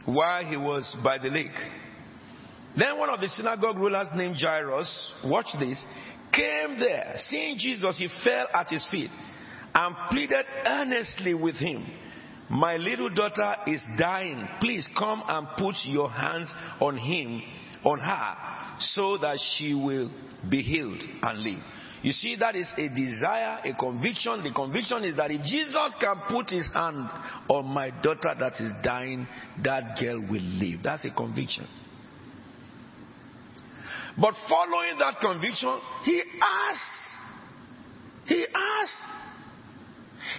while 0.06 0.44
he 0.44 0.58
was 0.58 0.96
by 1.04 1.20
the 1.20 1.30
lake. 1.30 1.52
Then 2.78 2.98
one 2.98 3.10
of 3.10 3.20
the 3.20 3.30
synagogue 3.30 3.78
rulers 3.78 4.08
named 4.16 4.38
Jairus, 4.40 5.14
watch 5.26 5.48
this, 5.60 5.84
came 6.34 6.80
there. 6.80 7.14
Seeing 7.30 7.58
Jesus, 7.58 7.98
he 7.98 8.08
fell 8.24 8.48
at 8.54 8.70
his 8.70 8.86
feet 8.90 9.10
and 9.74 9.96
pleaded 10.10 10.46
earnestly 10.66 11.34
with 11.34 11.56
him, 11.56 11.86
My 12.50 12.78
little 12.78 13.10
daughter 13.10 13.56
is 13.68 13.84
dying. 13.98 14.48
Please 14.60 14.88
come 14.98 15.22
and 15.28 15.48
put 15.58 15.76
your 15.86 16.10
hands 16.10 16.52
on 16.80 16.98
him, 16.98 17.42
on 17.84 18.00
her, 18.00 18.36
so 18.80 19.18
that 19.18 19.40
she 19.56 19.74
will 19.74 20.12
be 20.50 20.62
healed 20.62 21.02
and 21.22 21.40
live. 21.40 21.64
You 22.02 22.14
see, 22.14 22.38
that 22.40 22.56
is 22.56 22.68
a 22.78 22.88
desire, 22.88 23.60
a 23.66 23.74
conviction. 23.78 24.42
The 24.44 24.54
conviction 24.54 25.04
is 25.04 25.18
that 25.18 25.32
if 25.32 25.42
Jesus 25.42 25.94
can 26.00 26.16
put 26.30 26.50
his 26.50 26.66
hand 26.74 27.10
on 27.50 27.66
my 27.66 27.90
daughter 28.02 28.34
that 28.40 28.54
is 28.54 28.72
dying, 28.84 29.28
that 29.64 30.00
girl 30.00 30.22
will 30.22 30.42
live. 30.42 30.80
That's 30.82 31.04
a 31.04 31.12
conviction. 31.12 31.68
But 34.20 34.34
following 34.48 34.98
that 35.00 35.20
conviction, 35.20 35.80
he 36.06 36.22
asked. 36.42 37.00
He 38.28 38.46
asked. 38.54 39.04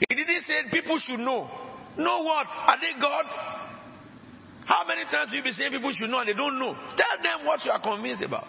He 0.08 0.14
didn't 0.14 0.42
say 0.42 0.62
people 0.70 0.98
should 0.98 1.20
know. 1.20 1.48
Know 1.98 2.22
what? 2.22 2.46
Are 2.46 2.78
they 2.80 2.98
God? 3.00 3.69
How 4.70 4.86
many 4.86 5.02
times 5.10 5.32
you 5.34 5.42
be 5.42 5.50
saying 5.50 5.72
people 5.72 5.90
should 5.90 6.08
know 6.08 6.20
and 6.20 6.28
they 6.28 6.32
don't 6.32 6.56
know? 6.56 6.72
Tell 6.94 7.16
them 7.20 7.44
what 7.44 7.64
you 7.64 7.72
are 7.72 7.82
convinced 7.82 8.22
about. 8.22 8.46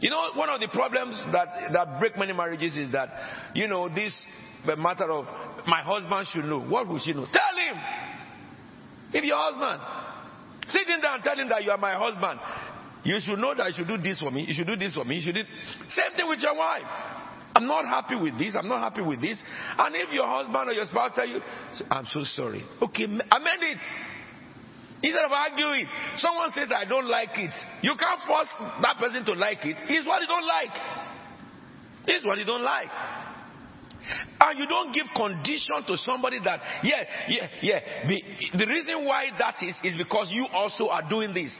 You 0.00 0.08
know, 0.08 0.32
one 0.34 0.48
of 0.48 0.58
the 0.60 0.68
problems 0.68 1.12
that, 1.30 1.74
that 1.74 2.00
break 2.00 2.16
many 2.16 2.32
marriages 2.32 2.74
is 2.74 2.90
that, 2.92 3.10
you 3.54 3.68
know, 3.68 3.90
this 3.94 4.16
matter 4.64 5.12
of 5.12 5.26
my 5.66 5.82
husband 5.82 6.26
should 6.32 6.46
know. 6.46 6.58
What 6.58 6.88
will 6.88 6.98
she 6.98 7.12
know? 7.12 7.26
Tell 7.30 7.52
him. 7.52 7.76
If 9.12 9.24
your 9.24 9.36
husband, 9.36 10.72
sitting 10.72 11.02
down 11.02 11.16
and 11.16 11.22
tell 11.22 11.36
him 11.38 11.50
that 11.50 11.62
you 11.62 11.70
are 11.70 11.76
my 11.76 11.92
husband, 11.92 12.40
you 13.04 13.20
should 13.20 13.38
know 13.38 13.54
that 13.54 13.68
you 13.68 13.74
should 13.76 13.88
do 13.88 13.98
this 13.98 14.20
for 14.20 14.30
me. 14.30 14.46
You 14.48 14.54
should 14.54 14.66
do 14.66 14.76
this 14.76 14.94
for 14.94 15.04
me. 15.04 15.16
You 15.16 15.22
should 15.22 15.34
do 15.34 15.44
same 15.90 16.16
thing 16.16 16.28
with 16.28 16.40
your 16.40 16.56
wife. 16.56 16.88
I'm 17.54 17.66
not 17.66 17.84
happy 17.84 18.16
with 18.16 18.38
this. 18.38 18.54
I'm 18.56 18.68
not 18.68 18.80
happy 18.80 19.02
with 19.02 19.20
this. 19.20 19.42
And 19.76 19.94
if 19.96 20.10
your 20.12 20.26
husband 20.26 20.70
or 20.70 20.72
your 20.72 20.86
spouse 20.86 21.10
tell 21.14 21.28
you, 21.28 21.40
I'm 21.90 22.06
so 22.06 22.22
sorry. 22.24 22.64
Okay, 22.80 23.04
amend 23.04 23.62
it. 23.68 23.78
Instead 25.02 25.24
of 25.24 25.32
arguing, 25.32 25.86
someone 26.16 26.52
says, 26.52 26.68
I 26.74 26.84
don't 26.84 27.08
like 27.08 27.30
it. 27.34 27.52
You 27.82 27.94
can't 27.98 28.20
force 28.26 28.48
that 28.82 28.98
person 28.98 29.24
to 29.24 29.32
like 29.32 29.64
it. 29.64 29.76
It's 29.88 30.06
what 30.06 30.20
you 30.20 30.28
don't 30.28 30.46
like. 30.46 30.76
It's 32.06 32.26
what 32.26 32.38
you 32.38 32.44
don't 32.44 32.62
like. 32.62 32.90
And 34.40 34.58
you 34.58 34.66
don't 34.66 34.92
give 34.92 35.06
condition 35.14 35.84
to 35.86 35.96
somebody 35.96 36.38
that, 36.44 36.60
yeah, 36.82 37.04
yeah, 37.28 37.48
yeah. 37.62 37.80
The, 38.08 38.58
the 38.58 38.66
reason 38.66 39.04
why 39.06 39.26
that 39.38 39.56
is, 39.62 39.76
is 39.84 39.96
because 39.96 40.28
you 40.30 40.46
also 40.52 40.88
are 40.88 41.08
doing 41.08 41.32
this. 41.32 41.54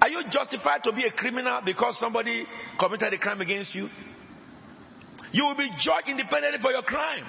Are 0.00 0.08
you 0.08 0.22
justified 0.30 0.82
to 0.84 0.92
be 0.92 1.04
a 1.04 1.12
criminal 1.12 1.60
because 1.64 1.98
somebody 1.98 2.44
committed 2.78 3.12
a 3.12 3.18
crime 3.18 3.40
against 3.40 3.74
you? 3.74 3.88
You 5.32 5.44
will 5.44 5.56
be 5.56 5.70
judged 5.78 6.08
independently 6.08 6.60
for 6.60 6.72
your 6.72 6.82
crime. 6.82 7.24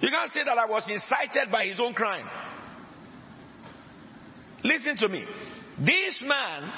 You 0.00 0.10
can't 0.10 0.30
say 0.32 0.44
that 0.44 0.58
I 0.58 0.66
was 0.66 0.84
incited 0.88 1.50
by 1.50 1.66
his 1.66 1.78
own 1.80 1.94
crime. 1.94 2.26
Listen 4.64 4.96
to 4.98 5.08
me. 5.08 5.24
This 5.78 6.22
man 6.26 6.72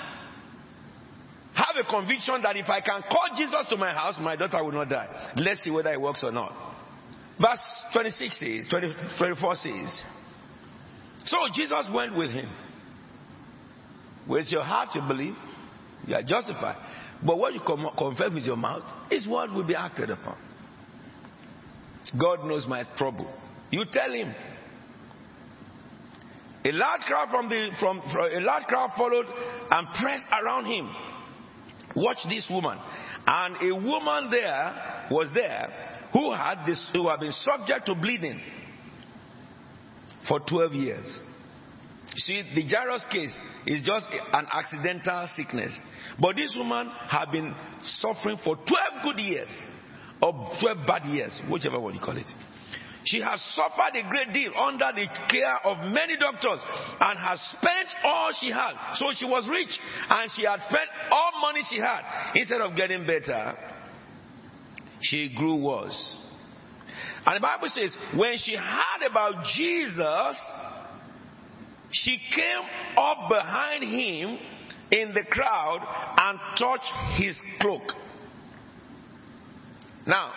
have 1.54 1.76
a 1.78 1.88
conviction 1.88 2.42
that 2.42 2.56
if 2.56 2.68
I 2.68 2.80
can 2.80 3.02
call 3.02 3.36
Jesus 3.36 3.68
to 3.70 3.76
my 3.76 3.92
house, 3.92 4.16
my 4.20 4.36
daughter 4.36 4.62
will 4.64 4.72
not 4.72 4.88
die. 4.88 5.32
Let's 5.36 5.62
see 5.62 5.70
whether 5.70 5.92
it 5.92 6.00
works 6.00 6.20
or 6.22 6.32
not. 6.32 6.52
Verse 7.40 7.60
26 7.92 8.38
says, 8.38 8.66
20, 8.70 8.94
24 9.18 9.54
says, 9.56 10.04
So 11.26 11.36
Jesus 11.52 11.88
went 11.92 12.16
with 12.16 12.30
him. 12.30 12.48
With 14.28 14.46
your 14.50 14.64
heart 14.64 14.90
you 14.94 15.02
believe, 15.02 15.34
you 16.06 16.14
are 16.14 16.22
justified. 16.22 16.76
But 17.24 17.38
what 17.38 17.54
you 17.54 17.60
confess 17.60 18.32
with 18.32 18.44
your 18.44 18.56
mouth 18.56 18.84
is 19.10 19.26
what 19.26 19.52
will 19.52 19.66
be 19.66 19.74
acted 19.74 20.10
upon. 20.10 20.38
God 22.18 22.46
knows 22.46 22.66
my 22.66 22.84
trouble. 22.96 23.32
You 23.70 23.84
tell 23.90 24.12
him, 24.12 24.34
a 26.64 26.72
large 26.72 27.02
crowd 27.02 27.28
from 27.30 27.48
the 27.48 27.70
from, 27.78 28.00
from 28.12 28.32
a 28.32 28.40
large 28.40 28.64
crowd 28.64 28.90
followed 28.96 29.26
and 29.70 29.86
pressed 30.00 30.26
around 30.32 30.66
him. 30.66 30.94
Watch 31.94 32.18
this 32.28 32.46
woman. 32.50 32.78
And 33.26 33.56
a 33.70 33.74
woman 33.74 34.30
there 34.30 35.08
was 35.10 35.30
there 35.34 36.08
who 36.12 36.32
had 36.34 36.64
this 36.66 36.88
who 36.92 37.08
had 37.08 37.20
been 37.20 37.32
subject 37.32 37.86
to 37.86 37.94
bleeding 37.94 38.40
for 40.28 40.40
12 40.40 40.72
years. 40.72 41.20
See, 42.16 42.42
the 42.54 42.62
Jairus 42.62 43.04
case 43.10 43.34
is 43.66 43.82
just 43.82 44.06
an 44.32 44.46
accidental 44.52 45.26
sickness. 45.34 45.76
But 46.20 46.36
this 46.36 46.54
woman 46.56 46.90
had 47.08 47.30
been 47.32 47.54
suffering 47.80 48.38
for 48.44 48.56
12 48.56 48.66
good 49.02 49.18
years 49.20 49.58
or 50.22 50.52
12 50.60 50.86
bad 50.86 51.04
years, 51.06 51.38
whichever 51.50 51.80
one 51.80 51.94
you 51.94 52.00
call 52.00 52.16
it. 52.16 52.26
She 53.04 53.20
has 53.20 53.40
suffered 53.54 53.94
a 53.96 54.08
great 54.08 54.32
deal 54.32 54.52
under 54.56 54.90
the 54.94 55.06
care 55.30 55.58
of 55.64 55.78
many 55.92 56.16
doctors 56.16 56.60
and 57.00 57.18
has 57.18 57.40
spent 57.58 57.88
all 58.02 58.30
she 58.40 58.50
had. 58.50 58.72
So 58.94 59.06
she 59.14 59.26
was 59.26 59.46
rich 59.48 59.78
and 60.08 60.30
she 60.34 60.44
had 60.44 60.60
spent 60.60 60.88
all 61.10 61.32
money 61.40 61.60
she 61.68 61.78
had. 61.78 62.32
Instead 62.34 62.62
of 62.62 62.74
getting 62.74 63.06
better, 63.06 63.56
she 65.02 65.34
grew 65.36 65.62
worse. 65.62 66.18
And 67.26 67.36
the 67.36 67.40
Bible 67.40 67.68
says, 67.68 67.94
when 68.16 68.38
she 68.38 68.56
heard 68.56 69.10
about 69.10 69.44
Jesus, 69.54 70.36
she 71.90 72.18
came 72.34 72.96
up 72.96 73.28
behind 73.28 73.84
him 73.84 74.38
in 74.90 75.14
the 75.14 75.24
crowd 75.28 75.80
and 76.18 76.38
touched 76.58 77.20
his 77.20 77.36
cloak. 77.60 77.82
Now, 80.06 80.32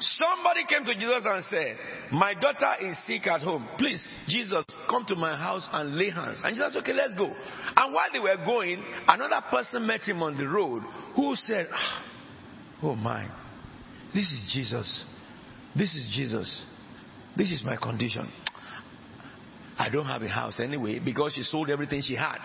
Somebody 0.00 0.64
came 0.68 0.84
to 0.84 0.94
Jesus 0.94 1.22
and 1.24 1.44
said, 1.44 1.76
My 2.12 2.34
daughter 2.34 2.74
is 2.80 2.96
sick 3.04 3.26
at 3.26 3.40
home. 3.40 3.68
Please, 3.78 4.04
Jesus, 4.28 4.64
come 4.88 5.04
to 5.06 5.16
my 5.16 5.36
house 5.36 5.68
and 5.72 5.96
lay 5.96 6.10
hands. 6.10 6.40
And 6.44 6.54
Jesus 6.54 6.74
said, 6.74 6.82
Okay, 6.82 6.92
let's 6.92 7.14
go. 7.14 7.26
And 7.26 7.94
while 7.94 8.08
they 8.12 8.20
were 8.20 8.36
going, 8.44 8.82
another 9.08 9.44
person 9.50 9.86
met 9.86 10.02
him 10.02 10.22
on 10.22 10.36
the 10.36 10.46
road 10.46 10.82
who 11.16 11.34
said, 11.34 11.68
ah, 11.72 12.04
Oh 12.82 12.94
my, 12.94 13.28
this 14.14 14.30
is 14.30 14.50
Jesus. 14.52 15.04
This 15.76 15.94
is 15.94 16.08
Jesus. 16.14 16.64
This 17.36 17.50
is 17.50 17.64
my 17.64 17.76
condition. 17.76 18.30
I 19.78 19.90
don't 19.90 20.06
have 20.06 20.22
a 20.22 20.28
house 20.28 20.60
anyway 20.60 20.98
because 20.98 21.34
she 21.34 21.42
sold 21.42 21.70
everything 21.70 22.02
she 22.02 22.14
had, 22.14 22.38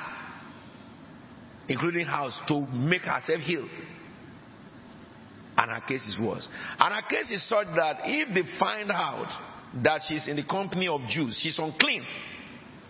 including 1.67 2.05
house, 2.05 2.39
to 2.47 2.65
make 2.67 3.01
herself 3.01 3.41
heal. 3.41 3.67
And 5.57 5.71
her 5.71 5.81
case 5.87 6.05
is 6.05 6.17
worse. 6.19 6.47
And 6.79 6.93
her 6.93 7.07
case 7.07 7.29
is 7.31 7.47
such 7.47 7.67
that 7.75 7.97
if 8.05 8.33
they 8.33 8.57
find 8.59 8.91
out 8.91 9.29
that 9.83 10.01
she's 10.07 10.27
in 10.27 10.35
the 10.35 10.45
company 10.45 10.87
of 10.87 11.01
Jews, 11.09 11.39
she's 11.41 11.59
unclean, 11.59 12.05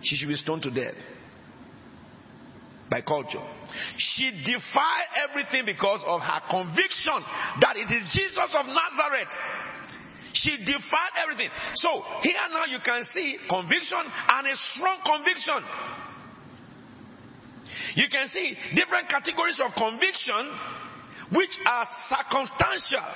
she 0.02 0.16
should 0.16 0.28
be 0.28 0.36
stoned 0.36 0.62
to 0.62 0.70
death 0.70 0.94
by 2.90 3.00
culture. 3.00 3.42
She 3.96 4.30
defied 4.30 5.08
everything 5.28 5.64
because 5.66 6.04
of 6.06 6.20
her 6.20 6.40
conviction 6.50 7.20
that 7.60 7.76
it 7.76 7.88
is 7.90 8.08
Jesus 8.12 8.50
of 8.54 8.66
Nazareth. 8.66 9.34
She 10.34 10.56
defied 10.58 11.14
everything. 11.22 11.48
So 11.76 12.02
here 12.22 12.44
now 12.52 12.66
you 12.66 12.78
can 12.84 13.04
see 13.14 13.38
conviction 13.48 14.02
and 14.02 14.46
a 14.46 14.56
strong 14.74 14.98
conviction. 15.04 15.60
You 17.96 18.08
can 18.10 18.28
see 18.28 18.56
different 18.74 19.08
categories 19.08 19.58
of 19.62 19.72
conviction 19.74 20.58
which 21.32 21.54
are 21.64 21.86
circumstantial. 22.08 23.06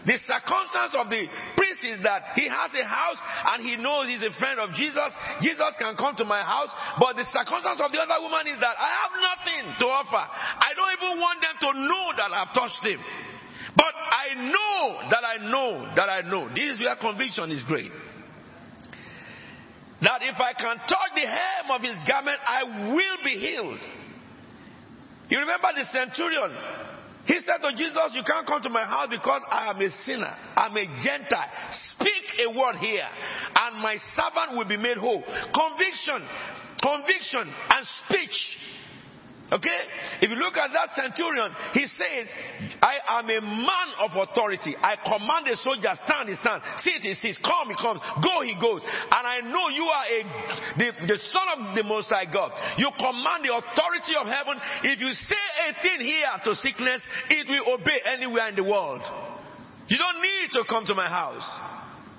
The 0.00 0.16
circumstance 0.16 0.96
of 0.96 1.12
the 1.12 1.28
priest 1.60 1.84
is 1.84 2.00
that 2.08 2.32
he 2.32 2.48
has 2.48 2.72
a 2.72 2.84
house 2.88 3.20
and 3.52 3.60
he 3.60 3.76
knows 3.76 4.08
he's 4.08 4.24
a 4.24 4.32
friend 4.40 4.56
of 4.56 4.72
Jesus. 4.72 5.12
Jesus 5.44 5.76
can 5.76 5.92
come 6.00 6.16
to 6.16 6.24
my 6.24 6.40
house. 6.40 6.72
But 6.96 7.20
the 7.20 7.28
circumstance 7.28 7.84
of 7.84 7.92
the 7.92 8.00
other 8.00 8.16
woman 8.24 8.48
is 8.48 8.56
that 8.64 8.76
I 8.80 8.90
have 9.04 9.12
nothing 9.20 9.64
to 9.76 9.86
offer. 9.92 10.24
I 10.24 10.72
don't 10.72 10.92
even 10.96 11.20
want 11.20 11.44
them 11.44 11.56
to 11.60 11.70
know 11.84 12.06
that 12.16 12.32
I've 12.32 12.52
touched 12.56 12.80
him. 12.80 13.00
But 13.76 13.92
I 13.92 14.26
know 14.40 14.80
that 15.12 15.24
I 15.24 15.36
know 15.44 15.92
that 15.94 16.08
I 16.08 16.20
know. 16.24 16.48
This 16.48 16.74
is 16.74 16.80
where 16.80 16.96
conviction 16.96 17.52
is 17.52 17.62
great. 17.68 17.92
That 20.00 20.24
if 20.24 20.40
I 20.40 20.56
can 20.56 20.80
touch 20.88 21.12
the 21.12 21.28
hem 21.28 21.76
of 21.76 21.84
his 21.84 21.96
garment, 22.08 22.40
I 22.40 22.94
will 22.96 23.20
be 23.22 23.36
healed. 23.36 23.84
You 25.28 25.38
remember 25.38 25.68
the 25.76 25.84
centurion 25.92 26.56
he 27.26 27.38
said 27.44 27.58
to 27.62 27.76
Jesus, 27.76 28.14
You 28.14 28.22
can't 28.24 28.46
come 28.46 28.62
to 28.62 28.70
my 28.70 28.84
house 28.84 29.08
because 29.10 29.42
I 29.50 29.70
am 29.70 29.80
a 29.80 29.90
sinner. 30.04 30.36
I'm 30.56 30.76
a 30.76 30.86
Gentile. 31.02 31.50
Speak 31.94 32.46
a 32.46 32.58
word 32.58 32.76
here, 32.76 33.06
and 33.56 33.76
my 33.82 33.96
servant 34.16 34.56
will 34.56 34.68
be 34.68 34.76
made 34.76 34.96
whole. 34.96 35.22
Conviction, 35.22 36.26
conviction, 36.80 37.52
and 37.70 37.86
speech 38.04 38.36
Okay? 39.50 39.80
If 40.22 40.30
you 40.30 40.38
look 40.38 40.54
at 40.56 40.70
that 40.70 40.94
centurion, 40.94 41.50
he 41.74 41.86
says, 41.86 42.30
I 42.78 43.18
am 43.18 43.26
a 43.26 43.40
man 43.42 43.88
of 43.98 44.14
authority. 44.14 44.76
I 44.78 44.94
command 45.02 45.50
a 45.50 45.56
soldier, 45.58 45.90
stand, 46.06 46.30
he 46.30 46.36
stands. 46.38 46.62
Sit, 46.78 47.02
he 47.02 47.14
sits. 47.18 47.38
Come, 47.42 47.66
he 47.66 47.74
comes. 47.74 47.98
Go, 48.22 48.46
he 48.46 48.54
goes. 48.54 48.82
And 48.86 49.24
I 49.26 49.42
know 49.42 49.66
you 49.74 49.86
are 49.90 50.06
a, 50.06 50.20
the, 50.78 50.88
the 51.06 51.18
son 51.18 51.46
of 51.58 51.58
the 51.74 51.82
Most 51.82 52.14
High 52.14 52.30
God. 52.30 52.54
You 52.78 52.94
command 52.94 53.42
the 53.42 53.50
authority 53.58 54.14
of 54.14 54.30
heaven. 54.30 54.54
If 54.86 55.02
you 55.02 55.10
say 55.10 55.44
a 55.66 55.82
thing 55.82 56.06
here 56.06 56.30
to 56.46 56.54
sickness, 56.54 57.02
it 57.30 57.50
will 57.50 57.74
obey 57.74 57.98
anywhere 58.06 58.48
in 58.48 58.56
the 58.56 58.64
world. 58.64 59.02
You 59.90 59.98
don't 59.98 60.22
need 60.22 60.54
to 60.54 60.62
come 60.70 60.86
to 60.86 60.94
my 60.94 61.08
house. 61.10 61.42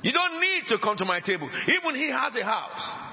You 0.03 0.11
don't 0.11 0.41
need 0.41 0.67
to 0.67 0.79
come 0.79 0.97
to 0.97 1.05
my 1.05 1.21
table. 1.21 1.47
Even 1.47 1.95
he 1.95 2.11
has 2.11 2.35
a 2.35 2.43
house. 2.43 3.10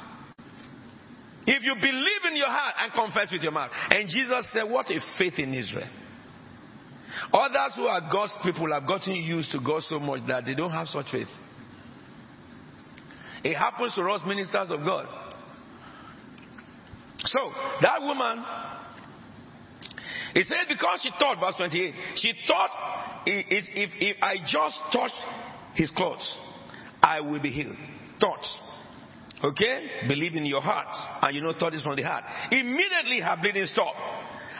If 1.51 1.63
you 1.65 1.75
believe 1.81 2.23
in 2.31 2.37
your 2.37 2.51
heart 2.51 2.75
and 2.79 2.93
confess 2.93 3.33
with 3.33 3.43
your 3.43 3.53
mouth. 3.53 3.71
And 3.89 4.07
Jesus 4.07 4.53
said, 4.53 4.65
What 4.65 4.91
a 4.91 5.01
faith 5.17 5.39
in 5.39 5.55
Israel. 5.55 5.89
Others 7.33 7.73
who 7.77 7.87
are 7.87 8.03
God's 8.13 8.35
people 8.43 8.71
have 8.71 8.87
gotten 8.87 9.15
used 9.15 9.51
to 9.53 9.61
God 9.61 9.83
so 9.83 9.99
much 9.99 10.27
that 10.29 10.45
they 10.45 10.55
don't 10.55 10.71
have 10.71 10.89
such 10.89 11.07
faith. 11.11 11.29
It 13.43 13.55
happens 13.55 13.95
to 13.95 14.03
us 14.03 14.21
ministers 14.27 14.71
of 14.71 14.81
God. 14.81 15.07
So, 17.25 17.51
that 17.81 18.03
woman, 18.03 18.45
he 20.35 20.43
said 20.43 20.69
because 20.69 21.01
she 21.03 21.11
thought, 21.19 21.41
verse 21.41 21.55
28, 21.57 21.95
she 22.17 22.35
thought 22.47 23.23
if, 23.25 23.65
if, 23.75 23.91
if 24.01 24.17
I 24.23 24.37
just 24.47 24.79
touch 24.93 25.13
his 25.75 25.91
clothes, 25.93 26.37
I 27.03 27.23
will 27.23 27.41
be 27.41 27.51
healed. 27.51 27.77
Thoughts. 28.21 28.59
Okay? 29.43 30.07
Believe 30.09 30.35
in 30.35 30.45
your 30.45 30.61
heart. 30.61 30.89
And 31.23 31.35
you 31.35 31.43
know 31.43 31.53
thought 31.59 31.75
is 31.75 31.83
from 31.83 31.97
the 31.97 32.03
heart. 32.03 32.25
Immediately 32.51 33.21
her 33.21 33.37
bleeding 33.41 33.67
stopped. 33.67 33.99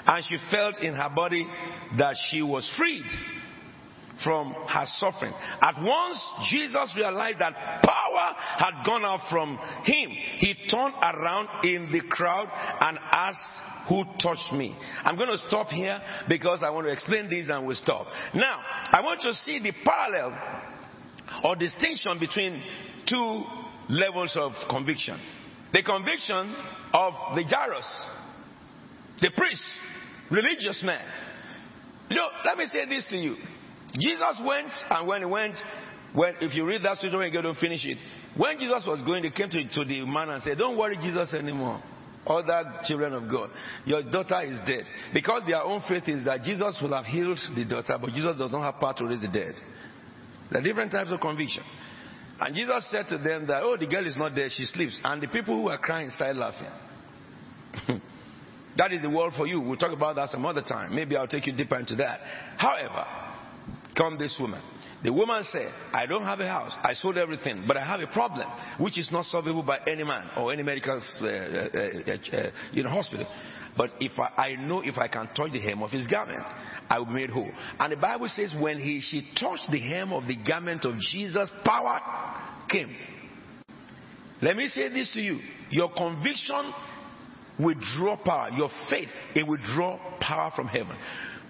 And 0.07 0.25
she 0.25 0.39
felt 0.51 0.81
in 0.81 0.95
her 0.95 1.11
body 1.15 1.47
that 1.99 2.17
she 2.31 2.43
was 2.43 2.71
freed 2.79 3.05
from 4.25 4.53
her 4.53 4.85
suffering. 4.97 5.33
At 5.61 5.83
once, 5.83 6.23
Jesus 6.51 6.95
realized 6.97 7.39
that 7.39 7.55
power 7.55 8.35
had 8.57 8.85
gone 8.85 9.05
out 9.05 9.21
from 9.31 9.57
him. 9.85 10.11
He 10.39 10.55
turned 10.71 10.95
around 11.03 11.65
in 11.65 11.93
the 11.93 12.01
crowd 12.09 12.49
and 12.81 12.99
asked, 13.13 13.89
who 13.89 14.05
touched 14.21 14.53
me? 14.53 14.77
I'm 15.05 15.17
going 15.17 15.31
to 15.31 15.39
stop 15.47 15.69
here 15.69 16.01
because 16.29 16.63
I 16.63 16.71
want 16.71 16.87
to 16.87 16.93
explain 16.93 17.31
this 17.31 17.49
and 17.49 17.67
we'll 17.67 17.77
stop. 17.77 18.07
Now, 18.35 18.59
I 18.93 19.01
want 19.03 19.21
to 19.23 19.35
see 19.35 19.61
the 19.61 19.73
parallel 19.85 20.37
or 21.45 21.57
distinction 21.57 22.19
between 22.19 22.63
two 23.09 23.45
levels 23.89 24.37
of 24.37 24.53
conviction. 24.69 25.19
The 25.73 25.83
conviction 25.83 26.55
of 26.93 27.15
the 27.35 27.45
Jairus, 27.45 28.07
the 29.21 29.31
priest, 29.37 29.65
religious 30.31 30.83
man. 30.85 31.05
You 32.11 32.17
know, 32.17 32.29
let 32.45 32.57
me 32.57 32.67
say 32.73 32.87
this 32.87 33.07
to 33.11 33.17
you. 33.17 33.37
Jesus 33.95 34.41
went, 34.47 34.71
and 34.91 35.07
when 35.07 35.21
he 35.21 35.27
went, 35.27 35.57
when 36.15 36.35
if 36.41 36.55
you 36.55 36.65
read 36.67 36.83
that 36.85 36.99
story 36.99 37.31
you 37.31 37.43
to 37.43 37.55
finish 37.61 37.85
it, 37.85 37.99
when 38.37 38.59
Jesus 38.59 38.85
was 38.87 39.03
going, 39.05 39.23
they 39.23 39.31
came 39.31 39.51
to, 39.51 39.69
to 39.69 39.85
the 39.85 40.07
man 40.07 40.31
and 40.31 40.43
said, 40.43 40.59
Don't 40.59 40.79
worry, 40.79 40.97
Jesus, 40.97 41.35
anymore. 41.35 41.83
Other 42.27 42.81
children 42.85 43.15
of 43.15 43.31
God, 43.31 43.51
your 43.87 44.03
daughter 44.03 44.43
is 44.43 44.59
dead. 44.67 44.85
Because 45.15 45.43
their 45.47 45.63
own 45.63 45.83
faith 45.89 46.09
is 46.09 46.25
that 46.27 46.43
Jesus 46.43 46.79
will 46.81 46.93
have 46.93 47.07
healed 47.07 47.39
the 47.57 47.65
daughter, 47.65 47.97
but 48.01 48.11
Jesus 48.11 48.37
does 48.37 48.53
not 48.53 48.63
have 48.63 48.81
power 48.81 48.95
to 48.99 49.07
raise 49.07 49.23
the 49.23 49.29
dead. 49.29 49.55
There 50.51 50.61
are 50.61 50.65
different 50.65 50.93
types 50.93 51.11
of 51.11 51.21
conviction. 51.21 51.63
And 52.41 52.55
Jesus 52.55 52.87
said 52.91 53.09
to 53.09 53.19
them 53.19 53.47
that, 53.49 53.63
oh, 53.63 53.77
the 53.77 53.87
girl 53.87 54.07
is 54.07 54.17
not 54.17 54.35
there, 54.35 54.49
she 54.49 54.65
sleeps. 54.65 54.99
And 55.03 55.23
the 55.23 55.27
people 55.29 55.57
who 55.57 55.65
were 55.65 55.79
crying 55.79 56.11
started 56.11 56.37
laughing. 56.37 56.71
that 58.77 58.93
is 58.93 59.03
the 59.03 59.11
world 59.11 59.35
for 59.37 59.47
you. 59.47 59.61
We'll 59.61 59.77
talk 59.77 59.93
about 59.93 60.17
that 60.17 60.31
some 60.31 60.47
other 60.47 60.63
time. 60.63 60.95
Maybe 60.95 61.17
I'll 61.17 61.27
take 61.27 61.47
you 61.47 61.53
deeper 61.53 61.79
into 61.79 61.97
that. 61.97 62.21
However, 62.57 63.05
come 63.97 64.19
this 64.19 64.37
woman. 64.39 64.63
The 65.03 65.13
woman 65.13 65.45
said, 65.45 65.73
I 65.93 66.07
don't 66.07 66.25
have 66.25 66.41
a 66.41 66.49
house. 66.49 66.73
I 66.83 66.95
sold 66.95 67.19
everything, 67.19 67.65
but 67.67 67.77
I 67.77 67.85
have 67.85 68.01
a 68.01 68.09
problem, 68.09 68.47
which 68.79 68.99
is 68.99 69.11
not 69.13 69.27
solvable 69.27 69.63
by 69.63 69.79
any 69.87 70.03
man 70.03 70.31
or 70.37 70.53
any 70.53 70.65
medical 70.65 71.01
uh, 71.21 71.25
uh, 71.25 71.29
uh, 71.29 72.37
uh 72.37 72.51
you 72.73 72.83
know, 72.83 72.91
hospital. 72.91 73.27
But 73.77 73.91
if 74.01 74.19
I, 74.19 74.33
I, 74.37 74.57
know 74.57 74.83
if 74.83 74.99
I 74.99 75.09
can 75.09 75.29
touch 75.35 75.53
the 75.53 75.61
hem 75.61 75.83
of 75.83 75.91
his 75.91 76.07
garment, 76.07 76.43
I 76.89 76.99
will 76.99 77.07
be 77.07 77.13
made 77.13 77.31
whole. 77.31 77.51
And 77.79 77.93
the 77.93 77.97
Bible 77.97 78.29
says 78.29 78.55
when 78.59 78.79
he, 78.79 79.01
she 79.01 79.29
touched 79.39 79.71
the 79.71 79.79
hem 79.79 80.13
of 80.13 80.27
the 80.27 80.37
garment 80.37 80.85
of 80.85 80.99
Jesus, 80.99 81.51
power 81.65 82.01
came. 82.69 82.95
Let 84.43 84.57
me 84.57 84.69
say 84.69 84.89
this 84.89 85.13
to 85.15 85.21
you. 85.21 85.41
Your 85.71 85.93
conviction 85.93 86.73
will 87.59 87.77
draw 87.97 88.17
power. 88.17 88.51
Your 88.57 88.71
faith, 88.89 89.09
it 89.35 89.47
will 89.47 89.59
draw 89.75 89.99
power 90.21 90.53
from 90.55 90.69
heaven. 90.69 90.97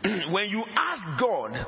when 0.33 0.49
you 0.49 0.63
ask 0.75 1.03
God, 1.21 1.67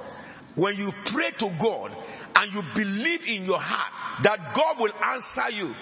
when 0.57 0.77
you 0.77 0.91
pray 1.13 1.31
to 1.39 1.59
God, 1.63 1.93
and 2.35 2.53
you 2.53 2.63
believe 2.75 3.21
in 3.27 3.45
your 3.45 3.61
heart 3.61 4.23
that 4.25 4.55
God 4.55 4.77
will 4.81 4.93
answer 4.93 5.57
you, 5.57 5.75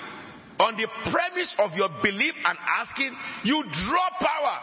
on 0.58 0.76
the 0.76 0.88
premise 1.10 1.54
of 1.58 1.72
your 1.74 1.88
belief 2.02 2.34
and 2.44 2.58
asking, 2.58 3.14
you 3.44 3.62
draw 3.62 4.08
power. 4.18 4.56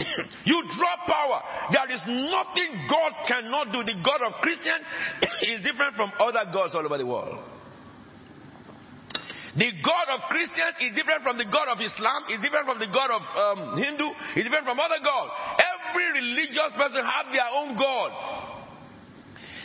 you 0.44 0.62
draw 0.72 0.94
power. 1.06 1.40
There 1.72 1.90
is 1.92 2.02
nothing 2.06 2.88
God 2.88 3.12
cannot 3.26 3.72
do. 3.72 3.84
The 3.84 4.00
God 4.00 4.24
of 4.24 4.40
Christian 4.40 4.78
is 5.42 5.60
different 5.64 5.96
from 5.96 6.12
other 6.18 6.48
gods 6.52 6.74
all 6.74 6.84
over 6.84 6.98
the 6.98 7.06
world. 7.06 7.38
The 9.58 9.74
God 9.82 10.06
of 10.14 10.30
Christians 10.30 10.78
is 10.80 10.94
different 10.94 11.26
from 11.26 11.36
the 11.36 11.48
God 11.50 11.66
of 11.66 11.82
Islam, 11.82 12.30
is 12.30 12.38
different 12.38 12.68
from 12.68 12.78
the 12.78 12.86
God 12.94 13.10
of 13.10 13.22
um, 13.34 13.58
Hindu, 13.74 14.06
is 14.38 14.46
different 14.46 14.62
from 14.62 14.78
other 14.78 15.02
gods. 15.02 15.34
Every 15.58 16.20
religious 16.22 16.70
person 16.78 17.02
have 17.02 17.26
their 17.34 17.48
own 17.58 17.74
God. 17.74 18.47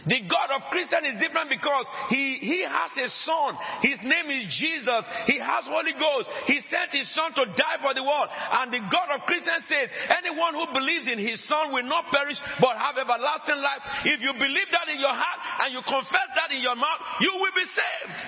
The 0.04 0.20
God 0.28 0.52
of 0.60 0.68
Christian 0.68 1.08
is 1.08 1.16
different 1.16 1.48
because 1.48 1.88
he, 2.12 2.36
he 2.44 2.60
has 2.68 2.92
a 2.92 3.08
son. 3.24 3.56
His 3.80 4.04
name 4.04 4.28
is 4.36 4.52
Jesus. 4.52 5.04
He 5.32 5.40
has 5.40 5.64
Holy 5.64 5.96
Ghost. 5.96 6.28
He 6.44 6.60
sent 6.68 6.92
his 6.92 7.08
son 7.16 7.32
to 7.40 7.48
die 7.56 7.80
for 7.80 7.96
the 7.96 8.04
world. 8.04 8.28
And 8.28 8.68
the 8.68 8.84
God 8.92 9.16
of 9.16 9.24
Christian 9.24 9.64
says, 9.64 9.88
anyone 10.12 10.60
who 10.60 10.68
believes 10.76 11.08
in 11.08 11.24
his 11.24 11.40
son 11.48 11.72
will 11.72 11.88
not 11.88 12.12
perish 12.12 12.36
but 12.60 12.76
have 12.76 13.00
everlasting 13.00 13.64
life. 13.64 13.84
If 14.04 14.20
you 14.20 14.36
believe 14.36 14.70
that 14.76 14.92
in 14.92 15.00
your 15.00 15.16
heart 15.16 15.40
and 15.64 15.70
you 15.72 15.80
confess 15.88 16.30
that 16.36 16.52
in 16.52 16.60
your 16.60 16.76
mouth, 16.76 17.02
you 17.24 17.32
will 17.40 17.56
be 17.56 17.68
saved. 17.72 18.20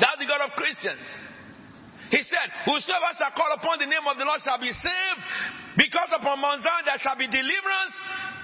That's 0.00 0.18
the 0.24 0.30
God 0.30 0.40
of 0.40 0.56
Christians. 0.56 1.04
He 2.08 2.24
said, 2.24 2.48
Whosoever 2.64 3.12
shall 3.20 3.36
call 3.36 3.52
upon 3.52 3.84
the 3.84 3.90
name 3.90 4.04
of 4.08 4.16
the 4.16 4.24
Lord 4.24 4.40
shall 4.40 4.56
be 4.56 4.72
saved, 4.72 5.22
because 5.76 6.08
upon 6.16 6.40
Mount 6.40 6.64
Zion 6.64 6.88
there 6.88 6.96
shall 7.04 7.20
be 7.20 7.28
deliverance, 7.28 7.94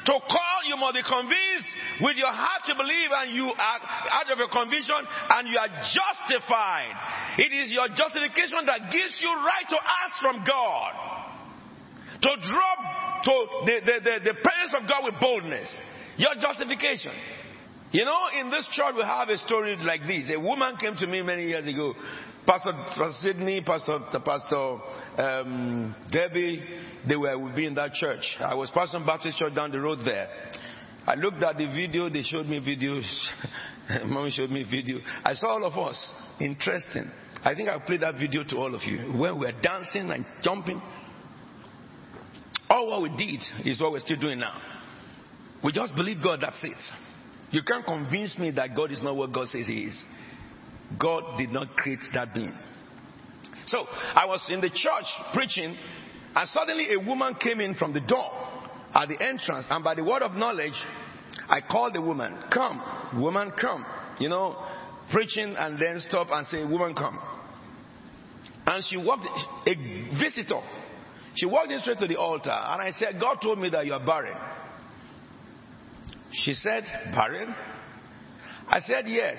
to 0.05 0.15
call, 0.21 0.59
you 0.69 0.77
must 0.77 0.95
be 0.95 1.05
convinced 1.05 1.71
with 2.01 2.17
your 2.17 2.33
heart 2.33 2.65
to 2.69 2.75
believe, 2.77 3.11
and 3.13 3.33
you 3.33 3.49
are 3.49 3.81
out 4.13 4.29
of 4.29 4.37
your 4.37 4.53
conviction, 4.53 5.01
and 5.01 5.49
you 5.49 5.57
are 5.57 5.73
justified. 5.93 6.93
It 7.39 7.53
is 7.53 7.71
your 7.71 7.89
justification 7.89 8.67
that 8.67 8.93
gives 8.93 9.17
you 9.21 9.31
right 9.33 9.67
to 9.69 9.79
ask 9.81 10.13
from 10.21 10.37
God, 10.45 10.93
to 12.21 12.31
drop 12.43 12.79
to 13.25 13.35
the, 13.65 13.77
the, 13.81 13.97
the, 14.05 14.15
the 14.33 14.37
presence 14.41 14.73
of 14.77 14.89
God 14.89 15.09
with 15.09 15.17
boldness. 15.21 15.71
Your 16.17 16.35
justification. 16.39 17.13
You 17.95 18.05
know, 18.05 18.27
in 18.41 18.51
this 18.51 18.69
church 18.73 18.95
we 18.97 19.03
have 19.03 19.29
a 19.29 19.39
story 19.39 19.77
like 19.79 20.03
this. 20.03 20.31
A 20.35 20.39
woman 20.39 20.77
came 20.77 20.97
to 20.97 21.07
me 21.07 21.23
many 21.23 21.47
years 21.47 21.67
ago. 21.67 21.95
Pastor, 22.47 22.73
Pastor 22.73 23.11
Sydney, 23.21 23.63
Pastor, 23.63 24.01
Pastor 24.25 24.79
um, 25.17 25.95
Debbie, 26.11 26.63
they 27.09 27.17
were 27.17 27.39
with 27.39 27.55
me 27.55 27.67
in 27.67 27.75
that 27.75 27.93
church. 27.95 28.25
I 28.39 28.55
was 28.55 28.71
pastoring 28.71 29.07
Baptist 29.07 29.39
Church 29.39 29.55
down 29.55 29.73
the 29.73 29.81
road 29.81 30.01
there. 30.05 30.29
I 31.07 31.15
looked 31.15 31.43
at 31.43 31.57
the 31.57 31.67
video, 31.67 32.09
they 32.09 32.23
showed 32.23 32.47
me 32.47 32.61
videos. 32.61 33.05
Mommy 34.07 34.31
showed 34.31 34.51
me 34.51 34.65
video. 34.65 34.99
I 35.23 35.35
saw 35.35 35.49
all 35.49 35.65
of 35.65 35.75
us. 35.75 36.11
Interesting. 36.41 37.11
I 37.43 37.55
think 37.55 37.69
I 37.69 37.79
played 37.79 38.01
that 38.01 38.15
video 38.15 38.45
to 38.45 38.57
all 38.57 38.75
of 38.75 38.83
you. 38.83 39.13
When 39.19 39.39
we 39.39 39.47
were 39.47 39.61
dancing 39.63 40.11
and 40.11 40.25
jumping. 40.43 40.81
All 42.71 42.89
what 42.89 43.03
we 43.03 43.17
did 43.17 43.41
is 43.67 43.81
what 43.81 43.93
we're 43.93 44.01
still 44.01 44.19
doing 44.19 44.39
now. 44.39 44.59
We 45.63 45.73
just 45.73 45.95
believe 45.95 46.23
God, 46.23 46.41
that's 46.43 46.63
it. 46.63 46.77
You 47.51 47.63
can't 47.67 47.85
convince 47.85 48.39
me 48.39 48.51
that 48.53 48.75
God 48.75 48.91
is 48.91 49.03
not 49.03 49.15
what 49.17 49.33
God 49.33 49.49
says 49.49 49.67
He 49.67 49.85
is. 49.85 50.05
God 50.99 51.39
did 51.39 51.51
not 51.51 51.77
create 51.77 52.01
that 52.15 52.35
being. 52.35 52.57
So 53.67 53.87
I 53.89 54.27
was 54.27 54.45
in 54.51 54.61
the 54.61 54.71
church 54.71 55.07
preaching, 55.33 55.77
and 56.35 56.49
suddenly 56.51 56.95
a 56.95 56.99
woman 57.07 57.35
came 57.41 57.61
in 57.61 57.75
from 57.75 57.93
the 57.93 58.01
door 58.01 58.31
at 58.95 59.09
the 59.09 59.21
entrance, 59.21 59.67
and 59.71 59.83
by 59.83 59.95
the 59.95 60.05
word 60.05 60.23
of 60.23 60.33
knowledge, 60.33 60.75
I 61.49 61.61
called 61.61 61.95
the 61.95 62.03
woman, 62.03 62.39
Come, 62.53 63.21
woman, 63.21 63.53
come. 63.61 63.85
You 64.19 64.29
know, 64.29 64.57
preaching 65.11 65.55
and 65.57 65.79
then 65.81 66.01
stop 66.09 66.29
and 66.31 66.47
say, 66.47 66.65
Woman, 66.65 66.95
come. 66.95 67.19
And 68.67 68.85
she 68.89 68.97
walked, 68.97 69.27
a 69.67 69.75
visitor. 70.19 70.61
She 71.35 71.47
walked 71.47 71.71
in 71.71 71.81
straight 71.81 71.99
to 71.99 72.07
the 72.07 72.17
altar, 72.17 72.51
and 72.51 72.81
I 72.81 72.93
said, 72.97 73.21
God 73.21 73.39
told 73.43 73.59
me 73.59 73.69
that 73.71 73.85
you 73.87 73.93
are 73.93 74.05
barren. 74.05 74.37
She 76.33 76.55
said, 76.55 76.85
Barren? 77.13 77.55
I 78.69 78.81
said, 78.81 79.05
Yes. 79.07 79.39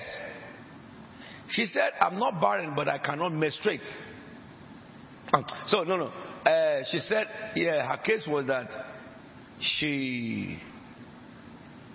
She 1.48 1.66
said, 1.66 1.92
I'm 2.00 2.18
not 2.18 2.40
barren, 2.40 2.74
but 2.74 2.88
I 2.88 2.98
cannot 2.98 3.32
menstruate. 3.32 3.82
Um, 5.32 5.44
so, 5.66 5.84
no, 5.84 5.96
no. 5.96 6.06
Uh, 6.50 6.84
she 6.90 6.98
said, 7.00 7.26
yeah, 7.54 7.88
her 7.88 8.02
case 8.02 8.26
was 8.28 8.46
that 8.46 8.68
she, 9.60 10.58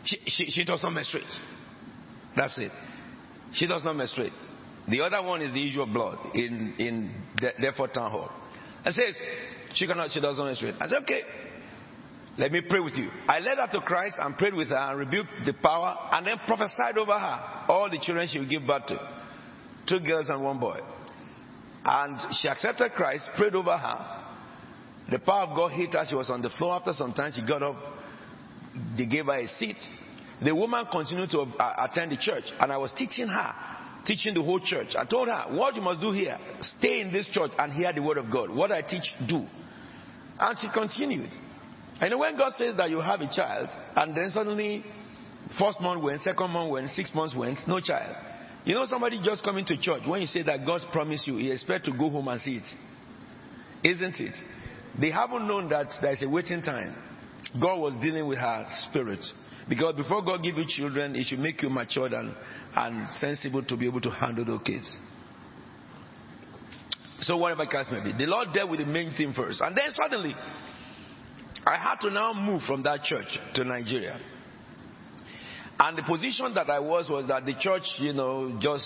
she, 0.05 0.17
she, 0.27 0.45
she 0.51 0.65
does 0.65 0.81
not 0.83 0.91
menstruate. 0.91 1.25
That's 2.35 2.57
it. 2.57 2.71
She 3.53 3.67
does 3.67 3.83
not 3.83 3.95
menstruate. 3.95 4.33
The 4.89 5.01
other 5.01 5.25
one 5.25 5.41
is 5.41 5.53
the 5.53 5.69
issue 5.69 5.81
of 5.81 5.89
blood 5.93 6.35
in, 6.35 6.75
in 6.79 7.13
Deptford 7.61 7.93
Town 7.93 8.11
Hall. 8.11 8.29
I 8.83 8.91
says, 8.91 9.15
she 9.75 9.85
cannot, 9.85 10.11
she 10.11 10.19
doesn't 10.19 10.43
menstruate. 10.43 10.75
I 10.79 10.87
said, 10.87 11.03
okay. 11.03 11.21
Let 12.37 12.51
me 12.51 12.61
pray 12.67 12.79
with 12.79 12.95
you. 12.95 13.09
I 13.27 13.39
led 13.39 13.57
her 13.57 13.67
to 13.73 13.81
Christ 13.81 14.15
and 14.17 14.37
prayed 14.37 14.53
with 14.53 14.69
her 14.69 14.75
and 14.75 14.97
rebuked 14.97 15.45
the 15.45 15.53
power 15.53 15.95
and 16.13 16.25
then 16.25 16.37
prophesied 16.47 16.97
over 16.97 17.11
her 17.11 17.65
all 17.67 17.89
the 17.89 17.99
children 18.01 18.27
she 18.31 18.39
will 18.39 18.47
give 18.47 18.65
birth 18.65 18.87
to. 18.87 19.20
Two 19.91 19.99
girls 19.99 20.29
and 20.29 20.41
one 20.41 20.57
boy. 20.57 20.79
And 21.83 22.33
she 22.35 22.47
accepted 22.47 22.93
Christ, 22.93 23.29
prayed 23.35 23.55
over 23.55 23.77
her. 23.77 24.21
The 25.11 25.19
power 25.19 25.49
of 25.49 25.55
God 25.55 25.73
hit 25.73 25.91
her. 25.91 26.05
She 26.07 26.15
was 26.15 26.29
on 26.29 26.41
the 26.41 26.49
floor. 26.49 26.75
After 26.75 26.93
some 26.93 27.11
time, 27.11 27.33
she 27.35 27.45
got 27.45 27.61
up. 27.61 27.75
They 28.97 29.05
gave 29.05 29.25
her 29.25 29.37
a 29.37 29.47
seat. 29.47 29.75
The 30.41 30.55
woman 30.55 30.85
continued 30.89 31.29
to 31.31 31.41
attend 31.77 32.13
the 32.13 32.17
church, 32.17 32.45
and 32.57 32.71
I 32.71 32.77
was 32.77 32.93
teaching 32.97 33.27
her, 33.27 33.53
teaching 34.05 34.33
the 34.33 34.41
whole 34.41 34.61
church. 34.61 34.95
I 34.97 35.03
told 35.03 35.27
her, 35.27 35.57
What 35.57 35.75
you 35.75 35.81
must 35.81 35.99
do 35.99 36.13
here, 36.13 36.39
stay 36.61 37.01
in 37.01 37.11
this 37.11 37.27
church 37.27 37.51
and 37.59 37.73
hear 37.73 37.91
the 37.91 38.01
word 38.01 38.17
of 38.17 38.31
God. 38.31 38.49
What 38.49 38.71
I 38.71 38.81
teach, 38.81 39.13
do. 39.27 39.45
And 40.39 40.57
she 40.57 40.69
continued. 40.73 41.31
And 41.99 42.17
when 42.17 42.37
God 42.37 42.53
says 42.53 42.77
that 42.77 42.89
you 42.89 43.01
have 43.01 43.19
a 43.19 43.29
child, 43.35 43.67
and 43.97 44.15
then 44.15 44.29
suddenly 44.29 44.85
first 45.59 45.81
month 45.81 46.01
went, 46.01 46.21
second 46.21 46.49
month 46.49 46.71
went, 46.71 46.89
six 46.91 47.13
months 47.13 47.35
went, 47.35 47.59
no 47.67 47.81
child. 47.81 48.30
You 48.63 48.75
know 48.75 48.85
somebody 48.85 49.19
just 49.23 49.43
coming 49.43 49.65
to 49.65 49.77
church, 49.77 50.03
when 50.05 50.21
you 50.21 50.27
say 50.27 50.43
that 50.43 50.65
God's 50.65 50.85
promised 50.91 51.27
you, 51.27 51.37
he 51.37 51.51
expect 51.51 51.85
to 51.85 51.91
go 51.91 52.09
home 52.09 52.27
and 52.27 52.39
see 52.39 52.57
it. 52.57 53.87
Isn't 53.87 54.19
it? 54.19 54.35
They 54.99 55.09
haven't 55.09 55.47
known 55.47 55.69
that 55.69 55.87
there's 56.01 56.21
a 56.21 56.29
waiting 56.29 56.61
time. 56.61 56.95
God 57.59 57.79
was 57.79 57.93
dealing 58.01 58.27
with 58.27 58.37
her 58.37 58.65
spirit. 58.89 59.23
Because 59.67 59.95
before 59.95 60.23
God 60.23 60.43
give 60.43 60.55
you 60.57 60.65
children, 60.67 61.15
it 61.15 61.25
should 61.25 61.39
make 61.39 61.61
you 61.61 61.69
matured 61.69 62.13
and, 62.13 62.35
and 62.75 63.09
sensible 63.09 63.63
to 63.63 63.77
be 63.77 63.87
able 63.87 64.01
to 64.01 64.09
handle 64.09 64.45
those 64.45 64.61
kids. 64.63 64.97
So 67.19 67.37
whatever 67.37 67.65
case 67.65 67.85
may 67.91 68.03
be. 68.03 68.13
The 68.13 68.25
Lord 68.29 68.49
dealt 68.53 68.69
with 68.69 68.79
the 68.79 68.85
main 68.85 69.13
thing 69.15 69.33
first. 69.33 69.61
And 69.61 69.75
then 69.75 69.91
suddenly, 69.91 70.35
I 71.65 71.77
had 71.77 71.99
to 72.01 72.09
now 72.09 72.33
move 72.33 72.63
from 72.63 72.83
that 72.83 73.03
church 73.03 73.37
to 73.55 73.63
Nigeria. 73.63 74.19
And 75.83 75.97
the 75.97 76.03
position 76.03 76.53
that 76.53 76.69
I 76.69 76.79
was 76.79 77.09
was 77.09 77.27
that 77.29 77.43
the 77.43 77.55
church, 77.59 77.81
you 77.97 78.13
know, 78.13 78.55
just 78.61 78.85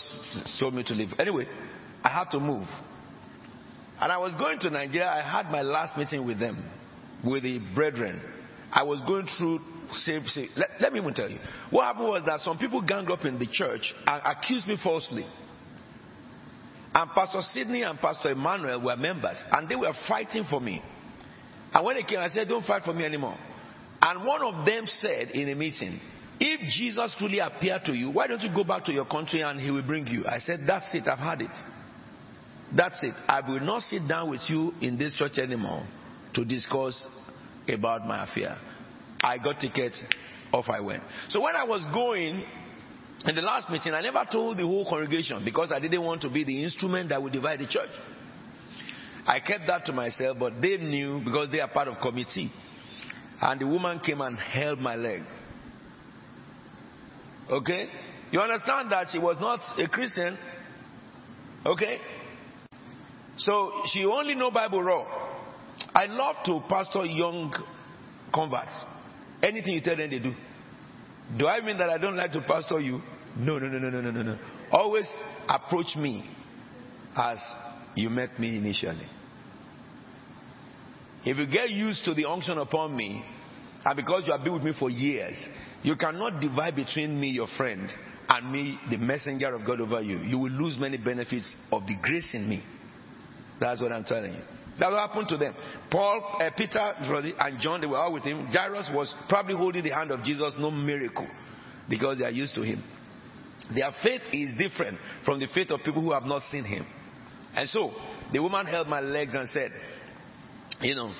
told 0.58 0.74
me 0.74 0.82
to 0.84 0.94
leave. 0.94 1.10
Anyway, 1.20 1.46
I 2.02 2.08
had 2.08 2.30
to 2.32 2.40
move. 2.40 2.66
And 4.00 4.14
I 4.14 4.18
was 4.18 4.34
going 4.36 4.60
to 4.60 4.70
Nigeria. 4.70 5.10
I 5.10 5.22
had 5.22 5.52
my 5.52 5.62
last 5.62 5.98
meeting 5.98 6.26
with 6.26 6.40
them, 6.40 6.72
with 7.22 7.44
the 7.44 7.60
brethren. 7.76 8.22
I 8.72 8.84
was 8.84 9.02
going 9.06 9.28
through. 9.38 9.60
Let, 10.56 10.70
let 10.80 10.94
me 10.94 11.02
even 11.02 11.14
tell 11.14 11.30
you. 11.30 11.40
What 11.70 11.84
happened 11.84 12.08
was 12.08 12.24
that 12.28 12.40
some 12.40 12.58
people 12.58 12.82
ganged 12.82 13.12
up 13.12 13.26
in 13.26 13.40
the 13.40 13.48
church 13.52 13.94
and 14.08 14.22
accused 14.24 14.66
me 14.66 14.78
falsely. 14.82 15.26
And 16.94 17.12
Pastor 17.12 17.42
Sidney 17.42 17.82
and 17.82 18.00
Pastor 18.00 18.32
Emmanuel 18.32 18.82
were 18.82 18.96
members, 18.96 19.44
and 19.52 19.68
they 19.68 19.76
were 19.76 19.94
fighting 20.08 20.46
for 20.50 20.62
me. 20.62 20.82
And 21.74 21.86
when 21.86 21.98
they 21.98 22.04
came, 22.04 22.20
I 22.20 22.30
said, 22.30 22.48
Don't 22.48 22.66
fight 22.66 22.84
for 22.84 22.94
me 22.94 23.04
anymore. 23.04 23.38
And 24.02 24.26
one 24.26 24.42
of 24.42 24.66
them 24.66 24.86
said 24.88 25.32
in 25.32 25.50
a 25.50 25.56
meeting, 25.56 26.00
If 26.40 26.62
Jesus 26.72 27.16
truly 27.18 27.40
appeared 27.40 27.86
to 27.86 27.94
you, 27.94 28.10
why 28.10 28.28
don't 28.28 28.42
you 28.42 28.54
go 28.54 28.64
back 28.64 28.84
to 28.86 28.92
your 28.92 29.06
country 29.06 29.42
and 29.42 29.60
he 29.60 29.72
will 29.72 29.86
bring 29.86 30.08
you? 30.08 30.26
I 30.26 30.40
said, 30.40 30.62
That's 30.68 30.94
it, 30.94 31.08
I've 31.08 31.20
had 31.20 31.42
it. 31.42 31.56
That's 32.76 33.00
it. 33.04 33.14
I 33.28 33.42
will 33.48 33.62
not 33.62 33.84
sit 33.84 34.08
down 34.08 34.32
with 34.32 34.42
you 34.50 34.74
in 34.82 34.98
this 34.98 35.14
church 35.14 35.38
anymore 35.38 35.88
to 36.34 36.44
discuss 36.44 37.08
about 37.68 38.06
my 38.06 38.24
affair. 38.24 38.58
I 39.22 39.38
got 39.38 39.60
tickets, 39.60 40.04
off 40.52 40.66
I 40.68 40.82
went. 40.82 41.04
So 41.30 41.42
when 41.42 41.56
I 41.56 41.64
was 41.64 41.86
going, 41.94 42.44
in 43.26 43.36
the 43.36 43.42
last 43.42 43.70
meeting, 43.70 43.94
I 43.94 44.02
never 44.02 44.26
told 44.30 44.58
the 44.58 44.64
whole 44.64 44.86
congregation 44.88 45.44
because 45.44 45.72
I 45.72 45.80
didn't 45.80 46.04
want 46.04 46.22
to 46.22 46.30
be 46.30 46.44
the 46.44 46.64
instrument 46.64 47.10
that 47.10 47.22
would 47.22 47.34
divide 47.34 47.60
the 47.60 47.68
church. 47.68 47.90
I 49.26 49.40
kept 49.40 49.66
that 49.68 49.86
to 49.86 49.94
myself, 49.94 50.38
but 50.40 50.62
they 50.62 50.78
knew 50.78 51.22
because 51.24 51.50
they 51.52 51.60
are 51.60 51.70
part 51.70 51.88
of 51.88 52.00
committee. 52.00 52.52
And 53.42 53.60
the 53.60 53.68
woman 53.68 54.00
came 54.00 54.22
and 54.22 54.38
held 54.38 54.80
my 54.80 54.96
leg. 54.96 55.24
Okay? 57.50 57.90
You 58.32 58.40
understand 58.40 58.92
that 58.92 59.08
she 59.12 59.20
was 59.20 59.38
not 59.40 59.60
a 59.78 59.88
Christian? 59.88 60.38
Okay? 61.66 62.00
So 63.38 63.72
she 63.88 64.06
only 64.06 64.36
know 64.36 64.52
Bible 64.52 64.82
raw. 64.82 65.06
I 65.94 66.06
love 66.06 66.38
to 66.46 66.62
pastor 66.70 67.06
young 67.06 67.54
converts. 68.34 68.86
Anything 69.42 69.74
you 69.74 69.82
tell 69.82 69.98
them 69.98 70.10
they 70.10 70.20
do. 70.20 70.34
Do 71.38 71.48
I 71.48 71.62
mean 71.62 71.78
that 71.78 71.90
I 71.90 71.98
don't 71.98 72.16
like 72.16 72.32
to 72.34 72.42
pastor 72.42 72.80
you? 72.80 73.02
No, 73.38 73.58
no, 73.60 73.68
no, 73.68 73.80
no, 73.80 73.90
no, 73.90 74.02
no, 74.02 74.12
no, 74.12 74.24
no. 74.24 74.40
Always 74.72 75.08
approach 75.48 75.96
me 75.98 76.30
as 77.16 77.38
you 77.96 78.10
met 78.10 78.40
me 78.40 78.58
initially. 78.58 79.08
If 81.26 81.38
you 81.38 81.48
get 81.48 81.70
used 81.72 82.06
to 82.06 82.14
the 82.14 82.26
unction 82.26 82.58
upon 82.58 82.96
me, 82.96 83.24
and 83.84 83.96
because 83.96 84.24
you 84.26 84.32
have 84.32 84.44
been 84.44 84.54
with 84.54 84.64
me 84.64 84.74
for 84.78 84.90
years, 84.90 85.38
you 85.86 85.96
cannot 85.96 86.42
divide 86.42 86.76
between 86.76 87.22
me, 87.22 87.30
your 87.30 87.46
friend, 87.58 87.88
and 88.28 88.52
me, 88.52 88.80
the 88.90 88.98
messenger 88.98 89.54
of 89.54 89.68
God 89.68 89.80
over 89.80 90.02
you. 90.02 90.18
You 90.18 90.40
will 90.40 90.50
lose 90.50 90.78
many 90.80 90.98
benefits 90.98 91.56
of 91.72 91.86
the 91.86 91.94
grace 92.02 92.28
in 92.34 92.50
me. 92.50 92.64
That's 93.60 93.80
what 93.80 93.92
I'm 93.92 94.04
telling 94.04 94.34
you. 94.34 94.42
That 94.80 94.90
will 94.90 94.98
happen 94.98 95.28
to 95.28 95.38
them. 95.38 95.54
Paul, 95.92 96.38
uh, 96.42 96.50
Peter, 96.58 96.80
and 96.80 97.60
John, 97.62 97.82
they 97.82 97.88
were 97.88 98.00
all 98.00 98.14
with 98.14 98.24
him. 98.24 98.48
Jairus 98.48 98.90
was 98.96 99.14
probably 99.30 99.54
holding 99.54 99.84
the 99.84 99.92
hand 99.92 100.10
of 100.10 100.24
Jesus, 100.24 100.54
no 100.58 100.72
miracle, 100.72 101.28
because 101.88 102.18
they 102.18 102.26
are 102.26 102.32
used 102.32 102.56
to 102.56 102.64
him. 102.64 102.84
Their 103.76 103.92
faith 104.02 104.22
is 104.34 104.58
different 104.58 104.98
from 105.24 105.40
the 105.40 105.48
faith 105.54 105.70
of 105.70 105.82
people 105.84 106.02
who 106.02 106.14
have 106.14 106.24
not 106.24 106.42
seen 106.52 106.64
him. 106.64 106.88
And 107.56 107.70
so, 107.70 107.94
the 108.34 108.42
woman 108.42 108.66
held 108.66 108.88
my 108.88 109.02
legs 109.02 109.36
and 109.36 109.48
said, 109.50 109.72
You 110.82 110.96
know, 110.96 111.14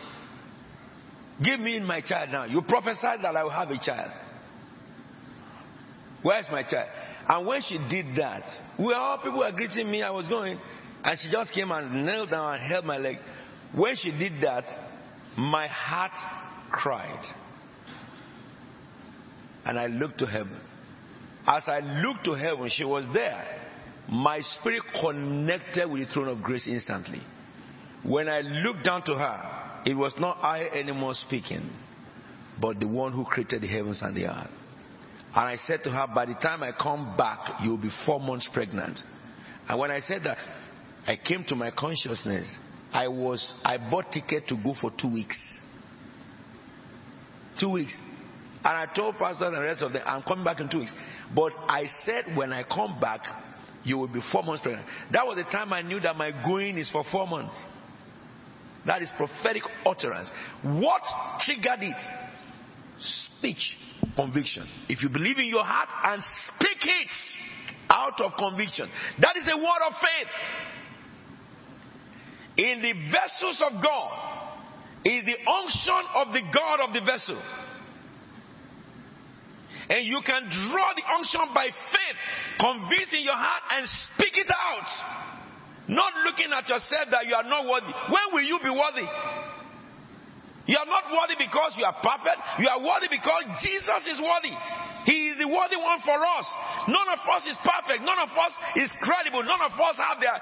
give 1.44 1.60
me 1.60 1.80
my 1.82 2.02
child 2.02 2.32
now. 2.32 2.46
You 2.46 2.64
prophesied 2.64 3.20
that 3.22 3.36
I 3.36 3.44
will 3.44 3.52
have 3.52 3.70
a 3.70 3.78
child. 3.78 4.12
Where's 6.26 6.48
my 6.50 6.64
child? 6.64 6.90
And 7.28 7.46
when 7.46 7.62
she 7.62 7.78
did 7.88 8.16
that, 8.18 8.50
we 8.80 8.92
all 8.96 9.20
people 9.20 9.38
were 9.38 9.52
greeting 9.52 9.92
me. 9.92 10.02
I 10.02 10.10
was 10.10 10.28
going, 10.28 10.60
and 11.04 11.20
she 11.20 11.30
just 11.32 11.54
came 11.54 11.70
and 11.70 12.04
knelt 12.04 12.32
down 12.32 12.56
and 12.56 12.64
held 12.64 12.84
my 12.84 12.98
leg. 12.98 13.18
When 13.76 13.96
she 13.96 14.10
did 14.10 14.42
that, 14.42 14.64
my 15.38 15.68
heart 15.68 16.14
cried. 16.72 17.24
And 19.66 19.78
I 19.78 19.86
looked 19.86 20.18
to 20.18 20.26
heaven. 20.26 20.60
As 21.46 21.66
I 21.68 21.82
looked 21.82 22.26
to 22.26 22.34
heaven, 22.34 22.72
she 22.74 22.86
was 22.86 23.06
there. 23.14 23.46
My 24.10 24.42
spirit 24.42 24.82
connected 25.00 25.88
with 25.88 26.08
the 26.08 26.12
throne 26.12 26.30
of 26.30 26.42
grace 26.42 26.68
instantly. 26.68 27.22
When 28.04 28.28
I 28.28 28.40
looked 28.40 28.84
down 28.84 29.04
to 29.04 29.14
her, 29.14 29.82
it 29.86 29.94
was 29.96 30.16
not 30.18 30.40
I 30.42 30.70
anymore 30.70 31.14
speaking, 31.14 31.70
but 32.60 32.80
the 32.80 32.88
one 32.88 33.12
who 33.12 33.26
created 33.26 33.62
the 33.62 33.68
heavens 33.68 34.02
and 34.02 34.18
the 34.18 34.26
earth. 34.26 34.50
And 35.36 35.44
I 35.50 35.58
said 35.58 35.84
to 35.84 35.92
her, 35.92 36.08
By 36.08 36.26
the 36.26 36.36
time 36.36 36.64
I 36.64 36.72
come 36.72 37.18
back, 37.18 37.60
you'll 37.62 37.78
be 37.78 37.92
four 38.06 38.22
months 38.22 38.50
pregnant. 38.54 39.02
And 39.68 39.78
when 39.78 39.92
I 39.92 40.00
said 40.00 40.24
that, 40.24 40.38
I 41.06 41.18
came 41.18 41.44
to 41.50 41.56
my 41.56 41.72
consciousness. 41.72 42.56
I 42.94 43.10
was, 43.10 43.54
I 43.64 43.78
bought 43.78 44.14
ticket 44.14 44.48
to 44.48 44.56
go 44.56 44.74
for 44.80 44.92
two 44.98 45.12
weeks. 45.12 45.38
Two 47.60 47.72
weeks. 47.72 48.02
And 48.60 48.66
I 48.66 48.86
told 48.96 49.18
pastors 49.18 49.48
and 49.48 49.56
the 49.56 49.62
rest 49.62 49.82
of 49.82 49.92
them, 49.92 50.04
I'm 50.06 50.24
coming 50.24 50.46
back 50.46 50.62
in 50.62 50.70
two 50.70 50.80
weeks. 50.80 50.94
But 51.36 51.52
I 51.68 51.88
said, 52.04 52.36
when 52.38 52.54
I 52.54 52.64
come 52.64 53.00
back, 53.02 53.22
you 53.84 53.98
will 53.98 54.08
be 54.08 54.22
four 54.32 54.42
months 54.42 54.64
pregnant. 54.64 54.88
That 55.12 55.28
was 55.28 55.36
the 55.36 55.44
time 55.44 55.74
I 55.74 55.82
knew 55.82 56.00
that 56.00 56.16
my 56.16 56.32
going 56.32 56.78
is 56.78 56.90
for 56.90 57.04
four 57.12 57.28
months. 57.28 57.54
That 58.86 59.02
is 59.02 59.12
prophetic 59.18 59.64
utterance. 59.86 60.30
What 60.64 61.02
triggered 61.42 61.82
it? 61.82 62.25
Speech, 63.00 63.78
conviction. 64.16 64.68
If 64.90 65.04
you 65.04 65.10
believe 65.10 65.38
in 65.38 65.48
your 65.48 65.66
heart 65.66 65.90
and 66.04 66.24
speak 66.56 66.80
it 66.82 67.12
out 67.90 68.20
of 68.22 68.32
conviction, 68.38 68.90
that 69.20 69.36
is 69.38 69.46
a 69.46 69.58
word 69.58 69.82
of 69.88 69.94
faith. 69.94 70.28
In 72.58 72.82
the 72.82 72.94
vessels 73.12 73.62
of 73.70 73.84
God 73.84 74.36
is 75.04 75.26
the 75.26 75.38
unction 75.46 76.04
of 76.16 76.28
the 76.34 76.42
God 76.54 76.80
of 76.88 76.94
the 76.94 77.02
vessel. 77.02 77.42
And 79.90 80.08
you 80.08 80.20
can 80.26 80.44
draw 80.50 80.94
the 80.96 81.04
unction 81.14 81.54
by 81.54 81.68
faith, 81.68 82.18
convince 82.60 83.14
in 83.14 83.22
your 83.22 83.36
heart 83.36 83.64
and 83.72 83.88
speak 84.16 84.34
it 84.34 84.50
out. 84.50 84.90
Not 85.88 86.14
looking 86.26 86.50
at 86.52 86.68
yourself 86.68 87.10
that 87.12 87.28
you 87.28 87.36
are 87.36 87.44
not 87.44 87.70
worthy. 87.70 87.94
When 88.10 88.24
will 88.34 88.42
you 88.42 88.58
be 88.64 88.70
worthy? 88.70 89.06
You 90.66 90.78
are 90.82 90.90
not 90.90 91.06
worthy 91.14 91.38
because 91.38 91.78
you 91.78 91.86
are 91.86 91.94
perfect. 92.02 92.42
You 92.58 92.68
are 92.70 92.82
worthy 92.82 93.10
because 93.10 93.46
Jesus 93.62 94.02
is 94.10 94.18
worthy. 94.18 94.54
He 95.06 95.30
is 95.30 95.38
the 95.38 95.46
worthy 95.46 95.78
one 95.78 96.02
for 96.02 96.18
us. 96.18 96.48
None 96.90 97.10
of 97.14 97.22
us 97.22 97.46
is 97.46 97.58
perfect. 97.62 98.02
None 98.02 98.22
of 98.26 98.34
us 98.34 98.54
is 98.82 98.90
credible. 99.06 99.46
None 99.46 99.62
of 99.62 99.78
us 99.78 99.96
have 100.02 100.18
the, 100.18 100.34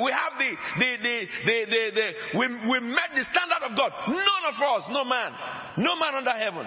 we 0.00 0.08
have 0.08 0.34
the, 0.40 0.50
the, 0.80 0.90
the, 1.04 1.16
the, 1.44 1.56
the, 1.68 1.82
the 1.92 2.06
we, 2.40 2.44
we 2.64 2.78
met 2.80 3.12
the 3.12 3.28
standard 3.28 3.68
of 3.68 3.76
God. 3.76 3.92
None 4.08 4.44
of 4.48 4.56
us, 4.56 4.82
no 4.88 5.04
man, 5.04 5.36
no 5.76 5.92
man 6.00 6.16
under 6.16 6.32
heaven. 6.32 6.64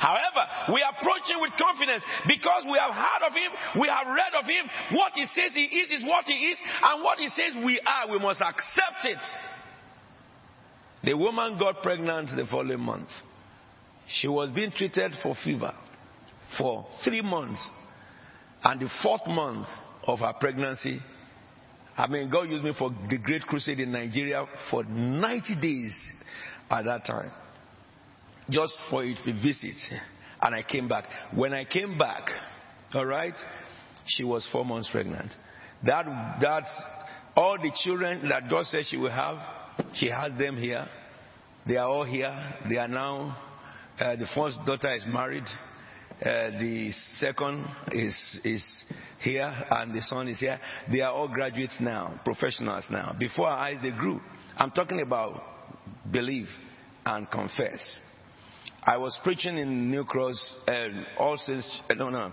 However, 0.00 0.72
we 0.72 0.80
approach 0.80 1.28
him 1.28 1.44
with 1.44 1.52
confidence 1.60 2.00
because 2.24 2.64
we 2.64 2.80
have 2.80 2.96
heard 2.96 3.22
of 3.28 3.36
him, 3.36 3.52
we 3.84 3.86
have 3.92 4.08
read 4.08 4.32
of 4.32 4.48
him. 4.48 4.64
What 4.96 5.12
he 5.12 5.28
says 5.36 5.52
he 5.52 5.68
is 5.68 6.00
is 6.00 6.02
what 6.08 6.24
he 6.24 6.56
is, 6.56 6.56
and 6.56 7.04
what 7.04 7.20
he 7.20 7.28
says 7.28 7.60
we 7.60 7.76
are, 7.84 8.08
we 8.08 8.16
must 8.16 8.40
accept 8.40 9.04
it. 9.04 9.20
The 11.02 11.14
woman 11.14 11.58
got 11.58 11.82
pregnant 11.82 12.28
the 12.36 12.46
following 12.46 12.80
month. 12.80 13.08
She 14.08 14.28
was 14.28 14.50
being 14.50 14.70
treated 14.72 15.12
for 15.22 15.34
fever 15.42 15.72
for 16.58 16.86
three 17.04 17.22
months. 17.22 17.70
And 18.62 18.80
the 18.80 18.90
fourth 19.02 19.26
month 19.26 19.66
of 20.06 20.18
her 20.18 20.34
pregnancy, 20.38 21.00
I 21.96 22.06
mean, 22.08 22.30
God 22.30 22.48
used 22.48 22.64
me 22.64 22.72
for 22.78 22.90
the 23.08 23.18
Great 23.18 23.42
Crusade 23.42 23.80
in 23.80 23.92
Nigeria 23.92 24.44
for 24.70 24.84
90 24.84 25.60
days 25.60 25.94
at 26.68 26.84
that 26.84 27.04
time. 27.04 27.30
Just 28.50 28.74
for 28.90 29.02
to 29.02 29.42
visit. 29.42 29.76
And 30.42 30.54
I 30.54 30.62
came 30.62 30.88
back. 30.88 31.04
When 31.34 31.54
I 31.54 31.64
came 31.64 31.96
back, 31.96 32.28
all 32.94 33.06
right, 33.06 33.34
she 34.06 34.24
was 34.24 34.46
four 34.50 34.64
months 34.64 34.90
pregnant. 34.90 35.30
That, 35.86 36.38
that's 36.42 36.70
all 37.36 37.56
the 37.56 37.70
children 37.84 38.28
that 38.28 38.50
God 38.50 38.66
said 38.66 38.84
she 38.86 38.96
will 38.96 39.10
have. 39.10 39.38
She 39.94 40.08
has 40.08 40.36
them 40.38 40.56
here. 40.56 40.86
They 41.66 41.76
are 41.76 41.88
all 41.88 42.04
here. 42.04 42.34
They 42.68 42.76
are 42.76 42.88
now, 42.88 43.36
uh, 43.98 44.16
the 44.16 44.26
first 44.34 44.58
daughter 44.66 44.94
is 44.94 45.04
married. 45.06 45.44
Uh, 46.22 46.50
the 46.58 46.92
second 47.16 47.64
is, 47.92 48.40
is 48.44 48.64
here 49.20 49.50
and 49.70 49.94
the 49.94 50.02
son 50.02 50.28
is 50.28 50.38
here. 50.38 50.60
They 50.90 51.00
are 51.00 51.12
all 51.12 51.28
graduates 51.28 51.76
now, 51.80 52.20
professionals 52.24 52.86
now. 52.90 53.16
Before 53.18 53.48
our 53.48 53.58
eyes, 53.58 53.78
they 53.82 53.92
grew. 53.92 54.20
I'm 54.56 54.70
talking 54.70 55.00
about 55.00 55.42
believe 56.10 56.48
and 57.06 57.30
confess. 57.30 57.86
I 58.82 58.96
was 58.96 59.18
preaching 59.22 59.58
in 59.58 59.90
New 59.90 60.04
Cross, 60.04 60.56
uh, 60.66 60.88
all 61.18 61.36
since, 61.36 61.80
uh, 61.88 61.94
no, 61.94 62.08
no, 62.08 62.32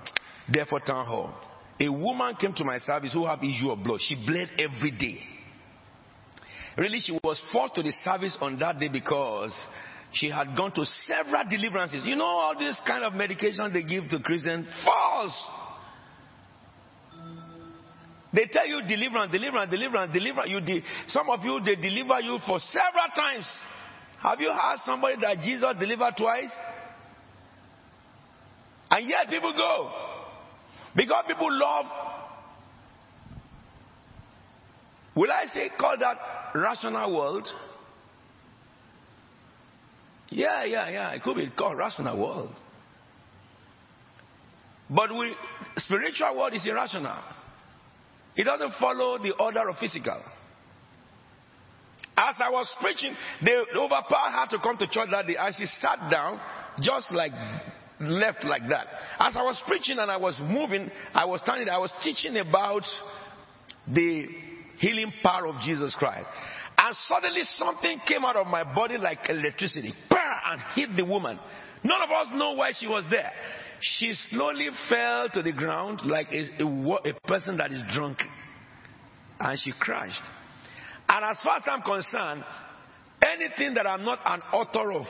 Deptford 0.51 0.85
Town 0.85 1.05
Hall. 1.05 1.33
A 1.79 1.89
woman 1.89 2.35
came 2.39 2.53
to 2.53 2.63
my 2.63 2.79
service 2.79 3.13
who 3.13 3.25
had 3.25 3.43
issue 3.43 3.69
of 3.69 3.83
blood. 3.83 3.99
She 4.01 4.15
bled 4.15 4.49
every 4.57 4.91
day. 4.91 5.19
Really, 6.77 6.99
she 6.99 7.17
was 7.23 7.41
forced 7.51 7.75
to 7.75 7.83
the 7.83 7.91
service 8.03 8.37
on 8.39 8.59
that 8.59 8.79
day 8.79 8.89
because 8.89 9.53
she 10.13 10.29
had 10.29 10.55
gone 10.55 10.71
to 10.73 10.85
several 11.05 11.43
deliverances. 11.49 12.03
You 12.05 12.15
know 12.15 12.25
all 12.25 12.57
this 12.57 12.79
kind 12.85 13.03
of 13.03 13.13
medication 13.13 13.71
they 13.73 13.83
give 13.83 14.09
to 14.09 14.19
Christians? 14.19 14.67
False. 14.83 15.33
They 18.33 18.45
tell 18.51 18.67
you 18.67 18.81
deliverance, 18.87 19.31
deliverance, 19.31 19.71
deliverance, 19.71 20.13
deliverance. 20.13 20.49
You 20.51 20.61
de- 20.61 20.83
some 21.07 21.29
of 21.29 21.43
you, 21.43 21.59
they 21.65 21.75
deliver 21.75 22.19
you 22.21 22.37
for 22.45 22.59
several 22.59 23.07
times. 23.15 23.47
Have 24.19 24.39
you 24.39 24.51
heard 24.51 24.77
somebody 24.85 25.15
that 25.21 25.39
Jesus 25.39 25.75
delivered 25.79 26.13
twice? 26.17 26.51
And 28.91 29.09
yet 29.09 29.29
people 29.29 29.53
go. 29.53 29.91
Because 30.95 31.23
people 31.27 31.47
love, 31.51 31.85
will 35.15 35.31
I 35.31 35.45
say, 35.47 35.69
call 35.79 35.97
that 35.99 36.17
rational 36.55 37.15
world? 37.15 37.47
Yeah, 40.29 40.65
yeah, 40.65 40.89
yeah. 40.89 41.11
It 41.11 41.23
could 41.23 41.35
be 41.35 41.49
called 41.57 41.77
rational 41.77 42.19
world. 42.19 42.53
But 44.89 45.11
we, 45.11 45.33
spiritual 45.77 46.37
world 46.37 46.53
is 46.53 46.65
irrational. 46.65 47.21
It 48.35 48.43
doesn't 48.43 48.73
follow 48.79 49.17
the 49.17 49.33
order 49.39 49.67
of 49.69 49.77
physical. 49.77 50.21
As 52.17 52.35
I 52.39 52.49
was 52.49 52.73
preaching, 52.81 53.15
the 53.43 53.65
overpower 53.75 54.31
had 54.31 54.49
to 54.49 54.59
come 54.59 54.77
to 54.77 54.87
church 54.87 55.09
that 55.11 55.27
day. 55.27 55.35
As 55.37 55.55
she 55.55 55.65
sat 55.65 56.09
down, 56.09 56.39
just 56.81 57.11
like 57.11 57.31
left 57.99 58.43
like 58.43 58.67
that. 58.69 58.87
As 59.19 59.35
I 59.35 59.43
was 59.43 59.61
preaching 59.67 59.97
and 59.99 60.09
I 60.09 60.17
was 60.17 60.35
moving, 60.41 60.89
I 61.13 61.25
was 61.25 61.41
standing, 61.41 61.69
I 61.69 61.77
was 61.77 61.91
teaching 62.03 62.37
about 62.37 62.83
the 63.87 64.27
healing 64.77 65.11
power 65.23 65.47
of 65.47 65.59
Jesus 65.61 65.95
Christ. 65.97 66.27
And 66.77 66.95
suddenly 67.07 67.41
something 67.55 67.99
came 68.07 68.23
out 68.23 68.35
of 68.35 68.47
my 68.47 68.63
body 68.63 68.97
like 68.97 69.29
electricity 69.29 69.93
and 70.47 70.61
hit 70.75 70.95
the 70.95 71.05
woman. 71.05 71.39
None 71.83 72.01
of 72.01 72.09
us 72.09 72.27
know 72.33 72.53
why 72.53 72.71
she 72.77 72.87
was 72.87 73.03
there. 73.09 73.31
She 73.79 74.13
slowly 74.31 74.69
fell 74.89 75.29
to 75.29 75.41
the 75.41 75.51
ground 75.51 76.01
like 76.05 76.27
a, 76.31 76.63
a, 76.63 76.93
a 77.09 77.13
person 77.27 77.57
that 77.57 77.71
is 77.71 77.81
drunk. 77.93 78.19
And 79.39 79.59
she 79.59 79.71
crashed. 79.79 80.23
And 81.07 81.23
as 81.23 81.39
far 81.43 81.57
as 81.57 81.63
I'm 81.67 81.81
concerned, 81.81 82.43
anything 83.21 83.75
that 83.75 83.85
I'm 83.85 84.03
not 84.03 84.19
an 84.25 84.41
author 84.51 84.91
of, 84.91 85.05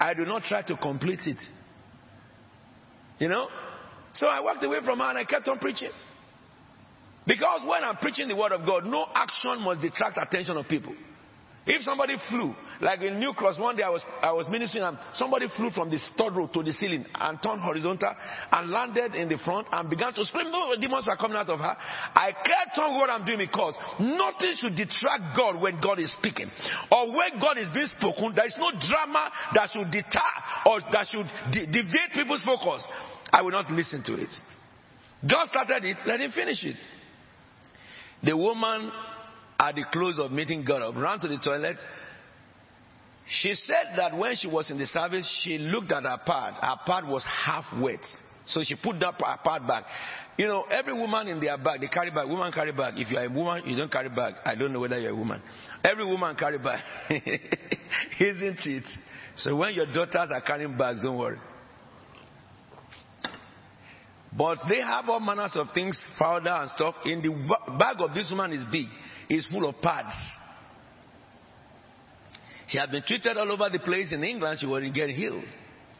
I 0.00 0.14
do 0.14 0.24
not 0.24 0.42
try 0.44 0.62
to 0.62 0.76
complete 0.76 1.20
it. 1.26 1.38
You 3.18 3.28
know? 3.28 3.48
So 4.14 4.26
I 4.26 4.40
walked 4.40 4.64
away 4.64 4.78
from 4.84 4.98
her 4.98 5.04
and 5.04 5.18
I 5.18 5.24
kept 5.24 5.48
on 5.48 5.58
preaching. 5.58 5.90
Because 7.28 7.60
when 7.68 7.84
I'm 7.84 7.96
preaching 7.98 8.26
the 8.26 8.34
word 8.36 8.52
of 8.52 8.64
God, 8.64 8.86
no 8.86 9.04
action 9.14 9.60
must 9.60 9.82
detract 9.82 10.16
attention 10.16 10.56
of 10.56 10.66
people. 10.66 10.94
If 11.66 11.82
somebody 11.82 12.16
flew, 12.30 12.54
like 12.80 13.02
in 13.02 13.20
New 13.20 13.34
Cross, 13.34 13.60
one 13.60 13.76
day 13.76 13.82
I 13.82 13.90
was, 13.90 14.00
I 14.22 14.32
was 14.32 14.48
ministering 14.48 14.84
and 14.84 14.96
somebody 15.12 15.48
flew 15.54 15.68
from 15.68 15.90
the 15.90 16.00
third 16.16 16.32
row 16.34 16.46
to 16.46 16.62
the 16.62 16.72
ceiling 16.72 17.04
and 17.12 17.36
turned 17.42 17.60
horizontal 17.60 18.08
and 18.50 18.70
landed 18.70 19.14
in 19.14 19.28
the 19.28 19.36
front 19.44 19.68
and 19.70 19.90
began 19.90 20.14
to 20.14 20.24
scream, 20.24 20.50
no, 20.50 20.72
demons 20.80 21.04
were 21.06 21.16
coming 21.20 21.36
out 21.36 21.50
of 21.50 21.58
her. 21.60 21.76
I 22.16 22.32
kept 22.32 22.78
on 22.78 22.96
what 22.96 23.10
I'm 23.10 23.26
doing 23.26 23.44
because 23.44 23.74
nothing 24.00 24.54
should 24.56 24.76
detract 24.76 25.36
God 25.36 25.60
when 25.60 25.78
God 25.78 25.98
is 26.00 26.10
speaking. 26.16 26.48
Or 26.90 27.12
when 27.12 27.36
God 27.38 27.58
is 27.58 27.68
being 27.74 27.92
spoken, 28.00 28.32
there 28.34 28.46
is 28.46 28.56
no 28.56 28.72
drama 28.72 29.28
that 29.52 29.68
should 29.68 29.90
deter 29.92 30.32
or 30.64 30.80
that 30.80 31.04
should 31.12 31.28
de- 31.52 31.66
deviate 31.68 32.16
people's 32.16 32.42
focus. 32.48 32.88
I 33.30 33.42
will 33.42 33.52
not 33.52 33.70
listen 33.70 34.02
to 34.04 34.14
it. 34.14 34.32
God 35.20 35.48
started 35.52 35.84
it, 35.84 35.98
let 36.06 36.20
him 36.20 36.32
finish 36.32 36.64
it. 36.64 36.76
The 38.22 38.36
woman 38.36 38.90
at 39.58 39.74
the 39.74 39.84
close 39.92 40.18
of 40.18 40.30
meeting 40.32 40.64
got 40.64 40.82
up, 40.82 40.94
ran 40.96 41.20
to 41.20 41.28
the 41.28 41.38
toilet. 41.38 41.76
She 43.28 43.54
said 43.54 43.94
that 43.96 44.16
when 44.16 44.36
she 44.36 44.48
was 44.48 44.70
in 44.70 44.78
the 44.78 44.86
service, 44.86 45.28
she 45.44 45.58
looked 45.58 45.92
at 45.92 46.04
her 46.04 46.18
pad. 46.24 46.54
Her 46.62 46.76
pad 46.86 47.06
was 47.06 47.24
half 47.24 47.64
wet. 47.78 48.00
So 48.46 48.62
she 48.64 48.74
put 48.76 48.98
that 49.00 49.14
her 49.20 49.38
pad 49.44 49.66
back. 49.66 49.84
You 50.38 50.46
know, 50.46 50.62
every 50.70 50.94
woman 50.94 51.28
in 51.28 51.40
their 51.40 51.58
bag, 51.58 51.80
they 51.80 51.88
carry 51.88 52.10
bag. 52.10 52.26
Woman 52.28 52.50
carry 52.52 52.72
bag. 52.72 52.94
If 52.96 53.10
you 53.10 53.18
are 53.18 53.26
a 53.26 53.30
woman, 53.30 53.64
you 53.66 53.76
don't 53.76 53.92
carry 53.92 54.08
bag. 54.08 54.34
I 54.44 54.54
don't 54.54 54.72
know 54.72 54.80
whether 54.80 54.98
you're 54.98 55.10
a 55.10 55.16
woman. 55.16 55.42
Every 55.84 56.04
woman 56.04 56.34
carry 56.36 56.58
bag. 56.58 56.80
Isn't 58.20 58.60
it? 58.64 58.84
So 59.36 59.56
when 59.56 59.74
your 59.74 59.86
daughters 59.92 60.30
are 60.32 60.40
carrying 60.40 60.78
bags, 60.78 61.02
don't 61.02 61.18
worry. 61.18 61.38
But 64.36 64.58
they 64.68 64.80
have 64.80 65.08
all 65.08 65.20
manners 65.20 65.52
of 65.54 65.68
things, 65.72 66.00
powder 66.18 66.50
and 66.50 66.70
stuff. 66.70 66.94
In 67.04 67.22
the 67.22 67.30
bag 67.78 67.96
of 68.00 68.14
this 68.14 68.30
woman 68.30 68.52
is 68.52 68.64
big. 68.70 68.86
It's 69.28 69.46
full 69.46 69.68
of 69.68 69.80
pads. 69.80 70.14
She 72.68 72.78
had 72.78 72.90
been 72.90 73.02
treated 73.06 73.36
all 73.36 73.50
over 73.50 73.70
the 73.70 73.78
place 73.78 74.12
in 74.12 74.22
England. 74.22 74.58
She 74.60 74.66
wasn't 74.66 74.94
getting 74.94 75.16
healed. 75.16 75.44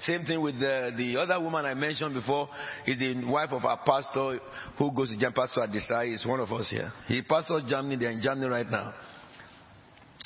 Same 0.01 0.25
thing 0.25 0.41
with 0.41 0.61
the, 0.61 0.93
the 0.97 1.17
other 1.17 1.41
woman 1.41 1.65
I 1.65 1.75
mentioned 1.75 2.15
before. 2.15 2.49
Is 2.87 2.99
the 2.99 3.25
wife 3.27 3.51
of 3.51 3.65
our 3.65 3.81
pastor 3.85 4.39
who 4.77 4.93
goes 4.95 5.09
to 5.11 5.17
Germany. 5.17 5.35
Pastor 5.35 5.61
Adesai 5.61 6.15
is 6.15 6.27
one 6.27 6.41
of 6.41 6.53
us 6.53 6.69
here. 6.69 6.93
He 7.07 7.23
pastors 7.23 7.63
Germany. 7.69 7.97
They're 7.97 8.11
in 8.11 8.21
Germany 8.21 8.49
right 8.49 8.71
now. 8.71 8.95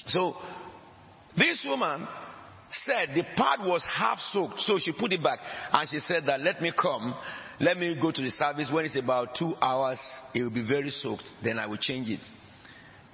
So 0.07 0.37
this 1.37 1.65
woman 1.67 2.07
said 2.85 3.11
the 3.15 3.25
pad 3.37 3.61
was 3.61 3.85
half 3.91 4.19
soaked, 4.33 4.61
so 4.61 4.79
she 4.79 4.93
put 4.93 5.13
it 5.13 5.23
back. 5.23 5.39
And 5.73 5.89
she 5.89 6.01
said 6.01 6.27
that 6.27 6.41
let 6.41 6.61
me 6.61 6.73
come, 6.81 7.15
let 7.61 7.77
me 7.77 7.97
go 8.01 8.11
to 8.11 8.23
the 8.23 8.31
service. 8.31 8.71
When 8.73 8.85
it's 8.85 8.97
about 8.97 9.37
two 9.39 9.55
hours, 9.61 10.01
it 10.35 10.43
will 10.43 10.51
be 10.51 10.67
very 10.67 10.91
soaked. 10.91 11.25
Then 11.43 11.59
I 11.59 11.67
will 11.67 11.79
change 11.79 12.09
it. 12.09 12.23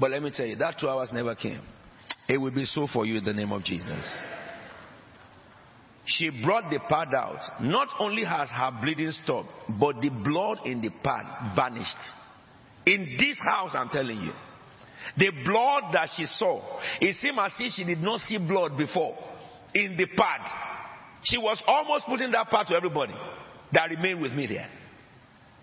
But 0.00 0.10
let 0.10 0.22
me 0.22 0.30
tell 0.34 0.46
you, 0.46 0.56
that 0.56 0.76
two 0.80 0.88
hours 0.88 1.10
never 1.12 1.34
came. 1.34 1.60
It 2.28 2.38
will 2.38 2.54
be 2.54 2.64
so 2.64 2.86
for 2.86 3.04
you 3.04 3.18
in 3.18 3.24
the 3.24 3.32
name 3.32 3.52
of 3.52 3.64
Jesus. 3.64 4.08
She 6.06 6.30
brought 6.42 6.70
the 6.70 6.80
pad 6.88 7.08
out. 7.14 7.60
Not 7.60 7.88
only 7.98 8.24
has 8.24 8.48
her 8.50 8.78
bleeding 8.80 9.12
stopped, 9.24 9.52
but 9.68 10.00
the 10.00 10.08
blood 10.08 10.60
in 10.64 10.80
the 10.80 10.90
pad 11.02 11.54
vanished. 11.54 11.98
In 12.86 13.16
this 13.18 13.38
house, 13.44 13.72
I'm 13.74 13.90
telling 13.90 14.20
you. 14.20 14.32
The 15.16 15.30
blood 15.44 15.92
that 15.92 16.10
she 16.16 16.24
saw, 16.24 16.80
it 17.00 17.16
seemed 17.16 17.38
as 17.38 17.52
if 17.58 17.72
she 17.72 17.84
did 17.84 17.98
not 17.98 18.20
see 18.20 18.38
blood 18.38 18.76
before 18.76 19.16
in 19.74 19.96
the 19.96 20.06
pad. 20.06 20.40
She 21.24 21.38
was 21.38 21.62
almost 21.66 22.06
putting 22.06 22.30
that 22.32 22.48
pad 22.48 22.66
to 22.68 22.74
everybody 22.74 23.14
that 23.72 23.90
remained 23.90 24.20
with 24.22 24.32
me 24.32 24.46
there. 24.46 24.68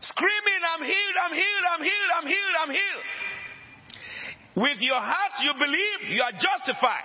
Screaming, 0.02 0.62
I'm 0.76 0.84
healed, 0.84 1.18
I'm 1.24 1.34
healed, 1.34 1.66
I'm 1.74 1.82
healed, 1.84 2.12
I'm 2.22 2.28
healed, 2.28 2.56
I'm 2.62 2.70
healed. 2.70 3.06
With 4.56 4.78
your 4.80 5.00
heart 5.00 5.32
you 5.42 5.54
believe, 5.58 6.16
you 6.16 6.22
are 6.22 6.32
justified. 6.32 7.04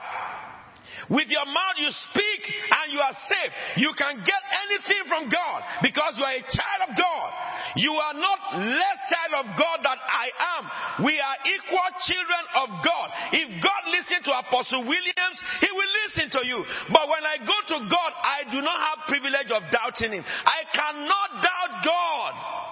With 1.09 1.29
your 1.33 1.47
mouth 1.47 1.77
you 1.79 1.91
speak 2.11 2.43
and 2.51 2.93
you 2.93 3.01
are 3.01 3.17
saved. 3.31 3.55
You 3.81 3.91
can 3.97 4.21
get 4.21 4.43
anything 4.69 5.03
from 5.09 5.33
God 5.33 5.59
because 5.83 6.19
you 6.19 6.25
are 6.25 6.37
a 6.37 6.45
child 6.45 6.81
of 6.89 6.93
God. 6.99 7.29
You 7.77 7.93
are 7.95 8.15
not 8.15 8.39
less 8.61 8.99
child 9.09 9.47
of 9.47 9.47
God 9.57 9.79
than 9.81 9.99
I 9.99 10.27
am. 10.59 10.63
We 11.07 11.17
are 11.17 11.39
equal 11.47 11.91
children 12.05 12.45
of 12.67 12.69
God. 12.85 13.09
If 13.33 13.49
God 13.63 13.83
listens 13.89 14.27
to 14.27 14.33
Apostle 14.37 14.85
Williams, 14.85 15.37
he 15.61 15.71
will 15.73 15.93
listen 16.05 16.27
to 16.37 16.43
you. 16.47 16.65
But 16.93 17.09
when 17.09 17.25
I 17.25 17.39
go 17.41 17.57
to 17.75 17.79
God, 17.87 18.13
I 18.21 18.45
do 18.51 18.61
not 18.61 18.79
have 18.79 19.09
privilege 19.09 19.51
of 19.55 19.63
doubting 19.71 20.13
him. 20.13 20.25
I 20.27 20.67
cannot 20.75 21.29
doubt 21.41 21.73
God. 21.85 22.70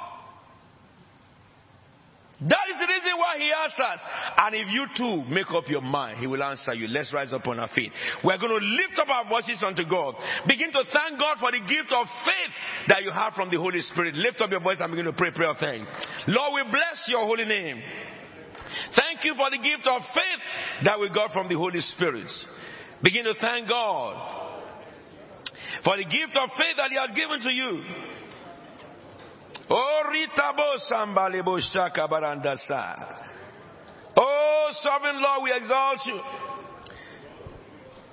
That 2.41 2.71
is 2.71 2.79
the 2.79 2.87
reason 2.87 3.19
why 3.19 3.35
he 3.39 3.51
asked 3.51 3.81
us. 3.81 3.99
And 4.39 4.55
if 4.55 4.71
you 4.71 4.87
too 4.95 5.27
make 5.29 5.51
up 5.51 5.67
your 5.67 5.83
mind, 5.83 6.19
he 6.19 6.29
will 6.29 6.43
answer 6.43 6.73
you. 6.73 6.87
Let's 6.87 7.13
rise 7.13 7.33
up 7.33 7.47
on 7.49 7.59
our 7.59 7.69
feet. 7.75 7.91
We're 8.23 8.39
going 8.39 8.55
to 8.55 8.65
lift 8.65 8.99
up 8.99 9.09
our 9.09 9.29
voices 9.29 9.59
unto 9.67 9.83
God. 9.83 10.15
Begin 10.47 10.71
to 10.71 10.85
thank 10.93 11.19
God 11.19 11.39
for 11.41 11.51
the 11.51 11.59
gift 11.59 11.91
of 11.91 12.07
faith 12.23 12.53
that 12.87 13.03
you 13.03 13.11
have 13.11 13.35
from 13.35 13.51
the 13.51 13.59
Holy 13.59 13.81
Spirit. 13.81 14.15
Lift 14.15 14.41
up 14.41 14.51
your 14.51 14.61
voice 14.61 14.77
and 14.79 14.93
begin 14.93 15.07
to 15.07 15.13
pray 15.13 15.33
prayer 15.33 15.51
of 15.51 15.59
thanks. 15.59 15.89
Lord, 16.29 16.53
we 16.55 16.71
bless 16.71 17.09
your 17.09 17.27
holy 17.27 17.45
name. 17.45 17.83
Thank 18.95 19.25
you 19.25 19.35
for 19.35 19.51
the 19.51 19.59
gift 19.59 19.89
of 19.89 20.03
faith 20.15 20.85
that 20.85 21.01
we 21.01 21.09
got 21.11 21.33
from 21.33 21.49
the 21.49 21.57
Holy 21.57 21.81
Spirit. 21.81 22.31
Begin 23.03 23.25
to 23.25 23.35
thank 23.35 23.69
God 23.69 24.55
for 25.83 25.97
the 25.97 26.05
gift 26.05 26.39
of 26.39 26.51
faith 26.55 26.77
that 26.77 26.91
He 26.91 26.97
has 26.97 27.11
given 27.17 27.41
to 27.41 27.51
you. 27.51 27.83
Oh, 34.17 34.69
sovereign 34.81 35.21
Lord, 35.21 35.43
we 35.45 35.53
exalt 35.53 36.01
you. 36.07 36.21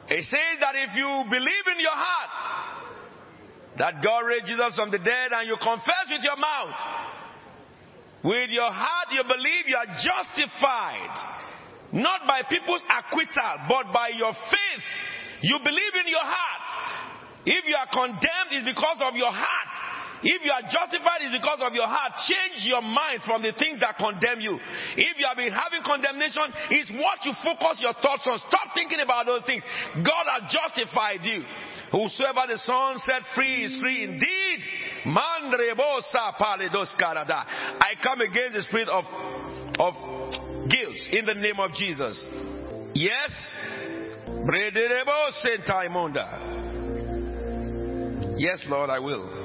It 0.07 0.23
says 0.29 0.59
that 0.61 0.75
if 0.75 0.95
you 0.95 1.07
believe 1.31 1.65
in 1.73 1.79
your 1.79 1.95
heart 1.95 2.85
that 3.77 4.03
God 4.03 4.19
raised 4.27 4.45
Jesus 4.45 4.75
from 4.75 4.91
the 4.91 4.99
dead 4.99 5.31
and 5.33 5.47
you 5.47 5.57
confess 5.57 6.05
with 6.09 6.21
your 6.23 6.37
mouth, 6.37 6.75
with 8.23 8.49
your 8.51 8.69
heart 8.71 9.09
you 9.11 9.23
believe 9.23 9.65
you 9.67 9.77
are 9.77 9.97
justified, 9.97 11.15
not 11.93 12.27
by 12.27 12.41
people's 12.49 12.83
acquittal, 12.85 13.55
but 13.67 13.91
by 13.93 14.09
your 14.09 14.33
faith. 14.33 14.85
You 15.41 15.57
believe 15.63 15.95
in 16.03 16.07
your 16.11 16.23
heart. 16.23 17.05
If 17.45 17.65
you 17.65 17.75
are 17.75 17.89
condemned, 17.91 18.51
it's 18.51 18.65
because 18.65 18.97
of 19.01 19.15
your 19.15 19.31
heart. 19.31 19.94
If 20.23 20.43
you 20.43 20.51
are 20.51 20.63
justified, 20.63 21.21
it's 21.21 21.35
because 21.35 21.59
of 21.61 21.73
your 21.73 21.87
heart. 21.87 22.13
Change 22.27 22.63
your 22.65 22.81
mind 22.81 23.21
from 23.25 23.41
the 23.41 23.53
things 23.57 23.79
that 23.79 23.97
condemn 23.97 24.39
you. 24.39 24.59
If 24.95 25.19
you 25.19 25.25
have 25.27 25.37
been 25.37 25.51
having 25.51 25.83
condemnation, 25.83 26.47
it's 26.71 26.91
what 26.91 27.19
you 27.23 27.33
focus 27.43 27.81
your 27.81 27.93
thoughts 27.99 28.25
on. 28.25 28.39
Stop 28.47 28.73
thinking 28.73 28.99
about 28.99 29.25
those 29.25 29.43
things. 29.45 29.63
God 29.95 30.25
has 30.27 30.49
justified 30.51 31.21
you. 31.23 31.43
Whosoever 31.91 32.47
the 32.47 32.57
Son 32.63 32.97
set 33.05 33.21
free 33.35 33.65
is 33.65 33.79
free 33.81 34.03
indeed. 34.03 34.59
I 37.79 37.93
come 38.01 38.21
against 38.21 38.53
the 38.57 38.63
spirit 38.63 38.89
of, 38.89 39.05
of 39.79 39.93
guilt 40.69 40.99
in 41.11 41.25
the 41.25 41.35
name 41.35 41.59
of 41.59 41.73
Jesus. 41.73 42.25
Yes. 42.93 43.31
Yes, 48.37 48.65
Lord, 48.67 48.89
I 48.89 48.99
will. 48.99 49.44